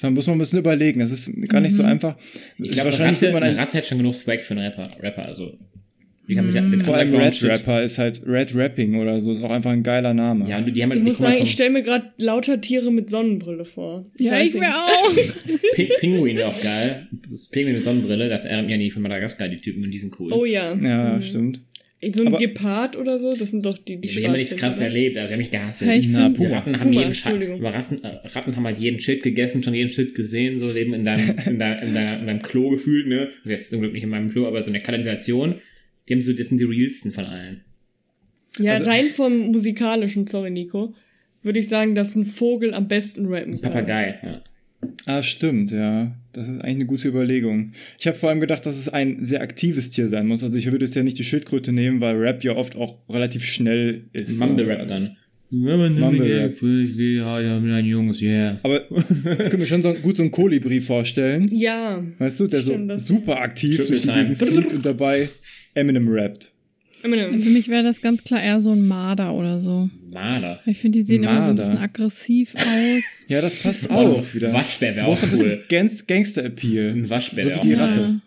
Das 0.00 0.10
muss 0.10 0.26
man 0.26 0.36
ein 0.36 0.38
bisschen 0.38 0.58
überlegen. 0.60 1.00
Das 1.00 1.10
ist 1.12 1.48
gar 1.48 1.60
nicht 1.60 1.74
so 1.74 1.82
einfach. 1.82 2.16
ich 2.58 2.72
glaube, 2.72 2.86
wahrscheinlich 2.86 3.20
wird 3.20 3.32
man 3.32 3.42
eine 3.42 3.56
Ratte 3.56 3.78
hat 3.78 3.86
schon 3.86 3.98
genug 3.98 4.14
Swag 4.14 4.40
für 4.40 4.54
einen 4.54 4.64
Rapper. 4.64 4.90
Rapper 5.02 5.26
also, 5.26 5.52
der, 6.28 6.84
vor 6.84 6.94
allem 6.94 7.14
Red 7.14 7.42
Rapper 7.42 7.82
ist 7.82 7.98
halt 7.98 8.22
Red 8.24 8.54
Rapping 8.54 8.94
oder 9.00 9.20
so, 9.20 9.32
ist 9.32 9.42
auch 9.42 9.50
einfach 9.50 9.72
ein 9.72 9.82
geiler 9.82 10.14
Name. 10.14 10.48
Ja, 10.48 10.58
und 10.58 10.72
die 10.72 10.82
haben 10.82 10.90
halt 10.90 11.00
ich 11.00 11.06
muss 11.06 11.18
sagen, 11.18 11.32
halt 11.32 11.42
ich 11.42 11.50
stelle 11.50 11.70
mir 11.70 11.82
gerade 11.82 12.04
lauter 12.18 12.60
Tiere 12.60 12.92
mit 12.92 13.10
Sonnenbrille 13.10 13.64
vor. 13.64 14.04
Ja, 14.18 14.40
ich 14.40 14.54
wäre 14.54 14.74
auch. 14.76 15.14
Pi- 15.74 15.90
Pinguin 15.98 16.40
auch 16.42 16.62
geil. 16.62 17.08
Das 17.28 17.48
Pinguin 17.48 17.74
mit 17.74 17.84
Sonnenbrille, 17.84 18.28
das 18.28 18.44
erinnert 18.44 18.66
mich 18.66 18.74
an 18.74 18.80
die 18.80 18.90
von 18.90 19.02
Madagaskar, 19.02 19.48
die 19.48 19.56
Typen, 19.56 19.82
und 19.84 19.90
die 19.90 19.98
sind 19.98 20.18
cool. 20.20 20.32
Oh 20.32 20.44
ja. 20.44 20.74
Ja, 20.76 21.20
stimmt. 21.20 21.60
So 22.14 22.22
ein 22.22 22.28
Aber- 22.28 22.38
Gepard 22.38 22.96
oder 22.96 23.18
so, 23.20 23.36
das 23.36 23.50
sind 23.50 23.64
doch 23.66 23.76
die, 23.76 23.96
die 23.98 24.08
Die, 24.08 24.24
haben 24.24 24.32
ja 24.32 24.38
nichts 24.38 24.56
krasses 24.56 24.78
oder? 24.78 24.86
erlebt, 24.86 25.16
also 25.18 25.28
die 25.28 25.32
haben 25.34 25.40
mich 25.40 25.50
gehasst. 25.50 25.82
Ja, 25.82 25.92
ich 25.92 26.08
Na, 26.08 26.30
Puma. 26.30 26.48
Ratten 26.48 26.80
haben 26.80 26.88
Puma, 26.88 27.00
jeden 27.02 27.12
Scha 27.14 27.28
Entschuldigung. 27.30 27.60
aber 27.66 27.74
Rassen, 27.76 28.02
äh, 28.02 28.08
Ratten 28.26 28.56
haben 28.56 28.64
halt 28.64 28.78
jeden 28.78 29.00
Shit 29.00 29.22
gegessen, 29.22 29.62
schon 29.62 29.74
jeden 29.74 29.90
Shit 29.90 30.14
gesehen, 30.14 30.58
so 30.58 30.72
leben 30.72 30.94
in 30.94 31.04
deinem, 31.04 31.36
in, 31.46 31.58
dein, 31.58 31.78
in, 31.80 31.94
deiner, 31.94 32.18
in 32.20 32.26
deinem 32.26 32.40
Klo 32.42 32.70
gefühlt, 32.70 33.06
ne? 33.06 33.28
Also 33.42 33.50
jetzt 33.50 33.68
zum 33.70 33.80
Glück 33.80 33.92
nicht 33.92 34.02
in 34.04 34.08
meinem 34.08 34.30
Klo, 34.30 34.46
aber 34.46 34.62
so 34.62 34.68
in 34.68 34.72
der 34.72 34.82
Kanalisation. 34.82 35.56
Die 36.08 36.14
haben 36.14 36.22
so, 36.22 36.32
das 36.32 36.48
sind 36.48 36.58
die 36.58 36.64
realsten 36.64 37.10
von 37.12 37.26
allen. 37.26 37.64
Ja, 38.58 38.72
Also- 38.72 38.84
rein 38.84 39.04
vom 39.04 39.48
musikalischen, 39.52 40.26
sorry 40.26 40.50
Nico, 40.50 40.94
würde 41.42 41.58
ich 41.58 41.68
sagen, 41.68 41.94
dass 41.94 42.14
ein 42.16 42.24
Vogel 42.24 42.72
am 42.72 42.88
besten 42.88 43.26
rappen 43.26 43.60
kann. 43.60 43.72
Papagei, 43.72 44.18
ja. 44.22 44.42
Ah, 45.06 45.22
stimmt, 45.22 45.72
ja. 45.72 46.14
Das 46.32 46.48
ist 46.48 46.62
eigentlich 46.62 46.76
eine 46.76 46.86
gute 46.86 47.08
Überlegung. 47.08 47.72
Ich 47.98 48.06
habe 48.06 48.16
vor 48.16 48.28
allem 48.28 48.40
gedacht, 48.40 48.64
dass 48.64 48.78
es 48.78 48.88
ein 48.88 49.24
sehr 49.24 49.42
aktives 49.42 49.90
Tier 49.90 50.08
sein 50.08 50.26
muss. 50.26 50.42
Also 50.42 50.56
ich 50.58 50.70
würde 50.70 50.84
jetzt 50.84 50.94
ja 50.94 51.02
nicht 51.02 51.18
die 51.18 51.24
Schildkröte 51.24 51.72
nehmen, 51.72 52.00
weil 52.00 52.16
Rap 52.16 52.44
ja 52.44 52.56
oft 52.56 52.76
auch 52.76 52.98
relativ 53.08 53.44
schnell 53.44 54.04
ist. 54.12 54.38
Mumble 54.38 54.66
Rap 54.66 54.86
dann. 54.86 55.16
Mumble 55.50 56.22
Rap. 56.22 56.62
Ja, 56.62 57.36
ein 57.36 57.84
Jungs, 57.84 58.22
yeah. 58.22 58.58
Aber 58.62 58.82
ich 58.88 59.24
könnte 59.24 59.58
mir 59.58 59.66
schon 59.66 59.82
so, 59.82 59.92
gut 59.94 60.16
so 60.16 60.22
einen 60.22 60.30
Kolibri 60.30 60.80
vorstellen. 60.80 61.48
Ja. 61.52 62.02
Weißt 62.18 62.38
du, 62.40 62.46
der 62.46 62.60
Stimmt, 62.60 63.00
so 63.00 63.14
super 63.16 63.40
aktiv 63.40 63.76
durch 63.76 64.02
die 64.02 64.06
Time. 64.06 64.34
Gegend 64.34 64.38
fliegt 64.38 64.74
und 64.74 64.86
dabei 64.86 65.28
Eminem 65.74 66.08
rappt. 66.08 66.52
Eminem. 67.02 67.40
Für 67.40 67.50
mich 67.50 67.68
wäre 67.68 67.82
das 67.82 68.00
ganz 68.00 68.22
klar 68.22 68.42
eher 68.42 68.60
so 68.60 68.70
ein 68.70 68.86
Marder 68.86 69.34
oder 69.34 69.58
so. 69.58 69.90
Marder. 70.10 70.60
Ich 70.66 70.78
finde, 70.78 70.98
die 70.98 71.04
sehen 71.04 71.22
immer 71.22 71.42
so 71.42 71.50
ein 71.50 71.56
Marder. 71.56 71.62
bisschen 71.62 71.78
aggressiv 71.78 72.54
aus. 72.56 73.24
Ja, 73.28 73.40
das 73.40 73.62
passt 73.62 73.88
Oh, 73.90 73.94
auch 73.94 74.34
wieder. 74.34 74.52
Waschbär 74.52 74.96
wäre 74.96 75.06
auch 75.06 75.10
brauchst 75.10 75.24
ein 75.24 75.30
bisschen 75.30 75.50
cool. 75.50 75.64
Gangst 75.68 76.08
Gangster-Appeal. 76.08 76.90
Ein 76.92 77.10
Waschbär 77.10 77.44
So 77.44 77.48
wäre 77.50 77.56
wie 77.56 77.60
auch 77.60 77.62
die 77.64 77.74
cool. 77.74 77.80
Ratte. 77.80 78.00
Ja. 78.00 78.20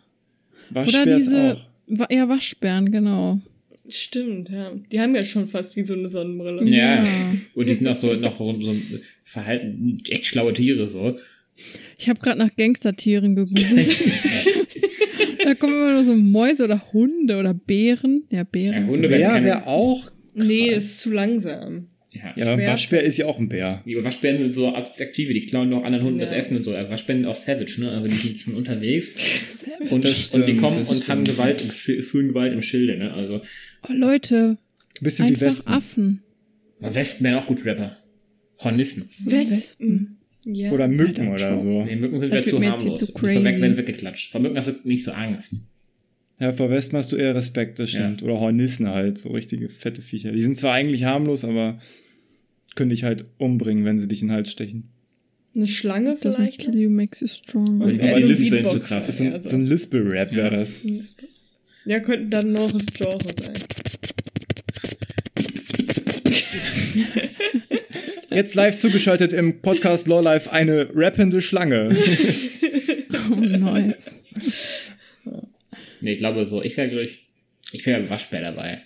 Waschbär 0.69 1.01
Oder 1.03 1.15
ist 1.17 1.25
diese, 1.27 1.53
auch. 1.53 1.65
wa- 1.99 2.07
ja, 2.09 2.29
Waschbären, 2.29 2.91
genau. 2.91 3.41
Stimmt, 3.89 4.49
ja. 4.49 4.71
Die 4.91 4.99
haben 5.01 5.13
ja 5.13 5.23
schon 5.25 5.47
fast 5.47 5.75
wie 5.75 5.83
so 5.83 5.93
eine 5.93 6.07
Sonnenbrille. 6.07 6.63
Ja. 6.69 7.03
Ja. 7.03 7.05
Und 7.53 7.67
die 7.67 7.75
sind 7.75 7.87
auch 7.89 7.95
so, 7.97 8.13
noch 8.13 8.37
so, 8.39 8.75
verhalten, 9.25 9.97
echt 10.09 10.25
schlaue 10.27 10.53
Tiere, 10.53 10.87
so. 10.89 11.17
Ich 11.97 12.07
habe 12.09 12.19
gerade 12.21 12.39
nach 12.39 12.55
Gangstertieren 12.55 13.35
gegoogelt. 13.35 13.89
da 15.43 15.53
kommen 15.55 15.73
immer 15.75 15.91
nur 15.93 16.05
so 16.05 16.15
Mäuse 16.15 16.63
oder 16.63 16.81
Hunde 16.93 17.37
oder 17.37 17.53
Bären. 17.53 18.23
Ja, 18.29 18.39
Ja, 18.39 18.43
Bären. 18.45 18.87
Hunde 18.87 19.09
werden 19.09 19.19
Bär 19.21 19.29
keine, 19.31 19.45
wäre 19.45 19.67
auch. 19.67 20.09
Nee, 20.33 20.71
das 20.71 20.83
ist 20.85 21.01
zu 21.01 21.13
langsam. 21.13 21.87
ja. 22.11 22.31
Ja, 22.35 22.45
aber 22.51 22.61
ein 22.61 22.67
Waschbär 22.67 23.03
ist 23.03 23.17
ja 23.17 23.25
auch 23.25 23.39
ein 23.39 23.49
Bär. 23.49 23.81
Die 23.85 23.95
Waschbären 24.03 24.37
sind 24.39 24.55
so 24.55 24.73
aktive, 24.75 25.33
die 25.33 25.45
klauen 25.45 25.71
doch 25.71 25.83
anderen 25.83 26.05
Hunden 26.05 26.19
das 26.19 26.31
Ja. 26.31 26.37
Essen 26.37 26.57
und 26.57 26.63
so. 26.63 26.73
Also 26.75 26.89
Waschbären 26.91 27.21
sind 27.23 27.29
auch 27.29 27.35
savage, 27.35 27.75
ne? 27.79 27.91
Also 27.91 28.07
die 28.07 28.15
sind 28.15 28.39
schon 28.39 28.53
unterwegs. 28.55 29.09
Und, 29.89 30.03
Das 30.03 30.29
und 30.31 30.41
die 30.45 30.45
stimmt, 30.45 30.61
kommen 30.61 30.77
das 30.79 30.89
und 30.91 31.07
haben 31.09 31.23
stimmt. 31.25 31.37
Gewalt 31.37 31.61
im 31.61 31.71
Schil- 31.71 32.01
fühlen 32.01 32.29
Gewalt 32.29 32.53
im 32.53 32.61
Schilde, 32.61 32.97
ne? 32.97 33.13
Also 33.13 33.41
Oh, 33.89 33.93
Leute, 33.93 34.57
Bisschen 35.01 35.25
wie 35.27 35.31
einfach 35.33 35.45
Wespen. 35.47 35.73
Affen. 35.73 36.23
Wespen 36.79 37.25
wären 37.25 37.35
auch 37.39 37.47
gut 37.47 37.65
Rapper. 37.65 37.97
Hornissen. 38.59 39.09
Wespen. 39.25 40.17
Ja. 40.45 40.71
Oder 40.71 40.87
Mücken 40.87 41.29
oder 41.29 41.57
so. 41.57 41.83
Nee, 41.83 41.95
Mücken 41.95 42.19
sind 42.19 42.33
Das 42.33 42.45
wieder 42.45 42.59
wird 42.59 42.79
zu 42.79 42.83
harmlos. 42.83 43.01
Mücken 43.01 43.19
crazy. 43.19 43.43
werden 43.61 43.77
weggeklatscht. 43.77 44.31
Vor 44.31 44.41
Mücken 44.41 44.57
hast 44.57 44.67
du 44.67 44.73
nicht 44.83 45.03
so 45.03 45.11
Angst. 45.11 45.53
Ja, 46.43 46.51
vor 46.51 46.69
Wespen 46.69 46.97
hast 46.97 47.09
du 47.13 47.15
eher 47.15 47.33
Respekt, 47.35 47.79
das 47.79 47.91
stimmt. 47.91 48.21
Oder 48.21 48.37
Hornissen 48.37 48.89
halt, 48.89 49.17
so 49.17 49.29
richtige 49.29 49.69
fette 49.69 50.01
Viecher. 50.01 50.33
Die 50.33 50.41
sind 50.41 50.57
zwar 50.57 50.73
eigentlich 50.73 51.05
harmlos, 51.05 51.45
aber 51.45 51.77
können 52.75 52.89
dich 52.89 53.05
halt 53.05 53.23
umbringen, 53.37 53.85
wenn 53.85 53.97
sie 53.97 54.09
dich 54.09 54.21
in 54.21 54.27
den 54.27 54.33
Hals 54.35 54.51
stechen. 54.51 54.89
Eine 55.55 55.67
Schlange 55.67 56.15
Doesn't 56.21 56.35
vielleicht? 56.35 56.59
kill 56.59 56.75
you 56.75 56.89
makes 56.89 57.21
you 57.21 57.27
stronger. 57.27 57.85
Und 57.85 58.01
Aber 58.01 58.19
so 58.19 58.25
Lispeln 58.27 58.59
ist 58.61 58.71
zu 58.71 58.79
krass. 58.81 59.07
Das 59.07 59.09
ist 59.11 59.17
so 59.19 59.23
ein, 59.23 59.33
Also- 59.33 59.49
so 59.49 59.55
ein 59.55 59.65
Lispel-Rap 59.67 60.35
wäre 60.35 60.51
Ja. 60.51 60.57
das. 60.59 60.81
Ja, 61.85 61.99
könnten 62.01 62.29
dann 62.29 62.51
noch 62.51 62.69
das 62.73 62.85
Genre 62.87 63.19
sein. 63.41 63.53
Jetzt 68.31 68.55
live 68.55 68.77
zugeschaltet 68.79 69.31
im 69.31 69.61
Podcast 69.61 70.07
Law 70.09 70.19
Life 70.21 70.51
eine 70.51 70.89
rappende 70.93 71.39
Schlange. 71.41 71.89
Oh, 73.31 73.35
nice. 73.35 74.17
Nee, 76.03 76.11
ich 76.11 76.17
glaube 76.17 76.45
so, 76.45 76.61
ich 76.61 76.75
wäre 76.75 76.89
durch. 76.89 77.25
Ich 77.71 77.85
wäre 77.85 78.09
Waschbär 78.09 78.41
dabei. 78.41 78.81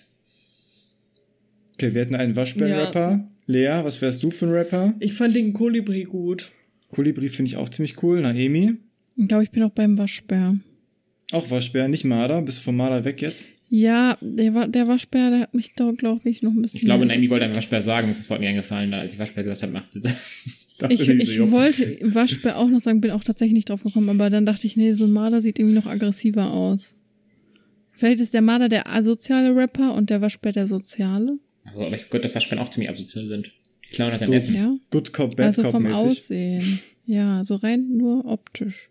Okay, 1.74 1.92
wir 1.92 2.02
hätten 2.02 2.14
einen 2.14 2.36
Waschbären-Rapper. 2.36 3.28
Lea, 3.46 3.80
was 3.82 4.00
wärst 4.00 4.22
du 4.22 4.30
für 4.30 4.46
ein 4.46 4.52
Rapper? 4.52 4.94
Ich 5.00 5.14
fand 5.14 5.34
den 5.34 5.52
Kolibri 5.52 6.04
gut. 6.04 6.52
Kolibri 6.92 7.28
finde 7.28 7.48
ich 7.48 7.56
auch 7.56 7.68
ziemlich 7.68 8.00
cool. 8.04 8.20
Naemi? 8.20 8.74
Ich 9.16 9.26
glaube, 9.26 9.42
ich 9.42 9.50
bin 9.50 9.64
auch 9.64 9.70
beim 9.70 9.98
Waschbär. 9.98 10.58
Auch 11.32 11.50
Waschbär, 11.50 11.88
nicht 11.88 12.04
Marder. 12.04 12.40
Bist 12.40 12.58
du 12.58 12.62
von 12.62 12.76
Marder 12.76 13.04
weg 13.04 13.20
jetzt? 13.20 13.48
Ja, 13.68 14.16
der, 14.20 14.68
der 14.68 14.86
Waschbär, 14.86 15.30
der 15.30 15.40
hat 15.40 15.54
mich 15.54 15.74
da, 15.74 15.90
glaube 15.90 16.28
ich, 16.30 16.42
noch 16.42 16.52
ein 16.52 16.62
bisschen. 16.62 16.78
Ich 16.78 16.84
glaube, 16.84 17.04
Naomi 17.04 17.28
wollte 17.30 17.46
einfach 17.46 17.56
Waschbär 17.56 17.82
sagen, 17.82 18.08
das 18.08 18.18
ist 18.18 18.24
sofort 18.26 18.40
mir 18.40 18.48
eingefallen, 18.50 18.92
da 18.92 19.00
als 19.00 19.14
ich 19.14 19.18
Waschbär 19.18 19.42
gesagt 19.42 19.62
habe, 19.62 19.72
machte 19.72 20.00
dachte 20.00 20.16
Ich, 20.94 21.04
so, 21.04 21.12
ich 21.12 21.34
jo. 21.34 21.50
wollte 21.50 21.98
Waschbär 22.02 22.56
auch 22.56 22.68
noch 22.68 22.80
sagen, 22.80 23.00
bin 23.00 23.10
auch 23.10 23.24
tatsächlich 23.24 23.54
nicht 23.54 23.70
drauf 23.70 23.82
gekommen, 23.82 24.08
aber 24.08 24.30
dann 24.30 24.46
dachte 24.46 24.68
ich, 24.68 24.76
nee, 24.76 24.92
so 24.92 25.04
ein 25.04 25.12
Marder 25.12 25.40
sieht 25.40 25.58
irgendwie 25.58 25.74
noch 25.74 25.86
aggressiver 25.86 26.52
aus. 26.52 26.94
Vielleicht 27.98 28.20
ist 28.20 28.32
der 28.32 28.42
Marder 28.42 28.68
der 28.68 28.88
asoziale 28.88 29.54
Rapper 29.54 29.92
und 29.94 30.08
der 30.08 30.20
Waschbär 30.20 30.52
der 30.52 30.68
soziale. 30.68 31.38
Also, 31.64 31.82
aber 31.84 31.96
ich 31.96 32.08
gehört, 32.08 32.24
dass 32.24 32.34
Waschbären 32.34 32.64
auch 32.64 32.70
ziemlich 32.70 32.88
asozial 32.88 33.26
sind. 33.26 33.50
Die 33.84 33.94
klauen 33.94 34.12
halt 34.12 34.20
So. 34.20 34.32
Essen. 34.32 34.54
Ja. 34.54 34.76
Good 34.90 35.12
Cop, 35.12 35.36
Bad 35.36 35.46
Also 35.46 35.62
Cop 35.62 35.72
vom 35.72 35.82
mäßig. 35.82 35.96
Aussehen. 35.96 36.78
Ja, 37.06 37.42
so 37.44 37.56
rein 37.56 37.96
nur 37.96 38.24
optisch. 38.26 38.88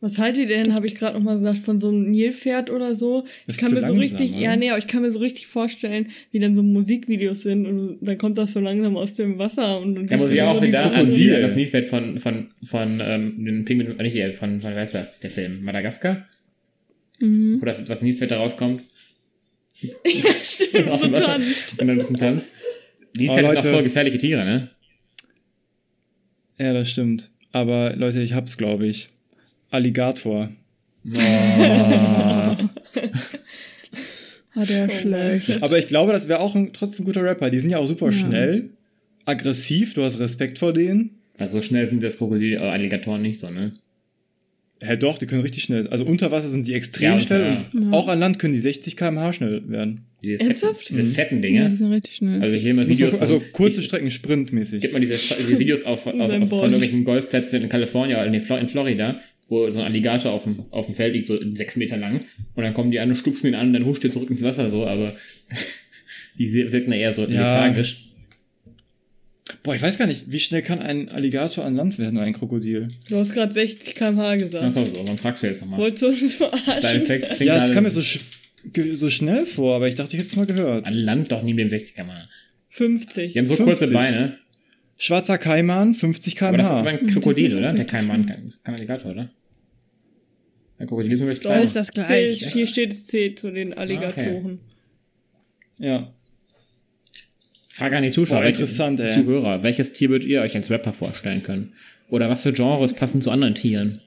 Was 0.00 0.18
haltet 0.18 0.50
ihr 0.50 0.56
denn, 0.58 0.74
habe 0.74 0.86
ich 0.86 0.96
gerade 0.96 1.16
noch 1.16 1.24
mal 1.24 1.38
gesagt, 1.38 1.60
von 1.60 1.80
so 1.80 1.88
einem 1.88 2.10
Nilpferd 2.10 2.68
oder 2.68 2.94
so? 2.94 3.22
Das 3.22 3.30
Ich 3.46 3.48
ist 3.54 3.58
kann 3.60 3.68
zu 3.70 3.74
mir 3.76 3.80
so 3.80 3.86
langsam, 3.86 4.00
richtig, 4.02 4.32
oder? 4.32 4.40
ja, 4.40 4.56
nee, 4.56 4.68
aber 4.68 4.78
ich 4.78 4.86
kann 4.86 5.00
mir 5.00 5.10
so 5.10 5.18
richtig 5.20 5.46
vorstellen, 5.46 6.08
wie 6.30 6.40
dann 6.40 6.54
so 6.54 6.62
Musikvideos 6.62 7.40
sind 7.42 7.66
und 7.66 7.98
dann 8.02 8.18
kommt 8.18 8.36
das 8.36 8.52
so 8.52 8.60
langsam 8.60 8.98
aus 8.98 9.14
dem 9.14 9.38
Wasser 9.38 9.80
und 9.80 9.94
dann 9.94 10.06
Da 10.06 10.18
muss 10.18 10.30
ich 10.30 10.42
auch 10.42 10.56
so 10.56 10.62
wieder 10.62 10.84
an, 10.84 10.92
an 10.92 11.08
das 11.14 11.54
Nilpferd 11.56 11.86
von, 11.86 12.18
von, 12.18 12.48
von, 12.64 13.00
ähm, 13.02 13.42
den 13.46 13.64
Pinguin, 13.64 13.98
äh, 13.98 14.02
nicht, 14.02 14.16
äh, 14.16 14.32
von, 14.34 14.60
von, 14.60 14.74
weißt 14.74 14.94
du 14.94 14.98
was, 14.98 15.20
der 15.20 15.30
Film, 15.30 15.62
Madagaskar? 15.62 16.26
Mhm. 17.20 17.60
Das, 17.64 17.88
was 17.88 18.00
da 18.28 18.36
rauskommt. 18.36 18.82
Stimmt, 20.44 20.88
Aus 20.88 21.00
so 21.02 21.08
tanzt. 21.08 21.72
Und 21.72 21.78
dann 21.80 21.90
ein 21.90 21.98
bisschen 21.98 22.16
Tanz. 22.16 22.50
Nilpferde 23.16 23.48
Oh, 23.48 23.50
sind 23.50 23.58
auch 23.58 23.72
voll 23.74 23.82
gefährliche 23.82 24.18
Tiere, 24.18 24.44
ne? 24.44 24.70
Ja, 26.58 26.72
das 26.72 26.90
stimmt. 26.90 27.30
Aber 27.52 27.94
Leute, 27.96 28.20
ich 28.22 28.32
hab's, 28.34 28.56
glaube 28.56 28.86
ich. 28.86 29.08
Alligator. 29.70 30.50
War 34.54 34.66
der 34.66 34.88
schlecht. 34.88 35.62
Aber 35.62 35.78
ich 35.78 35.88
glaube, 35.88 36.12
das 36.12 36.28
wäre 36.28 36.40
auch 36.40 36.54
ein 36.54 36.72
trotzdem 36.72 37.04
guter 37.04 37.22
Rapper. 37.22 37.50
Die 37.50 37.58
sind 37.58 37.70
ja 37.70 37.78
auch 37.78 37.86
super 37.88 38.06
Ja. 38.06 38.12
schnell, 38.12 38.70
aggressiv, 39.24 39.94
du 39.94 40.02
hast 40.02 40.18
Respekt 40.20 40.58
vor 40.58 40.72
denen. 40.72 41.18
Also 41.36 41.58
so 41.58 41.62
schnell 41.62 41.88
sind 41.88 42.02
das 42.02 42.18
Krokodil, 42.18 42.54
äh, 42.54 42.58
Alligatoren 42.58 43.22
nicht 43.22 43.40
so, 43.40 43.50
ne? 43.50 43.72
Hä, 44.84 44.96
doch, 44.96 45.18
die 45.18 45.26
können 45.26 45.40
richtig 45.42 45.62
schnell. 45.64 45.86
Also 45.88 46.04
unter 46.04 46.30
Wasser 46.30 46.48
sind 46.48 46.68
die 46.68 46.74
extrem 46.74 47.12
Ja, 47.14 47.20
schnell 47.20 47.40
ja. 47.40 47.52
und 47.54 47.90
Ja. 47.90 47.92
auch 47.92 48.08
an 48.08 48.18
Land 48.20 48.38
können 48.38 48.54
die 48.54 48.60
60 48.60 48.96
km/h 48.96 49.32
schnell 49.32 49.68
werden. 49.68 50.02
Diese 50.22 50.36
fetten, 50.38 50.50
Ernsthaft? 50.50 50.88
diese 50.90 51.04
fetten 51.04 51.36
Ja, 51.36 51.40
Dinge. 51.42 51.68
die 51.70 51.76
sind 51.76 51.92
richtig 51.92 52.16
schnell. 52.16 52.42
also 52.42 52.56
hier 52.56 52.70
immer 52.72 52.82
man 52.82 52.90
Videos. 52.90 53.14
gu- 53.14 53.20
also 53.20 53.42
kurze 53.52 53.80
ich- 53.80 53.86
Strecken, 53.86 54.10
sprintmäßig. 54.10 54.80
Gibt 54.82 54.92
man 54.92 55.00
diese, 55.02 55.14
diese 55.16 55.58
Videos 55.58 55.84
auf, 55.84 56.06
auf, 56.08 56.14
auf, 56.14 56.30
von 56.30 56.40
irgendwelchen 56.40 57.04
Golfplätzen 57.04 57.62
in 57.62 57.68
Kalifornien 57.68 58.18
oder 58.18 58.26
in, 58.26 58.40
Flo- 58.40 58.56
in 58.58 58.68
Florida, 58.68 59.20
wo 59.48 59.68
so 59.70 59.80
ein 59.80 59.86
Alligator 59.86 60.32
auf 60.32 60.44
dem, 60.44 60.56
auf 60.70 60.86
dem 60.86 60.94
Feld 60.94 61.14
liegt, 61.14 61.26
so 61.26 61.38
sechs 61.54 61.76
Meter 61.76 61.96
lang. 61.96 62.20
Und 62.54 62.62
dann 62.64 62.74
kommen 62.74 62.90
die 62.90 63.00
an 63.00 63.08
und 63.10 63.16
stupsen 63.16 63.48
ihn 63.48 63.54
an 63.54 63.68
und 63.68 63.72
dann 63.74 63.84
huscht 63.86 64.04
er 64.04 64.10
zurück 64.12 64.30
ins 64.30 64.42
Wasser 64.42 64.70
so, 64.70 64.86
aber 64.86 65.14
die 66.38 66.52
wirken 66.72 66.92
eher 66.92 67.12
so 67.12 67.24
lethargisch. 67.26 68.03
Boah, 69.64 69.74
ich 69.74 69.82
weiß 69.82 69.96
gar 69.98 70.06
nicht, 70.06 70.24
wie 70.30 70.38
schnell 70.38 70.60
kann 70.62 70.78
ein 70.78 71.08
Alligator 71.08 71.64
an 71.64 71.74
Land 71.74 71.98
werden, 71.98 72.18
ein 72.18 72.34
Krokodil? 72.34 72.88
Du 73.08 73.16
hast 73.16 73.32
gerade 73.32 73.52
60 73.52 73.94
km/h 73.96 74.36
gesagt. 74.36 74.62
Achso, 74.64 74.84
so, 74.84 75.02
dann 75.02 75.18
fragst 75.18 75.42
du 75.42 75.46
jetzt 75.48 75.62
nochmal. 75.62 75.80
Wolltest 75.80 76.02
du 76.02 76.06
uns 76.08 76.20
Dein 76.20 76.50
verarschen? 76.50 77.00
Effekt 77.00 77.24
klingt 77.30 77.40
Ja, 77.48 77.54
das 77.54 77.62
gerade- 77.64 77.74
kam 77.74 77.84
mir 77.84 77.90
so, 77.90 78.00
sch- 78.00 78.94
so 78.94 79.10
schnell 79.10 79.46
vor, 79.46 79.74
aber 79.74 79.88
ich 79.88 79.94
dachte, 79.96 80.14
ich 80.16 80.20
hätte 80.20 80.28
es 80.30 80.36
mal 80.36 80.46
gehört. 80.46 80.86
An 80.86 80.94
Land 80.94 81.32
doch 81.32 81.42
nie 81.42 81.54
mit 81.54 81.70
dem 81.70 81.76
60er 81.78 82.04
mal. 82.04 82.28
50. 82.68 83.32
Die 83.32 83.38
haben 83.38 83.46
so 83.46 83.56
50. 83.56 83.78
kurze 83.78 83.92
Beine. 83.92 84.38
Schwarzer 84.96 85.38
Kaiman, 85.38 85.94
50 85.94 86.40
Aber 86.42 86.56
das 86.58 86.66
ist 86.68 86.72
km/h. 86.74 86.80
aber 86.90 86.98
ein 87.00 87.06
Krokodil, 87.08 87.56
oder? 87.58 87.72
Der 87.72 88.02
Mann, 88.02 88.26
kein, 88.26 88.52
kein 88.62 88.74
Alligator, 88.76 89.10
oder? 89.10 89.30
Ein 90.78 90.86
Krokodil 90.86 91.12
ist 91.12 91.20
wirklich 91.20 91.40
Doch, 91.40 91.50
klein. 91.50 91.64
ist 91.64 91.74
das 91.74 91.86
C, 91.88 91.92
gleich. 91.94 92.52
hier 92.52 92.66
steht 92.66 92.92
es 92.92 93.06
C 93.06 93.34
zu 93.34 93.50
den 93.50 93.74
Alligatoren. 93.74 94.60
Ja. 95.78 96.13
Frage 97.76 97.96
an 97.96 98.02
die 98.04 98.10
Zuschauer. 98.10 98.38
Boah, 98.38 98.44
welche- 98.44 98.60
interessant, 98.62 99.00
ey. 99.00 99.12
Zuhörer. 99.14 99.62
Welches 99.62 99.92
Tier 99.92 100.08
würdet 100.10 100.28
ihr 100.28 100.42
euch 100.42 100.54
als 100.54 100.70
Rapper 100.70 100.92
vorstellen 100.92 101.42
können? 101.42 101.72
Oder 102.08 102.28
was 102.30 102.42
für 102.44 102.52
Genres 102.52 102.92
passen 102.94 103.20
zu 103.20 103.30
anderen 103.32 103.54
Tieren? 103.56 104.00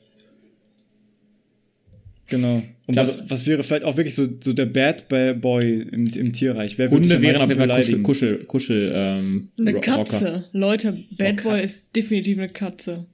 Genau. 2.30 2.62
Und 2.86 2.94
glaube- 2.94 3.08
was, 3.10 3.30
was 3.30 3.48
wäre 3.48 3.64
vielleicht 3.64 3.84
auch 3.84 3.98
wirklich 3.98 4.16
so, 4.16 4.28
so 4.42 4.54
der 4.54 4.66
Bad 4.66 5.08
Boy 5.10 5.82
im, 5.92 6.08
im 6.08 6.34
Tierreich? 6.34 6.78
Wer 6.78 6.90
Hunde 6.92 7.22
wären 7.22 7.42
auf 7.42 7.50
jeden 7.50 7.60
Fall 7.68 7.82
Kuschel? 7.82 8.02
Kuschel, 8.04 8.38
Kuschel 8.46 8.92
ähm, 8.96 9.50
Eine 9.60 9.74
Ro- 9.76 9.80
Katze. 9.82 10.26
Rocker. 10.36 10.46
Leute, 10.54 10.98
Bad 11.18 11.42
Oh, 11.46 11.50
Boy 11.50 11.64
ist 11.64 11.96
definitiv 11.96 12.38
eine 12.38 12.50
Katze. 12.50 13.06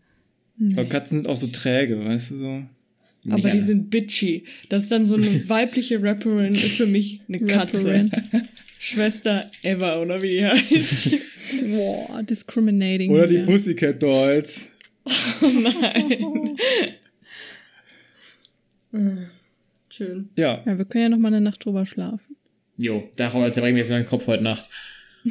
Aber 0.74 0.86
Katzen 0.86 1.20
sind 1.20 1.28
auch 1.30 1.38
so 1.38 1.48
träge, 1.48 2.04
weißt 2.06 2.32
du 2.32 2.36
so? 2.38 2.46
Aber 3.26 3.36
Nicht 3.36 3.46
die 3.46 3.50
alle. 3.52 3.66
sind 3.66 3.90
bitchy. 3.90 4.44
Das 4.70 4.84
ist 4.84 4.92
dann 4.92 5.06
so 5.06 5.16
eine 5.16 5.48
weibliche 5.50 6.02
Rapperin, 6.02 6.54
ist 6.54 6.76
für 6.78 6.86
mich 6.86 7.22
eine 7.28 7.40
Katze. 7.40 8.10
Schwester 8.84 9.50
Eva, 9.62 9.96
oder 9.96 10.22
wie 10.22 10.32
die 10.32 10.46
heißt. 10.46 11.16
Boah, 11.70 12.22
discriminating. 12.22 13.12
Oder 13.12 13.28
die. 13.28 13.38
Pussycat 13.40 14.04
Dolls. 14.04 14.68
Nein. 15.40 16.58
Schön. 19.90 20.30
Ja. 20.36 20.62
Ja, 20.66 20.78
wir 20.78 20.84
können 20.84 21.04
ja 21.04 21.10
noch 21.10 21.18
mal 21.18 21.30
eine 21.30 21.40
Nacht 21.40 21.64
drüber 21.64 21.86
schlafen. 21.86 22.36
Jo, 22.76 23.10
darüber 23.16 23.50
zerbrechen 23.54 23.78
wir 23.78 23.84
jetzt 23.84 23.92
meinen 23.92 24.06
Kopf 24.06 24.28
heute 24.28 24.44
Nacht. 24.44 24.68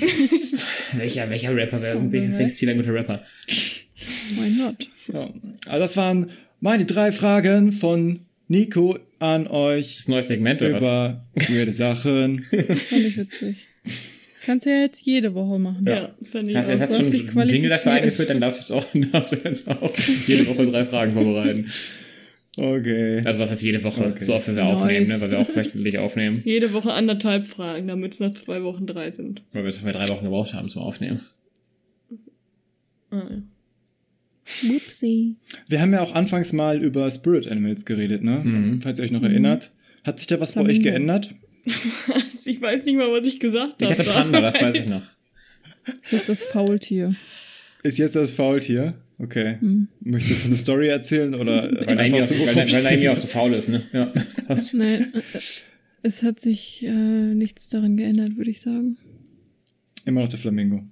welcher, 0.95 1.29
welcher 1.29 1.55
Rapper 1.55 1.83
wäre 1.83 2.11
welches, 2.11 2.39
welches 2.39 2.63
wäre 2.63 2.71
ein 2.71 2.79
guter 2.79 2.95
Rapper? 2.95 3.23
Why 3.49 4.49
not? 4.49 4.77
ja. 5.09 5.29
Also 5.67 5.79
das 5.79 5.97
waren 5.99 6.31
meine 6.61 6.87
drei 6.87 7.13
Fragen 7.13 7.73
von 7.73 8.25
Nico 8.53 8.99
an 9.19 9.47
euch 9.47 9.97
Das 9.97 10.09
neue 10.09 10.23
Segment 10.23 10.61
oder 10.61 10.75
was? 10.75 10.79
über 10.83 11.27
weirde 11.49 11.73
Sachen. 11.73 12.43
Fand 12.43 12.71
ich 12.93 13.17
witzig. 13.17 13.57
Kannst 14.45 14.67
du 14.67 14.71
ja 14.71 14.81
jetzt 14.83 15.07
jede 15.07 15.35
Woche 15.35 15.59
machen. 15.59 15.85
Ja, 15.87 16.15
fand 16.31 16.49
ich 16.49 16.57
Hast 16.57 16.67
auch. 16.67 16.73
jetzt 16.73 16.81
hast 16.83 16.99
du 17.01 17.13
schon 17.15 17.39
einen 17.39 17.49
Jingle 17.49 17.71
dafür 17.71 17.93
eingeführt, 17.93 18.29
dann 18.29 18.41
darfst 18.41 18.69
du 18.69 18.75
jetzt 18.75 18.85
auch, 18.85 18.91
darfst 19.13 19.33
du 19.33 19.37
jetzt 19.37 19.71
auch 19.71 19.93
jede 20.27 20.47
Woche 20.49 20.67
drei 20.67 20.85
Fragen 20.85 21.13
vorbereiten. 21.13 21.71
Okay. 22.59 23.23
Also 23.25 23.41
was 23.41 23.51
heißt 23.51 23.63
jede 23.63 23.83
Woche? 23.83 24.05
Okay. 24.09 24.25
So 24.25 24.35
oft, 24.35 24.47
wir 24.49 24.55
Nice. 24.55 24.77
aufnehmen, 24.77 25.07
ne? 25.07 25.21
weil 25.21 25.31
wir 25.31 25.39
auch 25.41 25.57
wöchentlich 25.57 25.97
aufnehmen. 25.97 26.43
Jede 26.45 26.75
Woche 26.75 26.93
anderthalb 26.93 27.47
Fragen, 27.47 27.89
damit 27.89 28.13
es 28.13 28.21
nach 28.21 28.35
zwei 28.35 28.63
Wochen 28.63 28.87
drei 28.87 29.11
sind. 29.11 29.43
Weil 29.53 29.63
wir 29.63 29.69
es 29.71 29.79
für 29.79 29.91
drei 29.93 30.07
Wochen 30.09 30.25
gebraucht 30.25 30.53
haben 30.53 30.69
zum 30.69 30.83
Aufnehmen. 30.83 31.21
Ah, 33.11 33.27
ja. 33.31 33.43
Whoopsie. 34.63 35.37
Wir 35.69 35.81
haben 35.81 35.93
ja 35.93 36.03
auch 36.03 36.15
anfangs 36.15 36.53
mal 36.53 36.83
über 36.83 37.11
Spirit 37.11 37.47
Animals 37.47 37.85
geredet, 37.85 38.23
ne? 38.23 38.41
Mhm. 38.45 38.83
Falls 38.83 38.99
ihr 38.99 39.05
euch 39.05 39.11
noch 39.13 39.23
erinnert. 39.23 39.73
Hat 40.05 40.19
sich 40.19 40.27
da 40.27 40.41
was 40.41 40.53
bei 40.53 40.61
euch 40.63 40.81
Flamingo. 40.81 40.91
geändert? 40.91 41.35
Ich 42.45 42.61
weiß 42.61 42.85
nicht 42.87 42.97
mal, 42.97 43.09
was 43.13 43.25
ich 43.27 43.39
gesagt 43.39 43.75
habe. 43.75 43.85
Ich 43.85 43.91
hatte 43.91 44.03
Panda, 44.03 44.41
das 44.41 44.61
weiß 44.61 44.75
ich 44.75 44.87
noch. 44.89 45.03
Ist 46.03 46.11
jetzt 46.11 46.29
das 46.29 46.43
Faultier. 46.43 47.15
Ist 47.85 47.99
jetzt 47.99 48.17
das 48.17 48.33
Faultier? 48.33 48.95
Okay. 49.19 49.59
Hm. 49.61 49.87
Möchtest 50.01 50.31
du 50.31 50.35
jetzt 50.35 50.47
eine 50.47 50.57
Story 50.57 50.89
erzählen 50.89 51.35
oder 51.37 51.71
Weil 51.87 51.99
er 52.01 52.15
auch 52.15 52.23
so, 52.23 52.35
weil, 52.35 52.57
weil 52.57 53.09
auch 53.09 53.17
so 53.17 53.27
faul 53.29 53.55
ist, 53.55 53.69
ne? 53.69 53.85
Ja. 53.93 54.13
Nein, 54.73 55.13
äh, 55.15 55.39
es 56.03 56.25
hat 56.25 56.41
sich 56.41 56.85
äh, 56.85 56.91
nichts 56.91 57.69
daran 57.69 57.97
geändert, 57.97 58.37
würde 58.37 58.51
ich 58.51 58.61
sagen. 58.61 58.97
Immer 60.05 60.23
noch 60.23 60.29
der 60.29 60.41
Flamingo. 60.41 60.83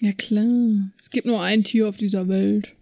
Ja, 0.00 0.12
klar. 0.12 0.90
Es 0.98 1.10
gibt 1.10 1.26
nur 1.26 1.42
ein 1.42 1.64
Tier 1.64 1.86
auf 1.88 1.98
dieser 1.98 2.28
Welt. 2.28 2.72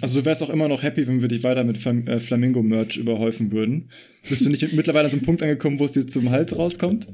Also 0.00 0.20
du 0.20 0.24
wärst 0.24 0.42
auch 0.42 0.50
immer 0.50 0.68
noch 0.68 0.82
happy, 0.82 1.06
wenn 1.06 1.20
wir 1.22 1.28
dich 1.28 1.42
weiter 1.44 1.64
mit 1.64 1.78
Flam 1.78 2.06
äh, 2.06 2.20
Flamingo-Merch 2.20 2.96
überhäufen 2.96 3.52
würden. 3.52 3.88
Bist 4.28 4.44
du 4.44 4.50
nicht 4.50 4.72
mittlerweile 4.72 5.06
an 5.06 5.10
so 5.10 5.16
einem 5.16 5.26
Punkt 5.26 5.42
angekommen, 5.42 5.78
wo 5.78 5.84
es 5.84 5.92
dir 5.92 6.06
zum 6.06 6.30
Hals 6.30 6.56
rauskommt? 6.56 7.06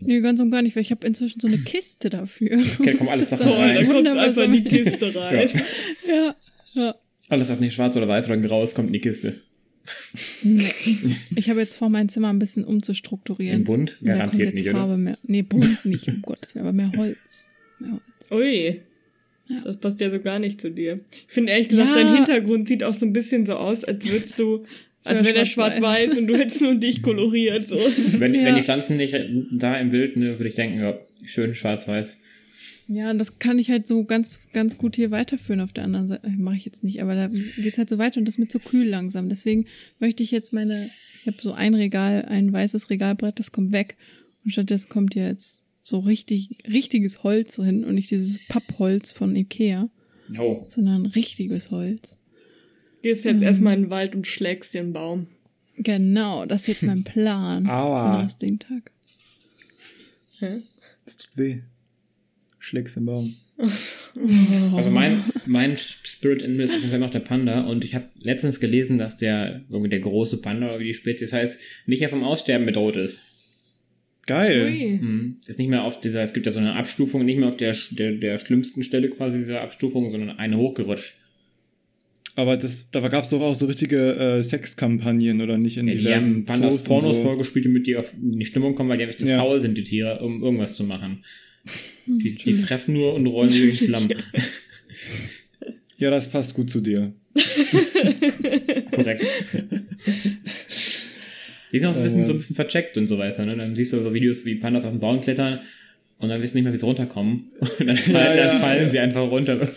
Nee, 0.00 0.20
ganz 0.20 0.40
und 0.40 0.50
gar 0.50 0.60
nicht, 0.62 0.76
weil 0.76 0.82
ich 0.82 0.90
habe 0.90 1.06
inzwischen 1.06 1.40
so 1.40 1.48
eine 1.48 1.58
Kiste 1.58 2.10
dafür. 2.10 2.58
Okay, 2.78 2.92
da 2.92 2.94
kommen 2.98 3.08
alles 3.10 3.30
Toll, 3.30 3.38
da 3.40 3.52
rein. 3.58 3.76
kommt 3.84 3.96
Wunderbar 3.96 4.24
einfach 4.24 4.44
in 4.44 4.52
die. 4.52 4.64
Kiste 4.64 5.14
rein. 5.14 5.48
ja, 6.06 6.34
Ja. 6.74 6.94
Alles, 7.28 7.48
was 7.48 7.58
nicht 7.60 7.74
schwarz 7.74 7.96
oder 7.96 8.06
weiß 8.06 8.26
oder 8.28 8.36
grau 8.36 8.62
ist, 8.62 8.74
kommt 8.74 8.88
in 8.88 8.92
die 8.92 9.00
Kiste. 9.00 9.40
Nee. 10.42 10.64
Ich 11.34 11.48
habe 11.48 11.60
jetzt 11.60 11.76
vor, 11.76 11.88
mein 11.88 12.08
Zimmer 12.08 12.28
ein 12.28 12.38
bisschen 12.38 12.64
umzustrukturieren. 12.64 13.60
In 13.60 13.64
bunt? 13.64 13.98
Kommt 13.98 14.08
Garantiert 14.08 14.48
jetzt 14.48 14.58
nicht, 14.58 14.68
oder? 14.68 14.78
Farbe 14.78 14.96
mehr. 14.96 15.16
Nee, 15.26 15.42
bunt 15.42 15.84
nicht, 15.84 16.08
um 16.08 16.22
Gottes 16.22 16.54
Willen, 16.54 16.66
aber 16.66 16.72
mehr 16.72 16.92
Holz. 16.96 17.44
Mehr 17.78 17.92
Holz. 17.92 18.30
Ui. 18.30 18.80
Ja. 19.48 19.60
Das 19.64 19.76
passt 19.78 20.00
ja 20.00 20.10
so 20.10 20.18
gar 20.20 20.38
nicht 20.38 20.60
zu 20.60 20.70
dir. 20.70 20.92
Ich 21.26 21.32
finde 21.32 21.52
ehrlich 21.52 21.68
gesagt, 21.68 21.88
Ja. 21.88 21.94
dein 22.02 22.14
Hintergrund 22.16 22.66
sieht 22.68 22.82
auch 22.84 22.94
so 22.94 23.06
ein 23.06 23.12
bisschen 23.12 23.46
so 23.46 23.54
aus, 23.54 23.84
als 23.84 24.06
würdest 24.08 24.38
du, 24.38 24.64
als 25.04 25.18
wär 25.20 25.24
wäre 25.26 25.34
der 25.34 25.46
schwarz-weiß. 25.46 26.16
und 26.18 26.26
du 26.26 26.36
hättest 26.36 26.60
nur 26.62 26.74
dich 26.74 27.00
koloriert. 27.02 27.68
So. 27.68 27.76
Wenn, 28.18 28.34
Ja. 28.34 28.44
wenn 28.44 28.56
die 28.56 28.62
Pflanzen 28.62 28.96
nicht 28.96 29.14
da 29.52 29.76
im 29.78 29.90
Bild, 29.90 30.16
ne, 30.16 30.38
würde 30.38 30.48
ich 30.48 30.54
denken, 30.56 30.80
ja, 30.80 30.98
schön 31.24 31.54
schwarz-weiß. 31.54 32.18
Ja, 32.88 33.12
das 33.14 33.40
kann 33.40 33.58
ich 33.58 33.68
halt 33.70 33.88
so 33.88 34.04
ganz, 34.04 34.40
ganz 34.52 34.78
gut 34.78 34.94
hier 34.94 35.10
weiterführen 35.10 35.60
auf 35.60 35.72
der 35.72 35.84
anderen 35.84 36.06
Seite. 36.06 36.28
Mache 36.38 36.56
ich 36.56 36.64
jetzt 36.64 36.84
nicht, 36.84 37.02
aber 37.02 37.14
da 37.16 37.26
geht's 37.56 37.78
halt 37.78 37.88
so 37.88 37.98
weiter 37.98 38.18
und 38.18 38.26
das 38.26 38.34
ist 38.36 38.38
mir 38.38 38.46
zu 38.48 38.60
kühl 38.60 38.86
langsam. 38.86 39.28
Deswegen 39.28 39.66
möchte 39.98 40.22
ich 40.22 40.30
jetzt 40.30 40.52
meine, 40.52 40.90
ich 41.20 41.26
habe 41.26 41.36
so 41.42 41.52
ein 41.52 41.74
Regal, 41.74 42.24
ein 42.28 42.52
weißes 42.52 42.88
Regalbrett, 42.90 43.38
das 43.40 43.50
kommt 43.50 43.72
weg 43.72 43.96
und 44.44 44.52
stattdessen 44.52 44.88
kommt 44.88 45.16
jetzt 45.16 45.62
so 45.86 46.00
richtig, 46.00 46.58
richtiges 46.66 47.22
Holz 47.22 47.54
hin 47.56 47.84
und 47.84 47.94
nicht 47.94 48.10
dieses 48.10 48.44
Pappholz 48.48 49.12
von 49.12 49.36
Ikea, 49.36 49.88
Oh, 50.36 50.66
sondern 50.68 51.06
richtiges 51.06 51.70
Holz. 51.70 52.18
Gehst 53.02 53.24
jetzt 53.24 53.40
erstmal 53.42 53.74
in 53.74 53.82
den 53.82 53.90
Wald 53.90 54.16
und 54.16 54.26
schlägst 54.26 54.74
den 54.74 54.92
Baum. 54.92 55.28
Genau, 55.76 56.44
das 56.44 56.62
ist 56.62 56.66
jetzt 56.66 56.82
mein 56.82 57.04
Plan 57.04 57.68
Aua. 57.70 58.00
für 58.02 58.18
den 58.18 58.24
restlichen 58.24 58.58
Tag. 58.58 58.90
Hä? 60.40 60.62
Das 61.04 61.18
tut 61.18 61.30
weh. 61.36 61.60
Schlägst 62.58 62.96
im 62.96 63.06
Baum. 63.06 63.36
Also 64.74 64.90
mein, 64.90 65.22
mein 65.46 65.76
Spirit 65.76 66.42
Animal 66.42 66.66
ist 66.66 66.74
auf 66.74 66.80
jeden 66.80 66.90
Fall 66.90 66.98
noch 66.98 67.10
der 67.10 67.20
Panda 67.20 67.60
und 67.62 67.84
ich 67.84 67.94
habe 67.94 68.08
letztens 68.18 68.58
gelesen, 68.58 68.98
dass 68.98 69.18
der, 69.18 69.62
irgendwie 69.70 69.90
der 69.90 70.00
große 70.00 70.42
Panda 70.42 70.66
oder 70.70 70.80
wie 70.80 70.86
die 70.86 70.94
Spezies 70.94 71.32
heißt, 71.32 71.60
nicht 71.86 72.00
mehr 72.00 72.08
vom 72.08 72.24
Aussterben 72.24 72.66
bedroht 72.66 72.96
ist. 72.96 73.35
Geil. 74.26 74.98
Mhm. 75.00 75.36
Ist 75.46 75.58
nicht 75.58 75.68
mehr 75.68 75.84
auf 75.84 76.00
dieser, 76.00 76.22
es 76.22 76.32
gibt 76.34 76.46
ja 76.46 76.52
so 76.52 76.58
eine 76.58 76.74
Abstufung, 76.74 77.24
nicht 77.24 77.38
mehr 77.38 77.48
auf 77.48 77.56
der, 77.56 77.74
der, 77.92 78.12
der 78.12 78.38
schlimmsten 78.38 78.82
Stelle 78.82 79.08
quasi 79.08 79.38
dieser 79.38 79.60
Abstufung, 79.62 80.10
sondern 80.10 80.38
eine 80.38 80.56
hochgerutscht. 80.56 81.14
Aber 82.34 82.56
das, 82.56 82.90
da 82.90 83.00
gab 83.08 83.24
es 83.24 83.30
doch 83.30 83.40
auch 83.40 83.54
so 83.54 83.64
richtige 83.66 84.12
äh, 84.16 84.42
Sexkampagnen, 84.42 85.40
oder 85.40 85.56
nicht? 85.56 85.78
In 85.78 85.86
Ja, 85.88 85.94
die 85.94 86.00
diversen 86.00 86.32
haben 86.34 86.44
Pandas 86.44 86.84
Pornos 86.84 87.16
so. 87.16 87.22
vorgespielt, 87.22 87.64
damit 87.64 87.86
die 87.86 87.96
auf 87.96 88.12
die 88.14 88.44
Stimmung 88.44 88.74
kommen, 88.74 88.90
weil 88.90 88.98
die 88.98 89.04
einfach 89.04 89.16
zu 89.16 89.26
Ja. 89.26 89.38
faul 89.38 89.60
sind, 89.60 89.78
die 89.78 89.84
Tiere, 89.84 90.18
um 90.20 90.42
irgendwas 90.42 90.74
zu 90.74 90.84
machen. 90.84 91.24
Hm, 92.04 92.18
Die, 92.18 92.34
die 92.34 92.54
fressen 92.54 92.94
nur 92.94 93.14
und 93.14 93.26
rollen 93.26 93.50
sich 93.50 93.62
durchs 93.62 93.88
Lamm. 93.88 94.08
Ja, 95.98 96.10
das 96.10 96.28
passt 96.30 96.52
gut 96.52 96.68
zu 96.68 96.82
dir. 96.82 97.14
Korrekt. 98.92 99.24
Die 101.76 101.80
sind 101.80 101.90
auch 101.90 101.94
ein 101.94 102.00
Oh 102.00 102.04
bisschen, 102.04 102.24
so 102.24 102.32
ein 102.32 102.38
bisschen 102.38 102.56
vercheckt 102.56 102.96
und 102.96 103.06
so 103.06 103.18
weiter, 103.18 103.44
ne? 103.44 103.54
Dann 103.54 103.76
siehst 103.76 103.92
du 103.92 104.02
so 104.02 104.14
Videos, 104.14 104.46
wie 104.46 104.54
Pandas 104.54 104.86
auf 104.86 104.92
den 104.92 105.00
Baum 105.00 105.20
klettern 105.20 105.60
und 106.18 106.30
dann 106.30 106.40
wissen 106.40 106.56
nicht 106.56 106.64
mehr, 106.64 106.72
wie 106.72 106.78
sie 106.78 106.86
runterkommen. 106.86 107.50
Und 107.78 107.86
dann, 107.86 107.96
fallen, 107.98 108.38
ja. 108.38 108.46
dann 108.46 108.58
fallen 108.58 108.88
sie 108.88 108.98
einfach 108.98 109.30
runter. 109.30 109.68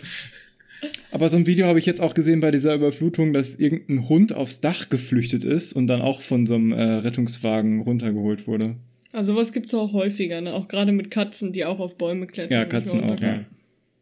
Aber 1.10 1.28
so 1.28 1.36
ein 1.36 1.46
Video 1.46 1.66
habe 1.66 1.78
ich 1.78 1.84
jetzt 1.84 2.00
auch 2.00 2.14
gesehen 2.14 2.40
bei 2.40 2.50
dieser 2.50 2.74
Überflutung, 2.74 3.34
dass 3.34 3.56
irgendein 3.56 4.08
Hund 4.08 4.32
aufs 4.32 4.62
Dach 4.62 4.88
geflüchtet 4.88 5.44
ist 5.44 5.74
und 5.74 5.88
dann 5.88 6.00
auch 6.00 6.22
von 6.22 6.46
so 6.46 6.54
einem 6.54 6.72
äh, 6.72 6.82
Rettungswagen 6.82 7.82
runtergeholt 7.82 8.46
wurde. 8.46 8.76
Also 9.12 9.36
was 9.36 9.52
gibt's 9.52 9.74
auch 9.74 9.92
häufiger, 9.92 10.40
ne? 10.40 10.54
Auch 10.54 10.68
gerade 10.68 10.92
mit 10.92 11.10
Katzen, 11.10 11.52
die 11.52 11.66
auch 11.66 11.80
auf 11.80 11.98
Bäume 11.98 12.26
klettern. 12.26 12.52
Ja, 12.52 12.64
Katzen 12.64 13.00
so, 13.00 13.04
auch, 13.04 13.20
ne? 13.20 13.26
ja. 13.26 13.34
Ja. 13.34 13.44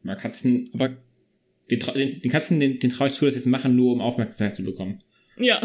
Mal 0.04 0.14
Katzen, 0.14 0.70
Aber 0.74 0.90
den, 1.68 1.80
den, 2.22 2.30
Katzen, 2.30 2.60
den, 2.60 2.78
den 2.78 2.90
traue 2.90 3.08
ich 3.08 3.14
zu, 3.14 3.24
dass 3.24 3.34
sie 3.34 3.40
das 3.40 3.46
machen, 3.46 3.74
nur 3.74 3.92
um 3.92 4.00
Aufmerksamkeit 4.00 4.54
zu 4.54 4.62
bekommen. 4.62 5.02
Ja. 5.40 5.60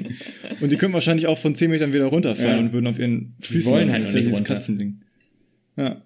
und 0.60 0.70
die 0.72 0.76
können 0.76 0.92
wahrscheinlich 0.92 1.26
auch 1.26 1.38
von 1.38 1.54
10 1.54 1.70
Metern 1.70 1.92
wieder 1.92 2.06
runterfallen 2.06 2.50
Ja. 2.52 2.58
und 2.58 2.72
würden 2.72 2.86
auf 2.86 2.98
ihren 2.98 3.34
Die 3.38 3.46
Füßen 3.46 3.70
wollen 3.72 3.80
landen. 3.88 3.92
halt 3.94 4.04
Das 4.06 4.14
nicht 4.14 4.26
dieses 4.26 4.38
runter. 4.40 4.54
Katzending. 4.54 5.00
Ja. 5.76 6.02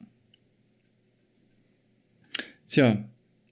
Tja, 2.69 3.05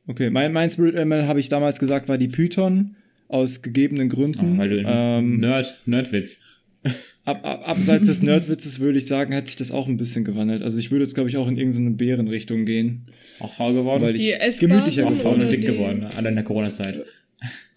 okay. 0.07 0.31
Mein, 0.31 0.53
mein 0.53 0.71
Spirit 0.71 0.97
Animal 0.97 1.27
habe 1.27 1.41
ich 1.41 1.49
damals 1.49 1.79
gesagt, 1.79 2.09
war 2.09 2.19
die 2.19 2.29
Python 2.29 2.97
aus 3.29 3.63
gegebenen 3.63 4.09
Gründen. 4.09 4.55
Oh, 4.55 4.59
weil 4.59 4.69
du 4.71 4.83
ähm, 4.87 5.41
Nerd, 5.41 5.81
Nerdwitz. 5.87 6.45
ab, 7.25 7.45
ab, 7.45 7.69
abseits 7.69 8.07
des 8.07 8.23
Nerdwitzes 8.23 8.79
würde 8.79 8.99
ich 8.99 9.07
sagen, 9.07 9.35
hat 9.35 9.49
sich 9.49 9.57
das 9.57 9.73
auch 9.73 9.89
ein 9.89 9.97
bisschen 9.97 10.25
gewandelt. 10.25 10.63
Also 10.63 10.79
ich 10.79 10.91
würde 10.91 11.05
jetzt, 11.05 11.15
glaube 11.15 11.29
ich, 11.29 11.37
auch 11.37 11.49
in 11.49 11.57
irgendeine 11.59 11.91
Bärenrichtung 11.91 12.65
gehen. 12.65 13.07
Auch 13.41 13.53
faul 13.53 13.75
geworden. 13.75 14.03
Weil 14.03 14.13
Die 14.15 14.31
ich 14.33 14.59
gemütlicher 14.61 15.05
auch 15.07 15.11
oder 15.11 15.17
faul 15.17 15.33
geworden 15.35 15.43
und 15.43 15.53
dick 15.53 15.61
die- 15.63 15.67
geworden, 15.67 16.07
alle 16.17 16.29
in 16.29 16.35
der 16.37 16.45
Corona-Zeit. 16.45 17.05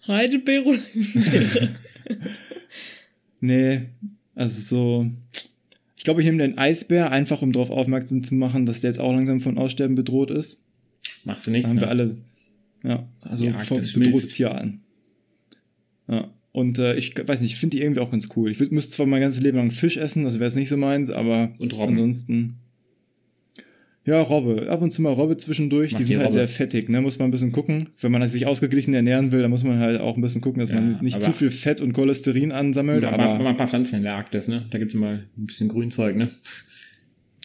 Heidelbeere 0.06 0.64
oder 0.64 0.78
Nee, 3.40 3.82
also 4.34 4.60
so. 4.60 5.10
Ich 5.96 6.04
glaube, 6.04 6.20
ich 6.20 6.26
nehme 6.26 6.38
den 6.38 6.58
Eisbär, 6.58 7.10
einfach 7.12 7.42
um 7.42 7.52
darauf 7.52 7.70
aufmerksam 7.70 8.22
zu 8.24 8.34
machen, 8.34 8.66
dass 8.66 8.80
der 8.80 8.90
jetzt 8.90 8.98
auch 8.98 9.12
langsam 9.12 9.40
von 9.40 9.58
Aussterben 9.58 9.94
bedroht 9.94 10.30
ist. 10.30 10.60
Machst 11.24 11.46
du 11.46 11.50
Da 11.50 11.56
nichts, 11.56 11.68
haben 11.70 11.76
wir 11.80 11.86
ne? 11.86 11.90
alle, 11.90 12.16
ja, 12.82 13.08
also 13.20 13.44
von 13.44 13.54
Arktis 13.54 13.92
bedrohte 13.92 14.10
schmilzt. 14.10 14.34
Tierarten. 14.34 14.80
Ja. 16.08 16.30
Und 16.50 16.78
äh, 16.78 16.96
ich 16.96 17.14
weiß 17.16 17.40
nicht, 17.40 17.52
ich 17.52 17.58
finde 17.58 17.76
die 17.76 17.82
irgendwie 17.82 18.00
auch 18.00 18.10
ganz 18.10 18.28
cool. 18.36 18.50
Ich 18.50 18.58
würd- 18.58 18.72
müsste 18.74 18.92
zwar 18.96 19.06
mein 19.06 19.20
ganzes 19.20 19.40
Leben 19.40 19.56
lang 19.56 19.70
Fisch 19.70 19.96
essen, 19.96 20.24
das 20.24 20.34
wäre 20.34 20.46
es 20.48 20.56
nicht 20.56 20.68
so 20.68 20.76
meins, 20.76 21.08
aber 21.10 21.54
ansonsten. 21.88 22.56
Ja, 24.04 24.20
Robbe. 24.20 24.68
Ab 24.68 24.82
und 24.82 24.90
zu 24.90 25.00
mal 25.00 25.12
Robbe 25.12 25.36
zwischendurch. 25.36 25.92
Mach 25.92 25.98
die 25.98 26.04
sind 26.04 26.16
halt 26.16 26.26
Robbe. 26.26 26.38
sehr 26.38 26.48
fettig, 26.48 26.88
ne? 26.88 27.00
Muss 27.00 27.18
man 27.20 27.28
ein 27.28 27.30
bisschen 27.30 27.52
gucken. 27.52 27.90
Wenn 28.00 28.10
man 28.10 28.26
sich 28.26 28.46
ausgeglichen 28.46 28.94
ernähren 28.94 29.30
will, 29.30 29.42
dann 29.42 29.50
muss 29.50 29.62
man 29.62 29.78
halt 29.78 30.00
auch 30.00 30.16
ein 30.16 30.22
bisschen 30.22 30.40
gucken, 30.40 30.58
dass 30.60 30.70
Ja, 30.70 30.80
man 30.80 30.98
nicht 31.02 31.22
zu 31.22 31.32
viel 31.32 31.50
Fett 31.50 31.80
und 31.80 31.92
Cholesterin 31.92 32.50
ansammelt. 32.50 33.04
Aber 33.04 33.16
mal, 33.16 33.38
mal 33.38 33.50
ein 33.50 33.56
paar 33.56 33.68
Pflanzen 33.68 33.96
in 33.96 34.02
der 34.02 34.14
Arktis, 34.14 34.48
ne? 34.48 34.66
Da 34.70 34.78
gibt's 34.78 34.94
mal 34.94 35.24
ein 35.38 35.46
bisschen 35.46 35.68
Grünzeug, 35.68 36.16
ne? 36.16 36.30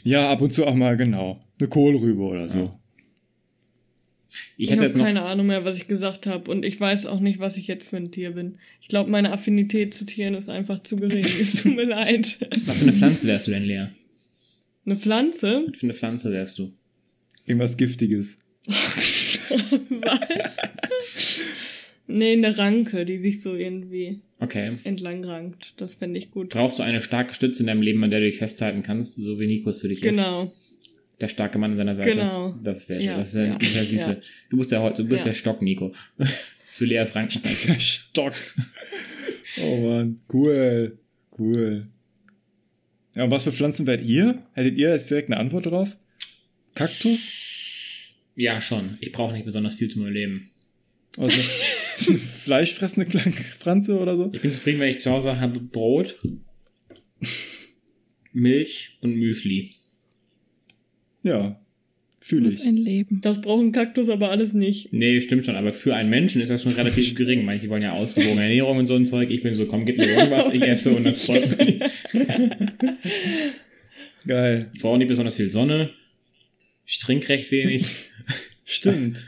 ja, 0.03 0.32
ab 0.32 0.41
und 0.41 0.51
zu 0.51 0.66
auch 0.66 0.74
mal, 0.76 0.97
genau. 0.97 1.39
Eine 1.60 1.70
Kohlrübe 1.70 2.22
oder 2.24 2.47
so. 2.47 2.60
Ja. 2.60 2.80
Ich 4.58 4.66
Ich 4.66 4.72
hätte 4.72 4.86
habe 4.86 4.93
keine 4.99 5.24
Ahnung 5.24 5.47
mehr, 5.47 5.64
was 5.66 5.78
ich 5.78 5.88
gesagt 5.88 6.26
habe 6.28 6.49
und 6.49 6.64
ich 6.66 6.80
weiß 6.80 7.05
auch 7.05 7.20
nicht, 7.20 7.39
was 7.39 7.58
ich 7.58 7.68
jetzt 7.68 7.89
für 7.89 7.97
ein 7.97 8.12
Tier 8.12 8.32
bin. 8.32 8.58
Ich 8.82 8.88
glaube, 8.88 9.10
meine 9.10 9.32
Affinität 9.32 9.93
zu 9.93 10.05
Tieren 10.05 10.34
ist 10.34 10.49
einfach 10.49 10.82
zu 10.84 10.95
gering. 10.95 11.26
es 11.41 11.62
tut 11.62 11.76
mir 11.76 11.86
leid. 11.86 12.38
Was 12.66 12.80
für 12.80 12.84
eine 12.84 12.93
Pflanze 12.93 13.28
wärst 13.28 13.47
du 13.47 13.51
denn, 13.51 13.64
Lea? 13.64 13.86
Eine 14.88 14.96
Pflanze? 14.96 15.66
Was 15.68 15.78
für 15.78 15.84
eine 15.86 15.94
Pflanze 15.94 16.32
wärst 16.32 16.58
du? 16.60 16.72
Irgendwas 17.46 17.76
Giftiges. 17.78 18.40
Was? 18.68 20.58
nee, 22.08 22.34
eine 22.34 22.58
Ranke, 22.58 23.06
die 23.06 23.20
sich 23.20 23.42
so 23.42 23.54
irgendwie 23.56 24.22
Okay. 24.40 24.78
entlang 24.86 25.24
rankt. 25.26 25.74
Das 25.78 25.96
fände 25.96 26.18
ich 26.20 26.32
gut. 26.32 26.50
Brauchst 26.50 26.80
du 26.80 26.84
eine 26.84 27.02
starke 27.02 27.34
Stütze 27.34 27.64
in 27.64 27.68
deinem 27.68 27.82
Leben, 27.82 28.04
an 28.04 28.12
der 28.12 28.22
du 28.22 28.28
dich 28.28 28.38
festhalten 28.38 28.82
kannst, 28.84 29.16
so 29.16 29.40
wie 29.40 29.48
Nikos 29.48 29.82
für 29.82 29.90
dich 29.90 30.02
ist? 30.04 30.16
Genau. 30.16 30.54
Der 31.20 31.28
starke 31.28 31.58
Mann 31.58 31.72
an 31.72 31.78
seiner 31.78 31.96
Seite. 31.96 32.12
Genau. 32.12 32.56
Das 32.64 32.78
ist 32.80 32.88
sehr 32.88 32.98
schön. 33.02 33.06
Ja, 33.08 33.18
das 33.18 33.28
ist 33.28 33.34
sehr, 33.34 33.48
ja, 33.48 33.58
sehr 33.60 33.84
süße. 33.84 34.10
ja. 34.12 34.18
Du 34.50 34.58
bist 34.58 34.72
der, 34.72 34.90
du 34.92 35.04
bist 35.06 35.20
Ja. 35.20 35.26
der 35.26 35.34
Stock, 35.34 35.62
Nico. 35.62 35.94
Zu 36.74 36.86
Leas 36.86 37.14
Rankenschneider. 37.16 37.74
Der 37.74 37.80
Stock. 37.80 38.34
oh 39.64 39.78
Mann, 39.88 40.16
cool. 40.32 40.98
Cool. 41.38 41.88
Ja, 43.18 43.24
und 43.24 43.32
was 43.32 43.45
für 43.45 43.51
Pflanzen 43.51 43.88
wärt 43.88 44.03
ihr? 44.03 44.43
Hättet 44.53 44.78
ihr 44.78 44.91
jetzt 44.91 45.09
direkt 45.09 45.32
eine 45.32 45.39
Antwort 45.39 45.65
drauf? 45.65 45.97
Kaktus? 46.76 47.32
Ja, 48.36 48.61
schon. 48.61 48.99
Ich 49.01 49.11
brauche 49.11 49.34
nicht 49.34 49.45
besonders 49.45 49.76
viel 49.76 49.89
zu 49.89 49.97
meinem 49.97 50.13
Leben. 50.13 50.51
Also 51.18 51.39
fleischfressende 52.13 53.09
Pflanze 53.09 53.99
oder 53.99 54.15
so? 54.15 54.30
Ich 54.34 54.41
bin 54.41 54.53
zufrieden, 54.53 54.80
wenn 54.80 54.91
ich 54.91 54.99
zu 54.99 55.09
Hause 55.09 55.39
habe 55.39 55.59
Brot, 55.59 56.20
Milch 58.34 58.99
und 59.01 59.15
Müsli. 59.15 59.72
Ja, 61.24 61.59
fühle 62.28 62.46
Das 62.46 62.56
ist 62.56 62.62
ich. 62.62 62.68
ein 62.68 62.78
Leben. 62.78 63.22
Das 63.22 63.42
braucht 63.42 63.64
ein 63.64 63.72
Kaktus 63.72 64.10
aber 64.10 64.30
alles 64.30 64.54
nicht. 64.54 64.92
Nee, 64.94 65.20
stimmt 65.22 65.46
schon, 65.46 65.56
aber 65.56 65.74
für 65.74 65.96
einen 65.96 66.10
Menschen 66.10 66.42
ist 66.42 66.50
das 66.50 66.64
schon 66.64 66.74
relativ 66.74 67.16
gering. 67.16 67.46
Manche 67.46 67.70
wollen 67.70 67.82
ja 67.82 67.94
ausgewogene 67.94 68.44
Ernährung 68.44 68.78
und 68.78 68.86
so 68.86 68.96
ein 68.96 69.06
Zeug. 69.06 69.30
Ich 69.32 69.44
bin 69.44 69.56
so, 69.56 69.66
komm, 69.66 69.86
gib 69.86 69.98
mir 69.98 70.08
irgendwas, 70.08 70.54
ich 70.54 70.62
esse 70.62 70.92
und 70.92 71.06
das 71.06 71.26
freut 71.26 71.58
mich. 71.58 71.80
Geil. 74.28 74.70
Ich 74.74 74.82
brauche 74.82 74.98
nicht 74.98 75.08
besonders 75.08 75.36
viel 75.36 75.50
Sonne. 75.50 75.90
Ich 76.86 77.00
trinke 77.00 77.30
recht 77.30 77.52
wenig. 77.52 77.86
Stimmt. 78.66 79.28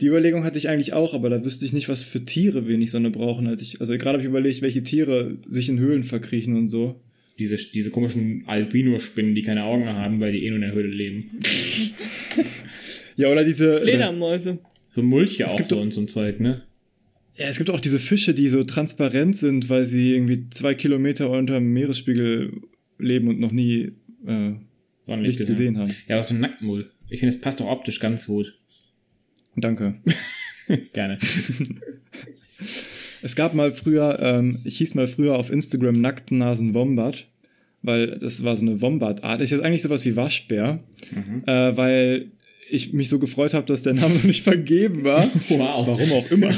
Die 0.00 0.06
Überlegung 0.06 0.44
hatte 0.44 0.58
ich 0.58 0.68
eigentlich 0.70 0.94
auch, 0.94 1.12
aber 1.12 1.28
da 1.28 1.44
wüsste 1.44 1.66
ich 1.66 1.74
nicht, 1.74 1.90
was 1.90 2.02
für 2.02 2.24
Tiere 2.24 2.66
wenig 2.66 2.90
Sonne 2.90 3.10
brauchen. 3.10 3.46
Als 3.46 3.60
ich, 3.60 3.80
also 3.80 3.92
gerade 3.98 4.14
habe 4.14 4.22
ich 4.22 4.28
überlegt, 4.28 4.62
welche 4.62 4.82
Tiere 4.82 5.36
sich 5.48 5.68
in 5.68 5.78
Höhlen 5.78 6.04
verkriechen 6.04 6.56
und 6.56 6.70
so. 6.70 6.98
Diese, 7.40 7.56
diese 7.56 7.90
komischen 7.90 8.44
Albino-Spinnen, 8.46 9.34
die 9.34 9.42
keine 9.42 9.64
Augen 9.64 9.88
haben, 9.88 10.20
weil 10.20 10.32
die 10.32 10.44
eh 10.44 10.50
nur 10.50 10.56
in 10.56 10.62
der 10.62 10.72
Höhle 10.72 10.88
leben. 10.88 11.28
Ja, 13.16 13.28
oder 13.32 13.44
diese. 13.44 13.72
Oder, 13.72 13.80
Fledermäuse. 13.80 14.58
So 14.90 15.02
Mulche 15.02 15.44
Es 15.44 15.52
auch 15.52 15.56
gibt 15.56 15.70
so 15.70 15.80
und 15.80 15.92
so 15.92 16.02
ein 16.02 16.08
Zeug, 16.08 16.38
ne? 16.40 16.62
ja, 17.40 17.46
es 17.46 17.56
gibt 17.56 17.70
auch 17.70 17.80
diese 17.80 17.98
Fische, 17.98 18.34
die 18.34 18.48
so 18.48 18.64
transparent 18.64 19.34
sind, 19.34 19.70
weil 19.70 19.86
sie 19.86 20.12
irgendwie 20.12 20.50
zwei 20.50 20.74
Kilometer 20.74 21.30
unter 21.30 21.54
dem 21.54 21.72
Meeresspiegel 21.72 22.52
leben 22.98 23.28
und 23.28 23.40
noch 23.40 23.50
nie 23.50 23.92
äh, 24.26 24.52
Sonnenlicht 25.00 25.38
Licht 25.38 25.48
gesehen 25.48 25.78
haben. 25.78 25.94
Ja, 26.06 26.16
aber 26.16 26.24
so 26.24 26.34
ein 26.34 26.40
Nacktmull. 26.40 26.90
Ich 27.08 27.20
finde, 27.20 27.34
das 27.34 27.40
passt 27.40 27.60
doch 27.60 27.66
optisch 27.66 27.98
ganz 27.98 28.26
gut. 28.26 28.54
Danke. 29.56 29.94
Gerne. 30.92 31.18
Es 33.22 33.36
gab 33.36 33.52
mal 33.52 33.72
früher, 33.72 34.18
ähm, 34.22 34.58
ich 34.64 34.78
hieß 34.78 34.94
mal 34.94 35.06
früher 35.06 35.36
auf 35.36 35.50
Instagram 35.50 35.92
Nacktnasen 35.92 36.74
Wombat, 36.74 37.26
weil 37.82 38.18
das 38.18 38.42
war 38.44 38.56
so 38.56 38.66
eine 38.66 38.80
Wombat-Art. 38.80 39.40
Ist 39.40 39.50
jetzt 39.50 39.62
eigentlich 39.62 39.82
sowas 39.82 40.04
wie 40.04 40.16
Waschbär, 40.16 40.80
äh, 41.46 41.52
weil 41.76 42.30
ich 42.70 42.92
mich 42.92 43.08
so 43.08 43.18
gefreut 43.18 43.54
habe, 43.54 43.66
dass 43.66 43.82
der 43.82 43.94
Name 43.94 44.14
noch 44.14 44.24
nicht 44.24 44.42
vergeben 44.42 45.04
war. 45.04 45.28
Wow. 45.48 45.86
Warum 45.88 46.12
auch 46.12 46.30
immer. 46.30 46.50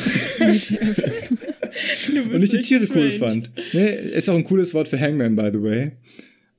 Und 2.34 2.42
ich 2.42 2.50
die 2.50 2.62
Tiere 2.62 2.86
cool 2.94 3.12
fand. 3.12 3.50
Nee, 3.72 3.94
ist 4.14 4.28
auch 4.28 4.36
ein 4.36 4.44
cooles 4.44 4.74
Wort 4.74 4.88
für 4.88 5.00
Hangman, 5.00 5.36
by 5.36 5.50
the 5.52 5.62
way. 5.62 5.92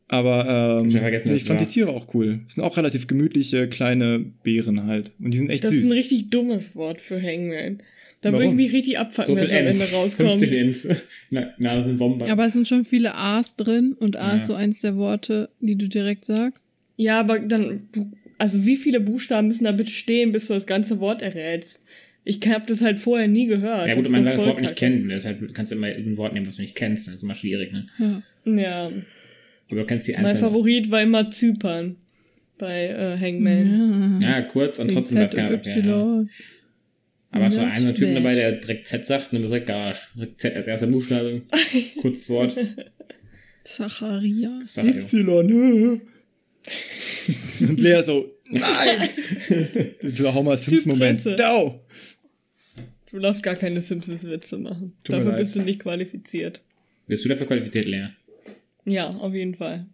Aber 0.07 0.79
ähm, 0.81 0.89
Ich 0.89 0.95
nee, 1.25 1.35
ich 1.35 1.43
fand 1.43 1.59
war. 1.59 1.67
die 1.67 1.71
Tiere 1.71 1.89
auch 1.91 2.13
cool. 2.13 2.41
Sind 2.47 2.63
auch 2.63 2.77
relativ 2.77 3.07
gemütliche 3.07 3.67
kleine 3.67 4.19
Bären 4.43 4.85
halt. 4.85 5.11
Und 5.19 5.31
die 5.33 5.37
sind 5.37 5.49
echt 5.49 5.63
Das 5.63 5.71
ist 5.71 5.81
süß. 5.81 5.89
ein 5.91 5.97
richtig 5.97 6.29
dummes 6.29 6.75
Wort 6.75 7.01
für 7.01 7.21
Hangman. 7.21 7.79
Da 8.23 8.31
würde 8.31 8.45
ich 8.47 8.53
mich 8.53 8.73
richtig 8.73 8.97
abfacken, 8.97 9.35
So 9.35 9.41
wenn 9.41 9.49
am 9.49 9.67
Ende 9.67 9.83
rauskommt. 9.91 10.29
15 10.39 10.53
Ends. 10.53 10.87
Na, 11.29 11.53
Nasenbomber. 11.59 12.29
Aber 12.29 12.45
es 12.45 12.53
sind 12.53 12.67
schon 12.67 12.83
viele 12.85 13.13
A's 13.15 13.55
drin 13.55 13.93
und 13.99 14.15
A 14.15 14.31
Ja. 14.31 14.37
ist 14.37 14.47
so 14.47 14.53
eins 14.55 14.81
der 14.81 14.95
Worte, 14.95 15.49
die 15.59 15.75
du 15.75 15.87
direkt 15.87 16.25
sagst. 16.25 16.65
Ja, 16.97 17.19
aber 17.19 17.39
dann, 17.39 17.89
also 18.37 18.65
wie 18.65 18.77
viele 18.77 18.99
Buchstaben 18.99 19.47
müssen 19.47 19.63
da 19.65 19.71
bitte 19.71 19.91
stehen, 19.91 20.31
bis 20.31 20.47
du 20.47 20.53
das 20.53 20.65
ganze 20.65 20.99
Wort 20.99 21.21
errätst? 21.21 21.83
Ich 22.25 22.39
habe 22.47 22.63
das 22.67 22.79
halt 22.81 22.99
vorher 22.99 23.27
nie 23.27 23.47
gehört. 23.47 23.87
ja 23.87 23.95
gut, 23.95 24.03
man 24.09 24.23
kann 24.23 24.37
das 24.37 24.45
Wort 24.45 24.61
nicht 24.61 24.75
kennen. 24.77 25.09
Deshalb 25.09 25.53
kannst 25.53 25.71
du 25.71 25.75
immer 25.75 25.87
ein 25.87 26.15
Wort 26.17 26.33
nehmen, 26.33 26.47
was 26.47 26.55
du 26.55 26.61
nicht 26.61 26.75
kennst. 26.75 27.07
Das 27.07 27.15
ist 27.15 27.23
immer 27.23 27.35
schwierig, 27.35 27.71
ne? 27.73 27.87
Ja. 28.45 28.91
Aber 29.69 29.79
du 29.81 29.85
kennst 29.85 30.07
die 30.07 30.15
mein. 30.21 30.37
Favorit 30.37 30.89
war 30.91 31.01
immer 31.01 31.29
Zypern 31.31 31.97
bei 32.57 32.87
äh, 32.87 33.17
Hangman. 33.19 34.19
Ja. 34.21 34.29
Ja, 34.39 34.41
kurz 34.43 34.79
und 34.79 34.93
trotzdem 34.93 35.17
Z 35.27 35.35
keiner. 35.35 35.55
Okay, 35.55 35.81
ja. 35.85 36.23
Aber 37.33 37.47
es 37.47 37.57
war 37.57 37.71
einer 37.71 37.95
Typen 37.95 38.13
dabei, 38.13 38.35
der 38.35 38.51
direkt 38.53 38.85
Z 38.85 39.07
sagt 39.07 39.33
und 39.33 39.41
du 39.41 39.47
direkt 39.47 39.65
Garage. 39.65 40.01
Direkt 40.13 40.39
Z 40.39 40.55
als 40.55 40.67
erster 40.67 40.87
Buchstabe. 40.87 41.41
Kurzes 42.01 42.29
Wort. 42.29 42.55
Zacharias. 43.63 44.77
Y. 44.77 46.01
Und 47.59 47.81
Lea 47.81 48.01
so, 48.03 48.37
nein! 48.49 49.09
Dieser 50.01 50.33
Homer 50.33 50.57
Simpson-Moment. 50.57 51.21
Zypresse. 51.21 51.35
Dau! 51.35 51.83
Du 53.09 53.19
darfst 53.19 53.41
gar 53.41 53.55
keine 53.55 53.81
Simpsons-Witze 53.81 54.59
machen. 54.59 54.95
Tut 55.03 55.15
Dafür 55.15 55.31
bist 55.33 55.55
du 55.55 55.61
nicht 55.61 55.79
qualifiziert. 55.79 56.61
Bist 57.07 57.25
du 57.25 57.29
dafür 57.29 57.47
qualifiziert, 57.47 57.85
Lea? 57.85 58.09
Ja, 58.85 59.09
auf 59.09 59.33
jeden 59.33 59.55
Fall. 59.55 59.87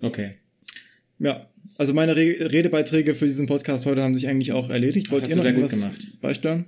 Okay. 0.00 0.36
Ja, 1.18 1.51
also 1.78 1.94
meine 1.94 2.16
Re 2.16 2.52
Redebeiträge 2.52 3.14
für 3.14 3.26
diesen 3.26 3.46
Podcast 3.46 3.86
heute 3.86 4.02
haben 4.02 4.14
sich 4.14 4.28
eigentlich 4.28 4.52
auch 4.52 4.70
erledigt. 4.70 5.10
Wollt 5.10 5.22
Hast 5.22 5.30
ihr 5.30 5.36
noch 5.36 5.42
sehr 5.42 5.52
gut 5.52 5.64
was 5.64 5.70
gemacht. 5.70 6.20
beisteuern? 6.20 6.64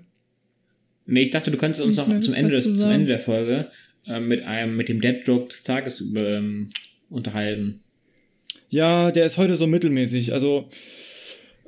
Nee, 1.07 1.23
ich 1.23 1.31
dachte, 1.31 1.51
du 1.51 1.57
könntest 1.57 1.85
uns 1.85 1.97
noch 1.97 2.21
zum 2.21 2.35
Ende, 2.35 2.51
des, 2.51 2.65
zu 2.65 2.75
zum. 2.75 2.91
Ende 2.91 3.07
der 3.07 3.19
Folge 3.19 3.69
ähm, 4.07 4.29
mit 4.29 4.43
einem, 4.43 4.77
mit 4.77 4.89
dem 4.89 5.01
Dead-Joke 5.01 5.49
des 5.49 5.63
Tages 5.63 6.01
über, 6.01 6.37
ähm, 6.37 6.71
unterhalten. 7.11 7.81
Ja, 8.71 9.11
der 9.11 9.27
ist 9.27 9.37
heute 9.37 9.57
so 9.57 9.67
mittelmäßig. 9.67 10.33
Also, 10.33 10.69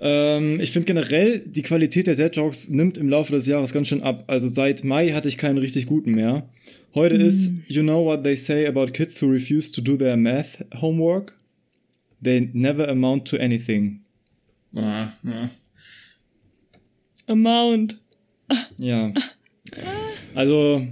ähm, 0.00 0.58
ich 0.60 0.72
finde 0.72 0.86
generell, 0.86 1.40
die 1.40 1.62
Qualität 1.62 2.06
der 2.06 2.14
Dead 2.14 2.34
Jokes 2.34 2.68
nimmt 2.68 2.98
im 2.98 3.08
Laufe 3.08 3.32
des 3.32 3.46
Jahres 3.46 3.72
ganz 3.72 3.88
schön 3.88 4.02
ab. 4.02 4.24
Also 4.26 4.48
seit 4.48 4.84
Mai 4.84 5.10
hatte 5.10 5.28
ich 5.28 5.38
keinen 5.38 5.58
richtig 5.58 5.86
guten 5.86 6.12
mehr. 6.12 6.48
Heute 6.94 7.16
ist, 7.16 7.52
you 7.68 7.82
know 7.82 8.04
what 8.04 8.24
they 8.24 8.36
say 8.36 8.66
about 8.66 8.86
kids 8.86 9.20
who 9.20 9.26
refuse 9.26 9.70
to 9.70 9.82
do 9.82 9.96
their 9.96 10.16
math 10.16 10.64
homework? 10.80 11.35
They 12.22 12.50
never 12.52 12.88
amount 12.88 13.28
to 13.28 13.36
anything. 13.36 14.00
Ah, 14.74 15.12
ja. 15.22 15.50
Amount. 17.26 17.98
Ja. 18.78 19.12
Also, 20.34 20.86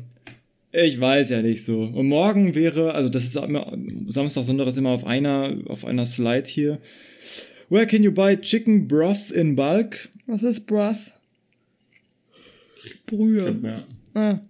ich 0.73 1.01
weiß 1.01 1.31
ja 1.31 1.43
nicht 1.43 1.65
so. 1.65 1.85
Und 1.85 2.09
morgen 2.09 2.55
wäre, 2.55 2.95
also 2.95 3.09
das 3.09 3.25
ist 3.25 3.37
immer, 3.37 3.77
Samstag, 4.09 4.45
Sonntag 4.45 4.67
ist 4.67 4.77
immer 4.77 4.91
auf 4.91 5.05
einer, 5.05 5.57
auf 5.69 5.85
einer 5.85 6.07
Slide 6.07 6.49
hier. 6.49 6.81
Where 7.69 7.87
can 7.87 8.03
you 8.03 8.13
buy 8.13 8.37
chicken 8.37 8.89
broth 8.89 9.31
in 9.31 9.57
bulk? 9.57 10.09
Was 10.27 10.43
ist 10.43 10.67
Broth? 10.67 11.13
Brühe. 13.07 13.59
ja. 13.63 13.85
Ah. 14.15 14.41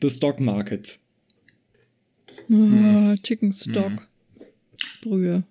The 0.00 0.08
stock 0.08 0.40
market. 0.40 0.98
Ah, 2.50 3.14
Chicken 3.22 3.52
Stock. 3.52 4.08
Das 4.78 4.90
ist 4.90 5.00
Brühe. 5.00 5.44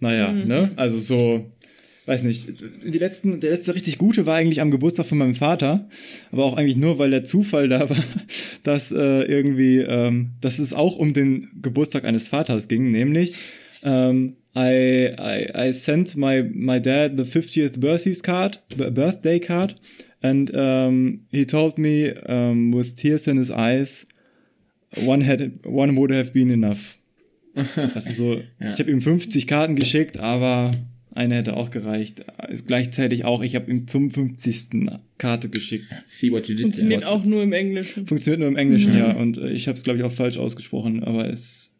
Naja, 0.00 0.32
ne? 0.32 0.72
Also 0.76 0.98
so, 0.98 1.50
weiß 2.06 2.22
nicht. 2.24 2.48
Die 2.84 2.98
letzten, 2.98 3.40
der 3.40 3.50
letzte 3.50 3.74
richtig 3.74 3.98
gute 3.98 4.26
war 4.26 4.36
eigentlich 4.36 4.60
am 4.60 4.70
Geburtstag 4.70 5.06
von 5.06 5.18
meinem 5.18 5.34
Vater. 5.34 5.88
Aber 6.32 6.44
auch 6.44 6.56
eigentlich 6.56 6.76
nur, 6.76 6.98
weil 6.98 7.10
der 7.10 7.24
Zufall 7.24 7.68
da 7.68 7.90
war, 7.90 7.96
dass 8.62 8.92
äh, 8.92 9.22
irgendwie, 9.22 9.78
ähm, 9.78 10.30
dass 10.40 10.58
es 10.58 10.72
auch 10.72 10.96
um 10.96 11.12
den 11.12 11.50
Geburtstag 11.60 12.04
eines 12.04 12.28
Vaters 12.28 12.68
ging, 12.68 12.90
nämlich 12.90 13.34
ähm, 13.82 14.36
I, 14.56 15.14
I, 15.18 15.68
I 15.68 15.72
sent 15.72 16.16
my, 16.16 16.42
my 16.42 16.80
dad 16.80 17.16
the 17.16 17.24
50th 17.24 17.78
birthday 17.78 18.14
card, 18.14 18.58
birthday 18.76 19.38
card, 19.38 19.76
and 20.22 20.50
um, 20.54 21.26
he 21.30 21.44
told 21.44 21.78
me 21.78 22.12
um, 22.26 22.72
with 22.72 22.96
tears 22.96 23.26
in 23.28 23.36
his 23.36 23.50
eyes, 23.50 24.06
one, 25.04 25.20
had, 25.20 25.64
one 25.64 25.94
would 25.96 26.10
have 26.10 26.32
been 26.32 26.50
enough. 26.50 26.96
Also 27.94 28.12
so, 28.12 28.40
Ja. 28.60 28.70
ich 28.72 28.78
habe 28.78 28.90
ihm 28.90 29.00
50 29.00 29.46
Karten 29.46 29.76
geschickt, 29.76 30.18
aber 30.18 30.70
eine 31.14 31.34
hätte 31.36 31.56
auch 31.56 31.70
gereicht. 31.70 32.24
Ist 32.48 32.66
gleichzeitig 32.68 33.24
auch, 33.24 33.42
ich 33.42 33.54
habe 33.56 33.70
ihm 33.70 33.88
zum 33.88 34.10
50. 34.10 34.88
Karte 35.18 35.48
geschickt. 35.48 35.86
See 36.06 36.30
what 36.30 36.46
you 36.48 36.54
did 36.54 36.62
Funktioniert 36.62 37.04
auch 37.04 37.24
nur 37.24 37.42
im 37.42 37.52
Englischen. 37.52 38.06
Funktioniert 38.06 38.40
nur 38.40 38.48
im 38.48 38.56
Englischen, 38.56 38.96
ja. 38.96 39.12
Und 39.12 39.38
äh, 39.38 39.50
ich 39.50 39.66
habe 39.66 39.76
es, 39.76 39.82
glaube 39.82 39.98
ich, 39.98 40.04
auch 40.04 40.12
falsch 40.12 40.36
ausgesprochen, 40.38 41.02
aber 41.02 41.28
es 41.28 41.74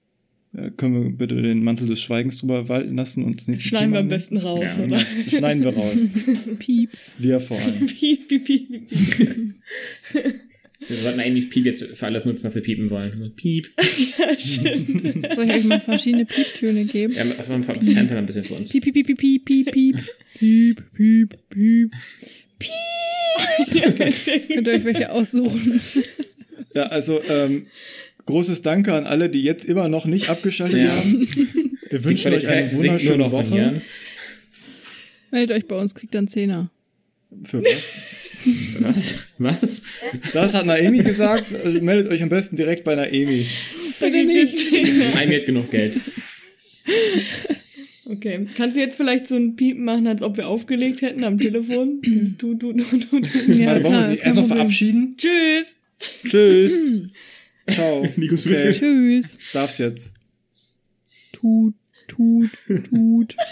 äh, 0.54 0.70
können 0.70 1.04
wir 1.04 1.10
bitte 1.10 1.40
den 1.40 1.62
Mantel 1.62 1.86
des 1.86 2.00
Schweigens 2.00 2.38
drüber 2.38 2.68
walten 2.68 2.96
lassen 2.96 3.22
und 3.22 3.38
das 3.40 3.46
nächste 3.48 3.68
Schneiden 3.68 3.92
wir 3.92 3.98
Thema 3.98 4.00
am 4.00 4.06
nehmen? 4.06 4.16
besten 4.16 4.36
raus, 4.38 4.72
Ja, 4.78 4.84
oder? 4.84 4.96
Ja, 4.98 5.38
schneiden 5.38 5.62
wir 5.62 5.76
raus. 5.76 6.00
Piep. 6.58 6.90
Wir 7.18 7.38
vor 7.40 7.58
allem. 7.60 7.86
Piep, 7.86 8.26
piep, 8.28 8.44
piep, 8.44 8.88
piep. 8.88 9.54
Wir 10.88 10.96
sollten 11.02 11.20
eigentlich 11.20 11.50
Piep 11.50 11.66
jetzt 11.66 11.84
für 11.84 12.06
alles 12.06 12.24
nutzen, 12.24 12.44
was 12.44 12.54
wir 12.54 12.62
piepen 12.62 12.88
wollen. 12.90 13.32
Piep. 13.36 13.68
Soll 14.38 15.44
ich 15.44 15.50
euch 15.52 15.64
mal 15.64 15.80
verschiedene 15.80 16.24
Pieptöne 16.24 16.84
geben? 16.86 17.14
Ja, 17.14 17.24
was 17.38 17.48
man 17.48 17.62
Sample 17.62 18.16
ein 18.16 18.26
bisschen 18.26 18.44
für 18.44 18.54
uns. 18.54 18.70
Piep, 18.70 18.84
piep, 18.84 18.94
piep, 18.94 19.06
piep, 19.06 19.18
piep, 19.18 19.44
piep, 19.44 19.70
piep. 19.72 19.96
Piep, 20.38 20.82
piep, 20.94 21.36
piep. 21.50 21.92
Piep. 22.58 24.48
Könnt 24.48 24.66
ihr 24.66 24.72
euch 24.72 24.84
welche 24.84 25.10
aussuchen? 25.12 25.80
Ja, 26.74 26.84
also 26.84 27.22
ähm, 27.22 27.66
großes 28.26 28.62
Danke 28.62 28.94
an 28.94 29.04
alle, 29.06 29.28
die 29.28 29.42
jetzt 29.42 29.64
immer 29.64 29.88
noch 29.88 30.06
nicht 30.06 30.28
abgeschaltet 30.28 30.80
Ja. 30.80 30.96
haben. 30.96 31.28
Wir 31.90 32.04
wünschen 32.04 32.32
euch 32.32 32.48
eine 32.48 32.70
wunderschöne 32.72 33.30
Woche. 33.30 33.82
Meldet 35.30 35.56
euch 35.56 35.66
bei 35.68 35.76
uns, 35.76 35.94
kriegt 35.94 36.14
dann 36.14 36.28
Zehner. 36.28 36.70
Für 37.44 37.62
was? 37.62 37.96
Was? 38.80 39.14
Was? 39.38 39.82
Das 40.32 40.54
hat 40.54 40.66
Naemi 40.66 40.98
gesagt. 41.02 41.54
Also 41.54 41.80
meldet 41.80 42.10
euch 42.12 42.22
am 42.22 42.28
besten 42.28 42.56
direkt 42.56 42.84
bei 42.84 42.94
Naemi. 42.94 43.46
Bitte 44.00 44.24
nicht. 44.24 44.72
Mir 44.72 45.36
hat 45.36 45.46
genug 45.46 45.70
Geld. 45.70 46.00
Okay. 48.06 48.46
Kannst 48.56 48.76
du 48.76 48.80
jetzt 48.80 48.96
vielleicht 48.96 49.26
so 49.26 49.36
ein 49.36 49.56
Piepen 49.56 49.84
machen, 49.84 50.06
als 50.06 50.22
ob 50.22 50.36
wir 50.36 50.48
aufgelegt 50.48 51.02
hätten 51.02 51.24
am 51.24 51.38
Telefon? 51.38 52.00
Dieses 52.02 52.36
tu, 52.38 52.54
tu, 52.54 52.72
tu, 52.72 52.84
tu, 52.98 53.20
tu. 53.20 53.52
Ja, 53.52 53.68
Warte, 53.68 53.82
wollen 53.84 54.00
wir 54.00 54.08
uns 54.08 54.20
erst 54.20 54.36
noch 54.36 54.46
verabschieden? 54.46 55.16
Tschüss. 55.18 55.76
Tschüss. 56.24 56.72
Ciao. 57.70 58.06
Nikos 58.16 58.46
Okay, 58.46 58.72
Tschüss. 58.72 59.38
darf's 59.52 59.78
jetzt. 59.78 60.12
Tut, 61.32 61.74
tut, 62.06 62.50
tut. 62.90 63.36